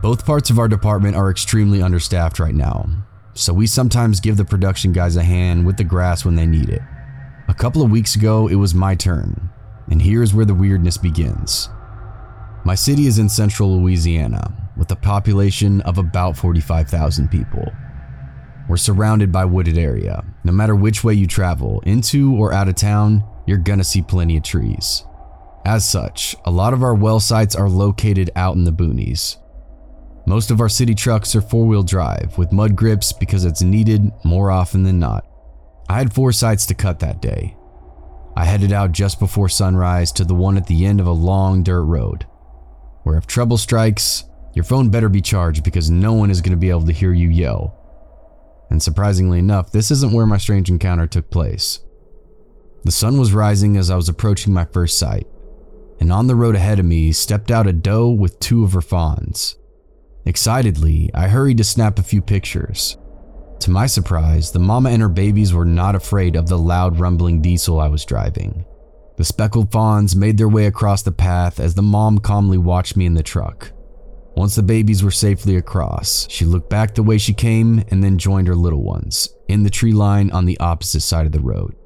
Both 0.00 0.24
parts 0.24 0.48
of 0.48 0.60
our 0.60 0.68
department 0.68 1.16
are 1.16 1.28
extremely 1.28 1.82
understaffed 1.82 2.38
right 2.38 2.54
now, 2.54 2.88
so 3.34 3.52
we 3.52 3.66
sometimes 3.66 4.20
give 4.20 4.36
the 4.36 4.44
production 4.44 4.92
guys 4.92 5.16
a 5.16 5.24
hand 5.24 5.66
with 5.66 5.76
the 5.76 5.82
grass 5.82 6.24
when 6.24 6.36
they 6.36 6.46
need 6.46 6.68
it. 6.68 6.82
A 7.48 7.54
couple 7.54 7.82
of 7.82 7.90
weeks 7.90 8.14
ago, 8.14 8.46
it 8.46 8.54
was 8.54 8.76
my 8.76 8.94
turn, 8.94 9.50
and 9.90 10.00
here's 10.00 10.32
where 10.32 10.46
the 10.46 10.54
weirdness 10.54 10.96
begins. 10.96 11.68
My 12.64 12.76
city 12.76 13.06
is 13.06 13.18
in 13.18 13.28
central 13.28 13.80
Louisiana, 13.80 14.70
with 14.76 14.90
a 14.92 14.96
population 14.96 15.80
of 15.80 15.98
about 15.98 16.36
45,000 16.36 17.28
people. 17.28 17.72
We're 18.68 18.76
surrounded 18.76 19.32
by 19.32 19.44
wooded 19.44 19.76
area. 19.76 20.24
No 20.44 20.52
matter 20.52 20.76
which 20.76 21.02
way 21.02 21.14
you 21.14 21.26
travel, 21.26 21.80
into 21.80 22.36
or 22.36 22.52
out 22.52 22.68
of 22.68 22.76
town, 22.76 23.24
you're 23.46 23.58
gonna 23.58 23.82
see 23.82 24.00
plenty 24.00 24.36
of 24.36 24.44
trees. 24.44 25.04
As 25.64 25.84
such, 25.84 26.36
a 26.44 26.52
lot 26.52 26.72
of 26.72 26.84
our 26.84 26.94
well 26.94 27.18
sites 27.18 27.56
are 27.56 27.68
located 27.68 28.30
out 28.36 28.54
in 28.54 28.62
the 28.62 28.72
boonies. 28.72 29.38
Most 30.24 30.52
of 30.52 30.60
our 30.60 30.68
city 30.68 30.94
trucks 30.94 31.34
are 31.34 31.42
four 31.42 31.66
wheel 31.66 31.82
drive 31.82 32.38
with 32.38 32.52
mud 32.52 32.76
grips 32.76 33.12
because 33.12 33.44
it's 33.44 33.62
needed 33.62 34.12
more 34.24 34.52
often 34.52 34.84
than 34.84 35.00
not. 35.00 35.26
I 35.88 35.98
had 35.98 36.14
four 36.14 36.30
sites 36.30 36.64
to 36.66 36.74
cut 36.74 37.00
that 37.00 37.20
day. 37.20 37.56
I 38.36 38.44
headed 38.44 38.72
out 38.72 38.92
just 38.92 39.18
before 39.18 39.48
sunrise 39.48 40.12
to 40.12 40.24
the 40.24 40.34
one 40.34 40.56
at 40.56 40.66
the 40.68 40.86
end 40.86 41.00
of 41.00 41.06
a 41.06 41.12
long 41.12 41.64
dirt 41.64 41.82
road, 41.82 42.24
where 43.02 43.16
if 43.16 43.26
trouble 43.26 43.56
strikes, 43.56 44.24
your 44.54 44.64
phone 44.64 44.90
better 44.90 45.08
be 45.08 45.20
charged 45.20 45.64
because 45.64 45.90
no 45.90 46.12
one 46.12 46.30
is 46.30 46.40
going 46.40 46.52
to 46.52 46.56
be 46.56 46.70
able 46.70 46.86
to 46.86 46.92
hear 46.92 47.12
you 47.12 47.28
yell. 47.28 47.78
And 48.70 48.82
surprisingly 48.82 49.38
enough, 49.38 49.72
this 49.72 49.90
isn't 49.90 50.12
where 50.12 50.26
my 50.26 50.38
strange 50.38 50.68
encounter 50.68 51.06
took 51.06 51.30
place. 51.30 51.80
The 52.84 52.92
sun 52.92 53.18
was 53.18 53.32
rising 53.32 53.76
as 53.76 53.90
I 53.90 53.96
was 53.96 54.08
approaching 54.08 54.52
my 54.52 54.64
first 54.64 54.98
site, 54.98 55.26
and 56.00 56.12
on 56.12 56.26
the 56.26 56.34
road 56.34 56.56
ahead 56.56 56.78
of 56.78 56.84
me 56.84 57.12
stepped 57.12 57.50
out 57.50 57.66
a 57.66 57.72
doe 57.72 58.08
with 58.08 58.40
two 58.40 58.64
of 58.64 58.72
her 58.72 58.80
fawns. 58.80 59.56
Excitedly, 60.24 61.10
I 61.14 61.28
hurried 61.28 61.58
to 61.58 61.64
snap 61.64 61.98
a 61.98 62.02
few 62.02 62.20
pictures. 62.20 62.96
To 63.60 63.70
my 63.70 63.86
surprise, 63.86 64.50
the 64.50 64.58
mama 64.58 64.90
and 64.90 65.00
her 65.02 65.08
babies 65.08 65.54
were 65.54 65.64
not 65.64 65.94
afraid 65.94 66.34
of 66.34 66.48
the 66.48 66.58
loud 66.58 66.98
rumbling 66.98 67.40
diesel 67.40 67.78
I 67.78 67.88
was 67.88 68.04
driving. 68.04 68.64
The 69.22 69.26
speckled 69.26 69.70
fawns 69.70 70.16
made 70.16 70.36
their 70.36 70.48
way 70.48 70.66
across 70.66 71.02
the 71.02 71.12
path 71.12 71.60
as 71.60 71.76
the 71.76 71.80
mom 71.80 72.18
calmly 72.18 72.58
watched 72.58 72.96
me 72.96 73.06
in 73.06 73.14
the 73.14 73.22
truck. 73.22 73.70
Once 74.34 74.56
the 74.56 74.64
babies 74.64 75.04
were 75.04 75.12
safely 75.12 75.54
across, 75.54 76.26
she 76.28 76.44
looked 76.44 76.68
back 76.68 76.96
the 76.96 77.04
way 77.04 77.18
she 77.18 77.32
came 77.32 77.84
and 77.92 78.02
then 78.02 78.18
joined 78.18 78.48
her 78.48 78.56
little 78.56 78.82
ones 78.82 79.32
in 79.46 79.62
the 79.62 79.70
tree 79.70 79.92
line 79.92 80.28
on 80.32 80.44
the 80.44 80.58
opposite 80.58 81.02
side 81.02 81.24
of 81.24 81.30
the 81.30 81.38
road. 81.38 81.76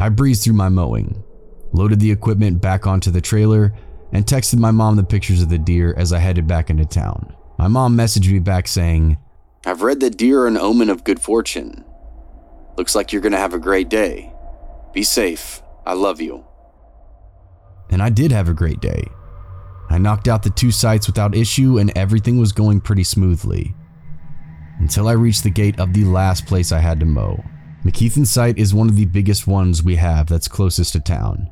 I 0.00 0.08
breezed 0.08 0.42
through 0.42 0.54
my 0.54 0.68
mowing, 0.68 1.22
loaded 1.72 2.00
the 2.00 2.10
equipment 2.10 2.60
back 2.60 2.88
onto 2.88 3.12
the 3.12 3.20
trailer, 3.20 3.72
and 4.12 4.26
texted 4.26 4.58
my 4.58 4.72
mom 4.72 4.96
the 4.96 5.04
pictures 5.04 5.40
of 5.40 5.50
the 5.50 5.58
deer 5.58 5.94
as 5.96 6.12
I 6.12 6.18
headed 6.18 6.48
back 6.48 6.70
into 6.70 6.84
town. 6.84 7.36
My 7.56 7.68
mom 7.68 7.96
messaged 7.96 8.32
me 8.32 8.40
back 8.40 8.66
saying, 8.66 9.16
I've 9.64 9.82
read 9.82 10.00
that 10.00 10.16
deer 10.16 10.40
are 10.40 10.48
an 10.48 10.56
omen 10.56 10.90
of 10.90 11.04
good 11.04 11.20
fortune. 11.20 11.84
Looks 12.76 12.96
like 12.96 13.12
you're 13.12 13.22
gonna 13.22 13.36
have 13.36 13.54
a 13.54 13.60
great 13.60 13.88
day. 13.88 14.32
Be 14.92 15.04
safe. 15.04 15.62
I 15.88 15.94
love 15.94 16.20
you. 16.20 16.44
And 17.90 18.02
I 18.02 18.10
did 18.10 18.30
have 18.30 18.48
a 18.48 18.54
great 18.54 18.80
day. 18.80 19.04
I 19.88 19.96
knocked 19.96 20.28
out 20.28 20.42
the 20.42 20.50
two 20.50 20.70
sites 20.70 21.06
without 21.06 21.34
issue 21.34 21.78
and 21.78 21.90
everything 21.96 22.38
was 22.38 22.52
going 22.52 22.82
pretty 22.82 23.04
smoothly. 23.04 23.74
until 24.78 25.08
I 25.08 25.12
reached 25.12 25.42
the 25.42 25.50
gate 25.50 25.78
of 25.78 25.92
the 25.92 26.04
last 26.04 26.46
place 26.46 26.72
I 26.72 26.78
had 26.78 27.00
to 27.00 27.06
mow. 27.06 27.42
McKeithen 27.84 28.26
site 28.26 28.58
is 28.58 28.74
one 28.74 28.88
of 28.88 28.96
the 28.96 29.06
biggest 29.06 29.46
ones 29.46 29.82
we 29.82 29.96
have 29.96 30.26
that's 30.26 30.48
closest 30.48 30.92
to 30.92 31.00
town. 31.00 31.50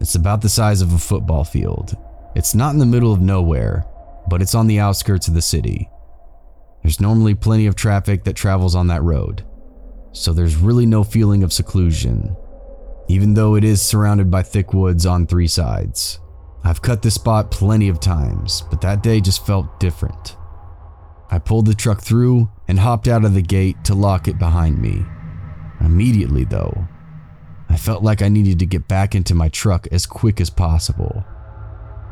It's 0.00 0.14
about 0.14 0.40
the 0.42 0.48
size 0.48 0.80
of 0.80 0.92
a 0.92 0.98
football 0.98 1.44
field. 1.44 1.96
It's 2.34 2.54
not 2.54 2.72
in 2.72 2.78
the 2.78 2.86
middle 2.86 3.12
of 3.12 3.20
nowhere, 3.20 3.84
but 4.28 4.42
it's 4.42 4.54
on 4.54 4.66
the 4.66 4.78
outskirts 4.78 5.28
of 5.28 5.34
the 5.34 5.42
city. 5.42 5.88
There's 6.82 7.00
normally 7.00 7.34
plenty 7.34 7.66
of 7.66 7.74
traffic 7.74 8.24
that 8.24 8.36
travels 8.36 8.74
on 8.74 8.86
that 8.88 9.02
road, 9.02 9.44
so 10.12 10.32
there's 10.32 10.56
really 10.56 10.86
no 10.86 11.02
feeling 11.02 11.42
of 11.42 11.52
seclusion, 11.52 12.36
even 13.08 13.34
though 13.34 13.54
it 13.54 13.64
is 13.64 13.80
surrounded 13.82 14.30
by 14.30 14.42
thick 14.42 14.72
woods 14.72 15.06
on 15.06 15.26
three 15.26 15.48
sides. 15.48 16.20
I've 16.62 16.82
cut 16.82 17.02
this 17.02 17.14
spot 17.14 17.50
plenty 17.50 17.88
of 17.88 18.00
times, 18.00 18.62
but 18.70 18.80
that 18.82 19.02
day 19.02 19.20
just 19.20 19.46
felt 19.46 19.80
different. 19.80 20.36
I 21.30 21.38
pulled 21.38 21.66
the 21.66 21.74
truck 21.74 22.02
through 22.02 22.50
and 22.68 22.78
hopped 22.78 23.08
out 23.08 23.24
of 23.24 23.34
the 23.34 23.42
gate 23.42 23.84
to 23.84 23.94
lock 23.94 24.28
it 24.28 24.38
behind 24.38 24.80
me. 24.80 25.04
Immediately, 25.80 26.44
though, 26.44 26.88
I 27.68 27.76
felt 27.76 28.02
like 28.02 28.22
I 28.22 28.28
needed 28.28 28.58
to 28.58 28.66
get 28.66 28.88
back 28.88 29.14
into 29.14 29.34
my 29.34 29.48
truck 29.48 29.86
as 29.92 30.06
quick 30.06 30.40
as 30.40 30.50
possible. 30.50 31.24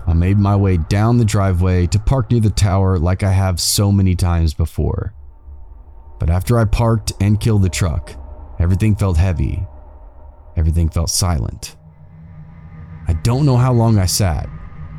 I 0.06 0.12
made 0.12 0.38
my 0.38 0.54
way 0.54 0.76
down 0.76 1.18
the 1.18 1.24
driveway 1.24 1.86
to 1.88 1.98
park 1.98 2.30
near 2.30 2.40
the 2.40 2.50
tower 2.50 2.98
like 2.98 3.22
I 3.22 3.32
have 3.32 3.58
so 3.60 3.90
many 3.90 4.14
times 4.14 4.54
before. 4.54 5.14
But 6.20 6.30
after 6.30 6.58
I 6.58 6.64
parked 6.64 7.12
and 7.20 7.40
killed 7.40 7.62
the 7.62 7.68
truck, 7.68 8.12
everything 8.60 8.94
felt 8.94 9.16
heavy. 9.16 9.66
Everything 10.56 10.88
felt 10.88 11.10
silent. 11.10 11.76
I 13.08 13.12
don't 13.12 13.46
know 13.46 13.56
how 13.56 13.72
long 13.72 13.98
I 13.98 14.06
sat 14.06 14.48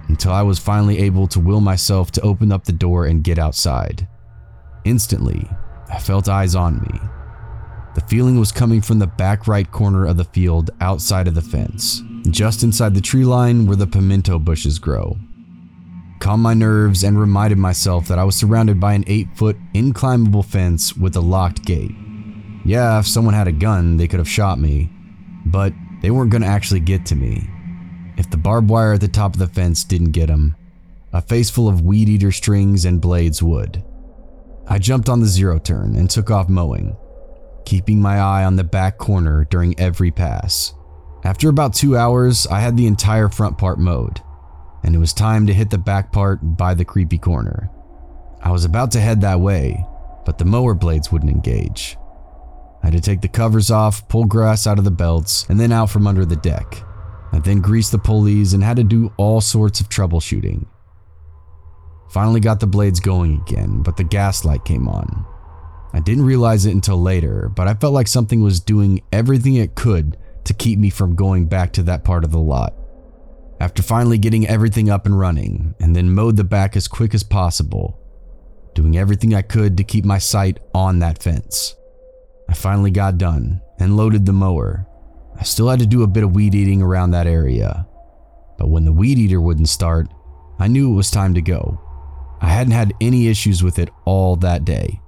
until 0.08 0.32
I 0.32 0.42
was 0.42 0.60
finally 0.60 1.00
able 1.00 1.28
to 1.28 1.40
will 1.40 1.62
myself 1.62 2.12
to 2.12 2.22
open 2.22 2.52
up 2.52 2.64
the 2.64 2.72
door 2.72 3.06
and 3.06 3.24
get 3.24 3.40
outside. 3.40 4.08
Instantly, 4.86 5.50
I 5.90 6.00
felt 6.00 6.30
eyes 6.30 6.56
on 6.56 6.82
me. 6.82 7.00
The 7.96 8.02
feeling 8.08 8.40
was 8.40 8.52
coming 8.52 8.82
from 8.82 9.00
the 9.00 9.08
back 9.08 9.48
right 9.48 9.70
corner 9.70 10.06
of 10.06 10.18
the 10.18 10.24
field 10.24 10.70
outside 10.80 11.28
of 11.28 11.36
the 11.36 11.42
fence, 11.42 12.02
just 12.30 12.64
inside 12.64 12.94
the 12.94 13.02
tree 13.02 13.26
line 13.26 13.66
where 13.66 13.76
the 13.76 13.88
palmetto 13.88 14.40
bushes 14.40 14.80
grow. 14.80 15.18
Calmed 16.20 16.44
my 16.44 16.54
nerves 16.54 17.04
and 17.04 17.20
reminded 17.20 17.58
myself 17.58 18.08
that 18.08 18.20
I 18.20 18.24
was 18.24 18.36
surrounded 18.36 18.80
by 18.80 18.94
an 18.94 19.04
8 19.08 19.28
foot 19.36 19.58
inclimbable 19.74 20.46
fence 20.46 20.96
with 20.96 21.16
a 21.16 21.22
locked 21.22 21.66
gate. 21.66 21.96
Yeah, 22.64 23.00
if 23.00 23.08
someone 23.08 23.34
had 23.34 23.48
a 23.48 23.52
gun, 23.52 23.98
they 23.98 24.08
could 24.08 24.20
have 24.20 24.30
shot 24.30 24.60
me, 24.60 24.90
but 25.52 25.74
they 26.02 26.12
weren't 26.12 26.32
going 26.32 26.42
to 26.42 26.48
actually 26.48 26.80
get 26.80 27.06
to 27.08 27.16
me. 27.16 27.50
If 28.18 28.30
the 28.30 28.38
barbed 28.38 28.70
wire 28.70 28.94
at 28.94 29.02
the 29.02 29.08
top 29.08 29.34
of 29.34 29.40
the 29.40 29.48
fence 29.48 29.84
didn't 29.84 30.12
get 30.12 30.28
them, 30.28 30.56
a 31.14 31.22
face 31.22 31.50
full 31.50 31.68
of 31.68 31.82
weed 31.82 32.10
eater 32.10 32.32
strings 32.32 32.86
and 32.86 33.02
blades 33.02 33.42
would. 33.42 33.84
I 34.68 34.80
jumped 34.80 35.08
on 35.08 35.20
the 35.20 35.28
zero 35.28 35.60
turn 35.60 35.96
and 35.96 36.10
took 36.10 36.30
off 36.30 36.50
mowing, 36.50 36.98
keeping 37.66 38.02
my 38.02 38.20
eye 38.20 38.44
on 38.44 38.56
the 38.56 38.64
back 38.64 38.98
corner 38.98 39.46
during 39.50 39.80
every 39.80 40.12
pass. 40.12 40.74
After 41.24 41.50
about 41.50 41.74
two 41.74 41.96
hours, 41.98 42.46
I 42.48 42.60
had 42.60 42.76
the 42.76 42.88
entire 42.88 43.30
front 43.30 43.58
part 43.58 43.80
mowed, 43.80 44.22
and 44.84 44.96
it 44.96 45.00
was 45.00 45.14
time 45.14 45.48
to 45.48 45.54
hit 45.54 45.70
the 45.70 45.78
back 45.78 46.12
part 46.12 46.40
by 46.42 46.74
the 46.74 46.86
creepy 46.86 47.18
corner. 47.18 47.70
I 48.42 48.52
was 48.52 48.66
about 48.66 48.92
to 48.92 49.00
head 49.00 49.22
that 49.22 49.40
way, 49.40 49.86
but 50.26 50.38
the 50.38 50.46
mower 50.46 50.74
blades 50.74 51.12
wouldn't 51.12 51.32
engage. 51.32 51.98
Had 52.88 52.94
to 52.94 53.02
take 53.02 53.20
the 53.20 53.28
covers 53.28 53.70
off, 53.70 54.08
pull 54.08 54.24
grass 54.24 54.66
out 54.66 54.78
of 54.80 54.86
the 54.86 54.92
belts, 54.92 55.46
and 55.50 55.60
then 55.60 55.74
out 55.74 55.90
from 55.90 56.08
under 56.08 56.24
the 56.24 56.38
deck. 56.38 56.86
I 57.34 57.40
then 57.40 57.60
greased 57.60 57.92
the 57.92 57.98
pulleys 57.98 58.54
and 58.54 58.64
had 58.64 58.78
to 58.78 58.84
do 58.86 59.12
all 59.18 59.42
sorts 59.42 59.82
of 59.82 59.90
troubleshooting. 59.90 60.66
Finally 62.10 62.40
got 62.40 62.62
the 62.62 62.66
blades 62.66 63.02
going 63.02 63.42
again, 63.42 63.84
but 63.84 63.98
the 63.98 64.06
gas 64.06 64.46
light 64.46 64.64
came 64.64 64.88
on. 64.88 65.26
I 65.92 66.00
didn't 66.00 66.24
realize 66.24 66.66
it 66.66 66.72
until 66.72 66.96
later, 66.96 67.52
but 67.54 67.68
I 67.68 67.74
felt 67.74 67.94
like 67.94 68.08
something 68.08 68.42
was 68.42 68.62
doing 68.62 69.02
everything 69.12 69.56
it 69.56 69.76
could 69.76 70.16
to 70.46 70.54
keep 70.54 70.80
me 70.80 70.90
from 70.90 71.14
going 71.14 71.48
back 71.48 71.74
to 71.74 71.84
that 71.84 72.06
part 72.06 72.24
of 72.24 72.32
the 72.32 72.40
lot. 72.40 72.74
After 73.60 73.84
finally 73.84 74.18
getting 74.18 74.48
everything 74.48 74.90
up 74.90 75.06
and 75.06 75.20
running, 75.20 75.76
and 75.82 75.94
then 75.94 76.14
mowed 76.14 76.38
the 76.38 76.46
back 76.46 76.78
as 76.78 76.88
quick 76.88 77.14
as 77.14 77.24
possible, 77.24 78.00
doing 78.74 78.98
everything 78.98 79.36
I 79.36 79.42
could 79.42 79.76
to 79.76 79.84
keep 79.84 80.06
my 80.06 80.20
sight 80.20 80.62
on 80.74 81.00
that 81.00 81.22
fence. 81.22 81.76
I 82.50 82.54
finally 82.54 82.92
got 82.92 83.18
done 83.18 83.62
and 83.80 83.98
loaded 83.98 84.26
the 84.26 84.34
mower. 84.34 84.88
I 85.40 85.44
still 85.44 85.70
had 85.70 85.80
to 85.80 85.86
do 85.86 86.04
a 86.04 86.08
bit 86.08 86.24
of 86.24 86.36
weed 86.36 86.56
eating 86.56 86.82
around 86.82 87.12
that 87.12 87.28
area, 87.28 87.88
but 88.58 88.70
when 88.70 88.86
the 88.86 88.94
weed 88.94 89.18
eater 89.18 89.40
wouldn't 89.40 89.70
start, 89.70 90.08
I 90.60 90.68
knew 90.68 90.92
it 90.92 90.96
was 90.96 91.12
time 91.12 91.34
to 91.36 91.42
go. 91.42 91.80
I 92.42 92.48
hadn't 92.48 92.74
had 92.74 92.94
any 93.02 93.28
issues 93.28 93.64
with 93.64 93.80
it 93.80 93.90
all 94.06 94.36
that 94.38 94.66
day. 94.66 95.02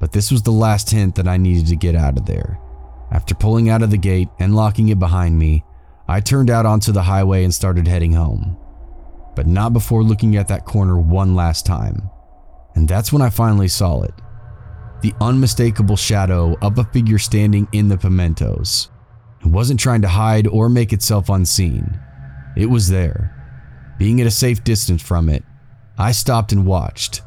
But 0.00 0.12
this 0.12 0.30
was 0.30 0.42
the 0.42 0.50
last 0.50 0.90
hint 0.90 1.14
that 1.14 1.28
I 1.28 1.36
needed 1.36 1.66
to 1.68 1.76
get 1.76 1.94
out 1.94 2.18
of 2.18 2.26
there. 2.26 2.58
After 3.10 3.34
pulling 3.34 3.68
out 3.68 3.82
of 3.82 3.90
the 3.90 3.96
gate 3.96 4.28
and 4.38 4.54
locking 4.54 4.88
it 4.88 4.98
behind 4.98 5.38
me, 5.38 5.64
I 6.08 6.20
turned 6.20 6.50
out 6.50 6.66
onto 6.66 6.92
the 6.92 7.02
highway 7.02 7.44
and 7.44 7.54
started 7.54 7.86
heading 7.88 8.12
home. 8.12 8.58
But 9.34 9.46
not 9.46 9.72
before 9.72 10.02
looking 10.02 10.36
at 10.36 10.48
that 10.48 10.64
corner 10.64 10.98
one 10.98 11.34
last 11.34 11.66
time. 11.66 12.10
And 12.74 12.88
that's 12.88 13.12
when 13.12 13.22
I 13.22 13.30
finally 13.30 13.68
saw 13.68 14.02
it. 14.02 14.14
The 15.02 15.14
unmistakable 15.20 15.96
shadow 15.96 16.56
of 16.62 16.78
a 16.78 16.84
figure 16.84 17.18
standing 17.18 17.68
in 17.72 17.88
the 17.88 17.98
palmettos. 17.98 18.90
It 19.40 19.48
wasn't 19.48 19.80
trying 19.80 20.02
to 20.02 20.08
hide 20.08 20.46
or 20.46 20.68
make 20.68 20.92
itself 20.92 21.28
unseen. 21.28 22.00
It 22.56 22.66
was 22.66 22.88
there. 22.88 23.32
Being 23.98 24.20
at 24.20 24.26
a 24.26 24.30
safe 24.30 24.64
distance 24.64 25.02
from 25.02 25.28
it, 25.28 25.44
I 25.98 26.12
stopped 26.12 26.52
and 26.52 26.66
watched, 26.66 27.22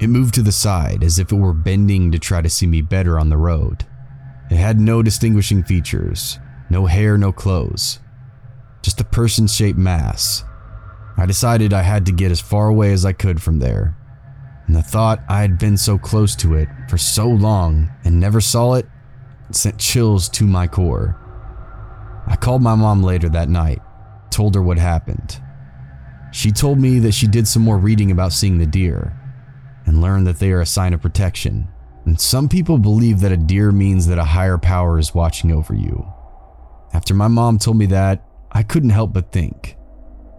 it 0.00 0.08
moved 0.08 0.32
to 0.34 0.42
the 0.42 0.50
side 0.50 1.04
as 1.04 1.18
if 1.18 1.30
it 1.30 1.36
were 1.36 1.52
bending 1.52 2.10
to 2.10 2.18
try 2.18 2.40
to 2.40 2.48
see 2.48 2.66
me 2.66 2.80
better 2.80 3.18
on 3.18 3.28
the 3.28 3.36
road. 3.36 3.84
It 4.50 4.56
had 4.56 4.80
no 4.80 5.02
distinguishing 5.02 5.62
features, 5.62 6.38
no 6.70 6.86
hair, 6.86 7.18
no 7.18 7.32
clothes, 7.32 8.00
just 8.80 9.00
a 9.02 9.04
person 9.04 9.46
shaped 9.46 9.78
mass. 9.78 10.42
I 11.18 11.26
decided 11.26 11.74
I 11.74 11.82
had 11.82 12.06
to 12.06 12.12
get 12.12 12.32
as 12.32 12.40
far 12.40 12.68
away 12.68 12.92
as 12.92 13.04
I 13.04 13.12
could 13.12 13.42
from 13.42 13.58
there. 13.58 13.94
And 14.70 14.76
the 14.76 14.82
thought 14.84 15.24
I 15.28 15.40
had 15.40 15.58
been 15.58 15.76
so 15.76 15.98
close 15.98 16.36
to 16.36 16.54
it 16.54 16.68
for 16.88 16.96
so 16.96 17.26
long 17.26 17.90
and 18.04 18.20
never 18.20 18.40
saw 18.40 18.74
it 18.74 18.86
sent 19.50 19.80
chills 19.80 20.28
to 20.28 20.46
my 20.46 20.68
core. 20.68 21.18
I 22.28 22.36
called 22.36 22.62
my 22.62 22.76
mom 22.76 23.02
later 23.02 23.28
that 23.30 23.48
night, 23.48 23.80
told 24.30 24.54
her 24.54 24.62
what 24.62 24.78
happened. 24.78 25.40
She 26.30 26.52
told 26.52 26.78
me 26.78 27.00
that 27.00 27.14
she 27.14 27.26
did 27.26 27.48
some 27.48 27.62
more 27.62 27.78
reading 27.78 28.12
about 28.12 28.32
seeing 28.32 28.58
the 28.58 28.64
deer 28.64 29.20
and 29.86 30.00
learned 30.00 30.28
that 30.28 30.38
they 30.38 30.52
are 30.52 30.60
a 30.60 30.66
sign 30.66 30.94
of 30.94 31.02
protection. 31.02 31.66
And 32.04 32.20
some 32.20 32.48
people 32.48 32.78
believe 32.78 33.18
that 33.22 33.32
a 33.32 33.36
deer 33.36 33.72
means 33.72 34.06
that 34.06 34.18
a 34.18 34.24
higher 34.24 34.56
power 34.56 35.00
is 35.00 35.12
watching 35.12 35.50
over 35.50 35.74
you. 35.74 36.06
After 36.92 37.12
my 37.12 37.26
mom 37.26 37.58
told 37.58 37.76
me 37.76 37.86
that, 37.86 38.24
I 38.52 38.62
couldn't 38.62 38.90
help 38.90 39.14
but 39.14 39.32
think 39.32 39.76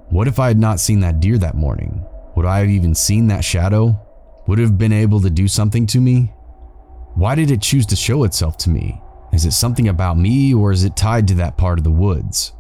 what 0.08 0.30
if 0.30 0.40
I 0.40 0.48
had 0.48 0.58
not 0.58 0.80
seen 0.80 1.02
that 1.02 1.20
deer 1.20 1.38
that 1.40 1.56
morning? 1.56 2.06
Would 2.38 2.46
I 2.46 2.60
have 2.60 2.70
even 2.70 2.96
seen 2.96 3.28
that 3.28 3.44
shadow? 3.44 4.00
Would 4.52 4.60
have 4.60 4.78
been 4.78 4.92
able 4.92 5.22
to 5.22 5.30
do 5.30 5.48
something 5.48 5.88
to 5.88 6.02
me? 6.02 6.34
Why 7.14 7.36
did 7.36 7.52
it 7.52 7.62
choose 7.62 7.86
to 7.86 7.96
show 7.96 8.26
itself 8.26 8.58
to 8.58 8.70
me? 8.70 9.02
Is 9.32 9.46
it 9.46 9.54
something 9.54 9.88
about 9.88 10.18
me 10.18 10.54
or 10.54 10.74
is 10.74 10.84
it 10.84 10.98
tied 10.98 11.30
to 11.30 11.36
that 11.36 11.56
part 11.56 11.78
of 11.78 11.86
the 11.86 11.90
woods? 11.90 12.52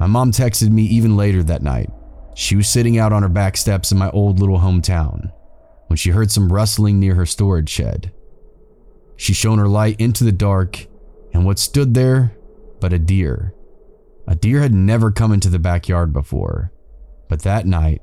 My 0.00 0.06
mom 0.06 0.32
texted 0.32 0.70
me 0.70 0.84
even 0.84 1.14
later 1.14 1.42
that 1.42 1.60
night. 1.60 1.90
She 2.34 2.56
was 2.56 2.66
sitting 2.66 2.96
out 2.96 3.12
on 3.12 3.22
her 3.22 3.28
back 3.28 3.58
steps 3.58 3.92
in 3.92 3.98
my 3.98 4.08
old 4.12 4.40
little 4.40 4.60
hometown 4.60 5.30
when 5.88 5.98
she 5.98 6.12
heard 6.12 6.30
some 6.30 6.50
rustling 6.50 6.98
near 6.98 7.14
her 7.16 7.26
storage 7.26 7.68
shed. 7.68 8.10
She 9.16 9.34
shone 9.34 9.58
her 9.58 9.68
light 9.68 10.00
into 10.00 10.24
the 10.24 10.32
dark, 10.32 10.86
and 11.34 11.44
what 11.44 11.58
stood 11.58 11.92
there 11.92 12.34
but 12.80 12.94
a 12.94 12.98
deer. 12.98 13.52
A 14.26 14.34
deer 14.34 14.60
had 14.60 14.72
never 14.72 15.10
come 15.10 15.30
into 15.34 15.50
the 15.50 15.58
backyard 15.58 16.14
before, 16.14 16.72
but 17.28 17.42
that 17.42 17.66
night, 17.66 18.00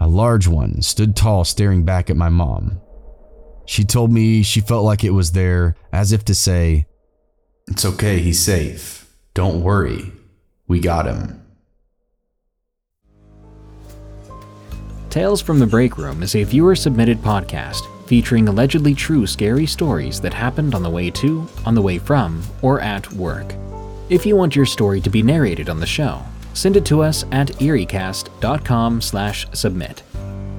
a 0.00 0.08
large 0.08 0.46
one 0.46 0.82
stood 0.82 1.16
tall 1.16 1.44
staring 1.44 1.84
back 1.84 2.10
at 2.10 2.16
my 2.16 2.28
mom. 2.28 2.80
She 3.66 3.84
told 3.84 4.12
me 4.12 4.42
she 4.42 4.60
felt 4.60 4.84
like 4.84 5.04
it 5.04 5.10
was 5.10 5.32
there, 5.32 5.76
as 5.92 6.12
if 6.12 6.24
to 6.26 6.34
say, 6.34 6.86
It's 7.68 7.84
okay, 7.84 8.18
he's 8.18 8.40
safe. 8.40 9.14
Don't 9.34 9.62
worry, 9.62 10.12
we 10.66 10.80
got 10.80 11.06
him. 11.06 11.44
Tales 15.10 15.40
from 15.40 15.58
the 15.58 15.66
Break 15.66 15.96
Room 15.96 16.22
is 16.22 16.34
a 16.34 16.44
viewer 16.44 16.76
submitted 16.76 17.18
podcast 17.18 17.82
featuring 18.06 18.48
allegedly 18.48 18.94
true 18.94 19.26
scary 19.26 19.66
stories 19.66 20.20
that 20.20 20.32
happened 20.32 20.74
on 20.74 20.82
the 20.82 20.90
way 20.90 21.10
to, 21.10 21.46
on 21.66 21.74
the 21.74 21.82
way 21.82 21.98
from, 21.98 22.42
or 22.62 22.80
at 22.80 23.10
work. 23.12 23.54
If 24.08 24.24
you 24.24 24.34
want 24.34 24.56
your 24.56 24.64
story 24.64 25.00
to 25.02 25.10
be 25.10 25.22
narrated 25.22 25.68
on 25.68 25.78
the 25.78 25.86
show, 25.86 26.22
send 26.58 26.76
it 26.76 26.84
to 26.86 27.02
us 27.02 27.24
at 27.32 27.48
eeriecast.com/submit. 27.58 30.02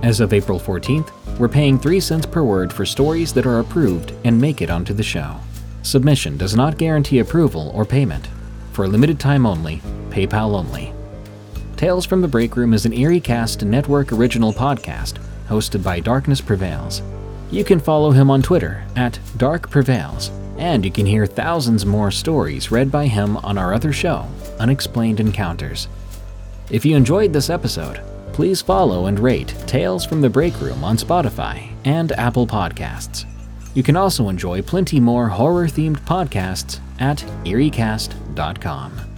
As 0.01 0.21
of 0.21 0.33
April 0.33 0.59
14th, 0.59 1.11
we're 1.37 1.49
paying 1.49 1.77
3 1.77 1.99
cents 1.99 2.25
per 2.25 2.41
word 2.41 2.71
for 2.71 2.85
stories 2.85 3.33
that 3.33 3.45
are 3.45 3.59
approved 3.59 4.13
and 4.23 4.39
make 4.39 4.61
it 4.61 4.69
onto 4.69 4.93
the 4.93 5.03
show. 5.03 5.35
Submission 5.81 6.37
does 6.37 6.55
not 6.55 6.77
guarantee 6.77 7.19
approval 7.19 7.71
or 7.73 7.85
payment. 7.85 8.27
For 8.71 8.85
a 8.85 8.87
limited 8.87 9.19
time 9.19 9.45
only, 9.45 9.81
PayPal 10.09 10.55
only. 10.55 10.93
Tales 11.75 12.05
from 12.05 12.21
the 12.21 12.27
Break 12.27 12.55
Room 12.55 12.73
is 12.73 12.85
an 12.85 12.93
EerieCast 12.93 13.65
network 13.65 14.11
original 14.11 14.53
podcast 14.53 15.15
hosted 15.49 15.83
by 15.83 15.99
Darkness 15.99 16.41
Prevails. 16.41 17.01
You 17.51 17.63
can 17.63 17.79
follow 17.79 18.11
him 18.11 18.29
on 18.29 18.41
Twitter 18.41 18.83
at 18.95 19.19
Dark 19.37 19.69
Prevails, 19.69 20.31
and 20.57 20.85
you 20.85 20.91
can 20.91 21.05
hear 21.05 21.25
thousands 21.25 21.85
more 21.85 22.11
stories 22.11 22.71
read 22.71 22.91
by 22.91 23.07
him 23.07 23.37
on 23.37 23.57
our 23.57 23.73
other 23.73 23.93
show, 23.93 24.25
Unexplained 24.59 25.19
Encounters. 25.19 25.87
If 26.69 26.85
you 26.85 26.95
enjoyed 26.95 27.33
this 27.33 27.49
episode, 27.49 28.01
please 28.33 28.61
follow 28.61 29.07
and 29.07 29.19
rate 29.19 29.53
Tales 29.65 30.05
from 30.05 30.21
the 30.21 30.29
Break 30.29 30.59
Room 30.61 30.83
on 30.83 30.97
Spotify 30.97 31.71
and 31.85 32.11
Apple 32.13 32.47
Podcasts. 32.47 33.25
You 33.73 33.83
can 33.83 33.95
also 33.95 34.29
enjoy 34.29 34.61
plenty 34.61 34.99
more 34.99 35.27
horror 35.29 35.67
themed 35.67 35.99
podcasts 36.01 36.79
at 36.99 37.17
eeriecast.com. 37.45 39.08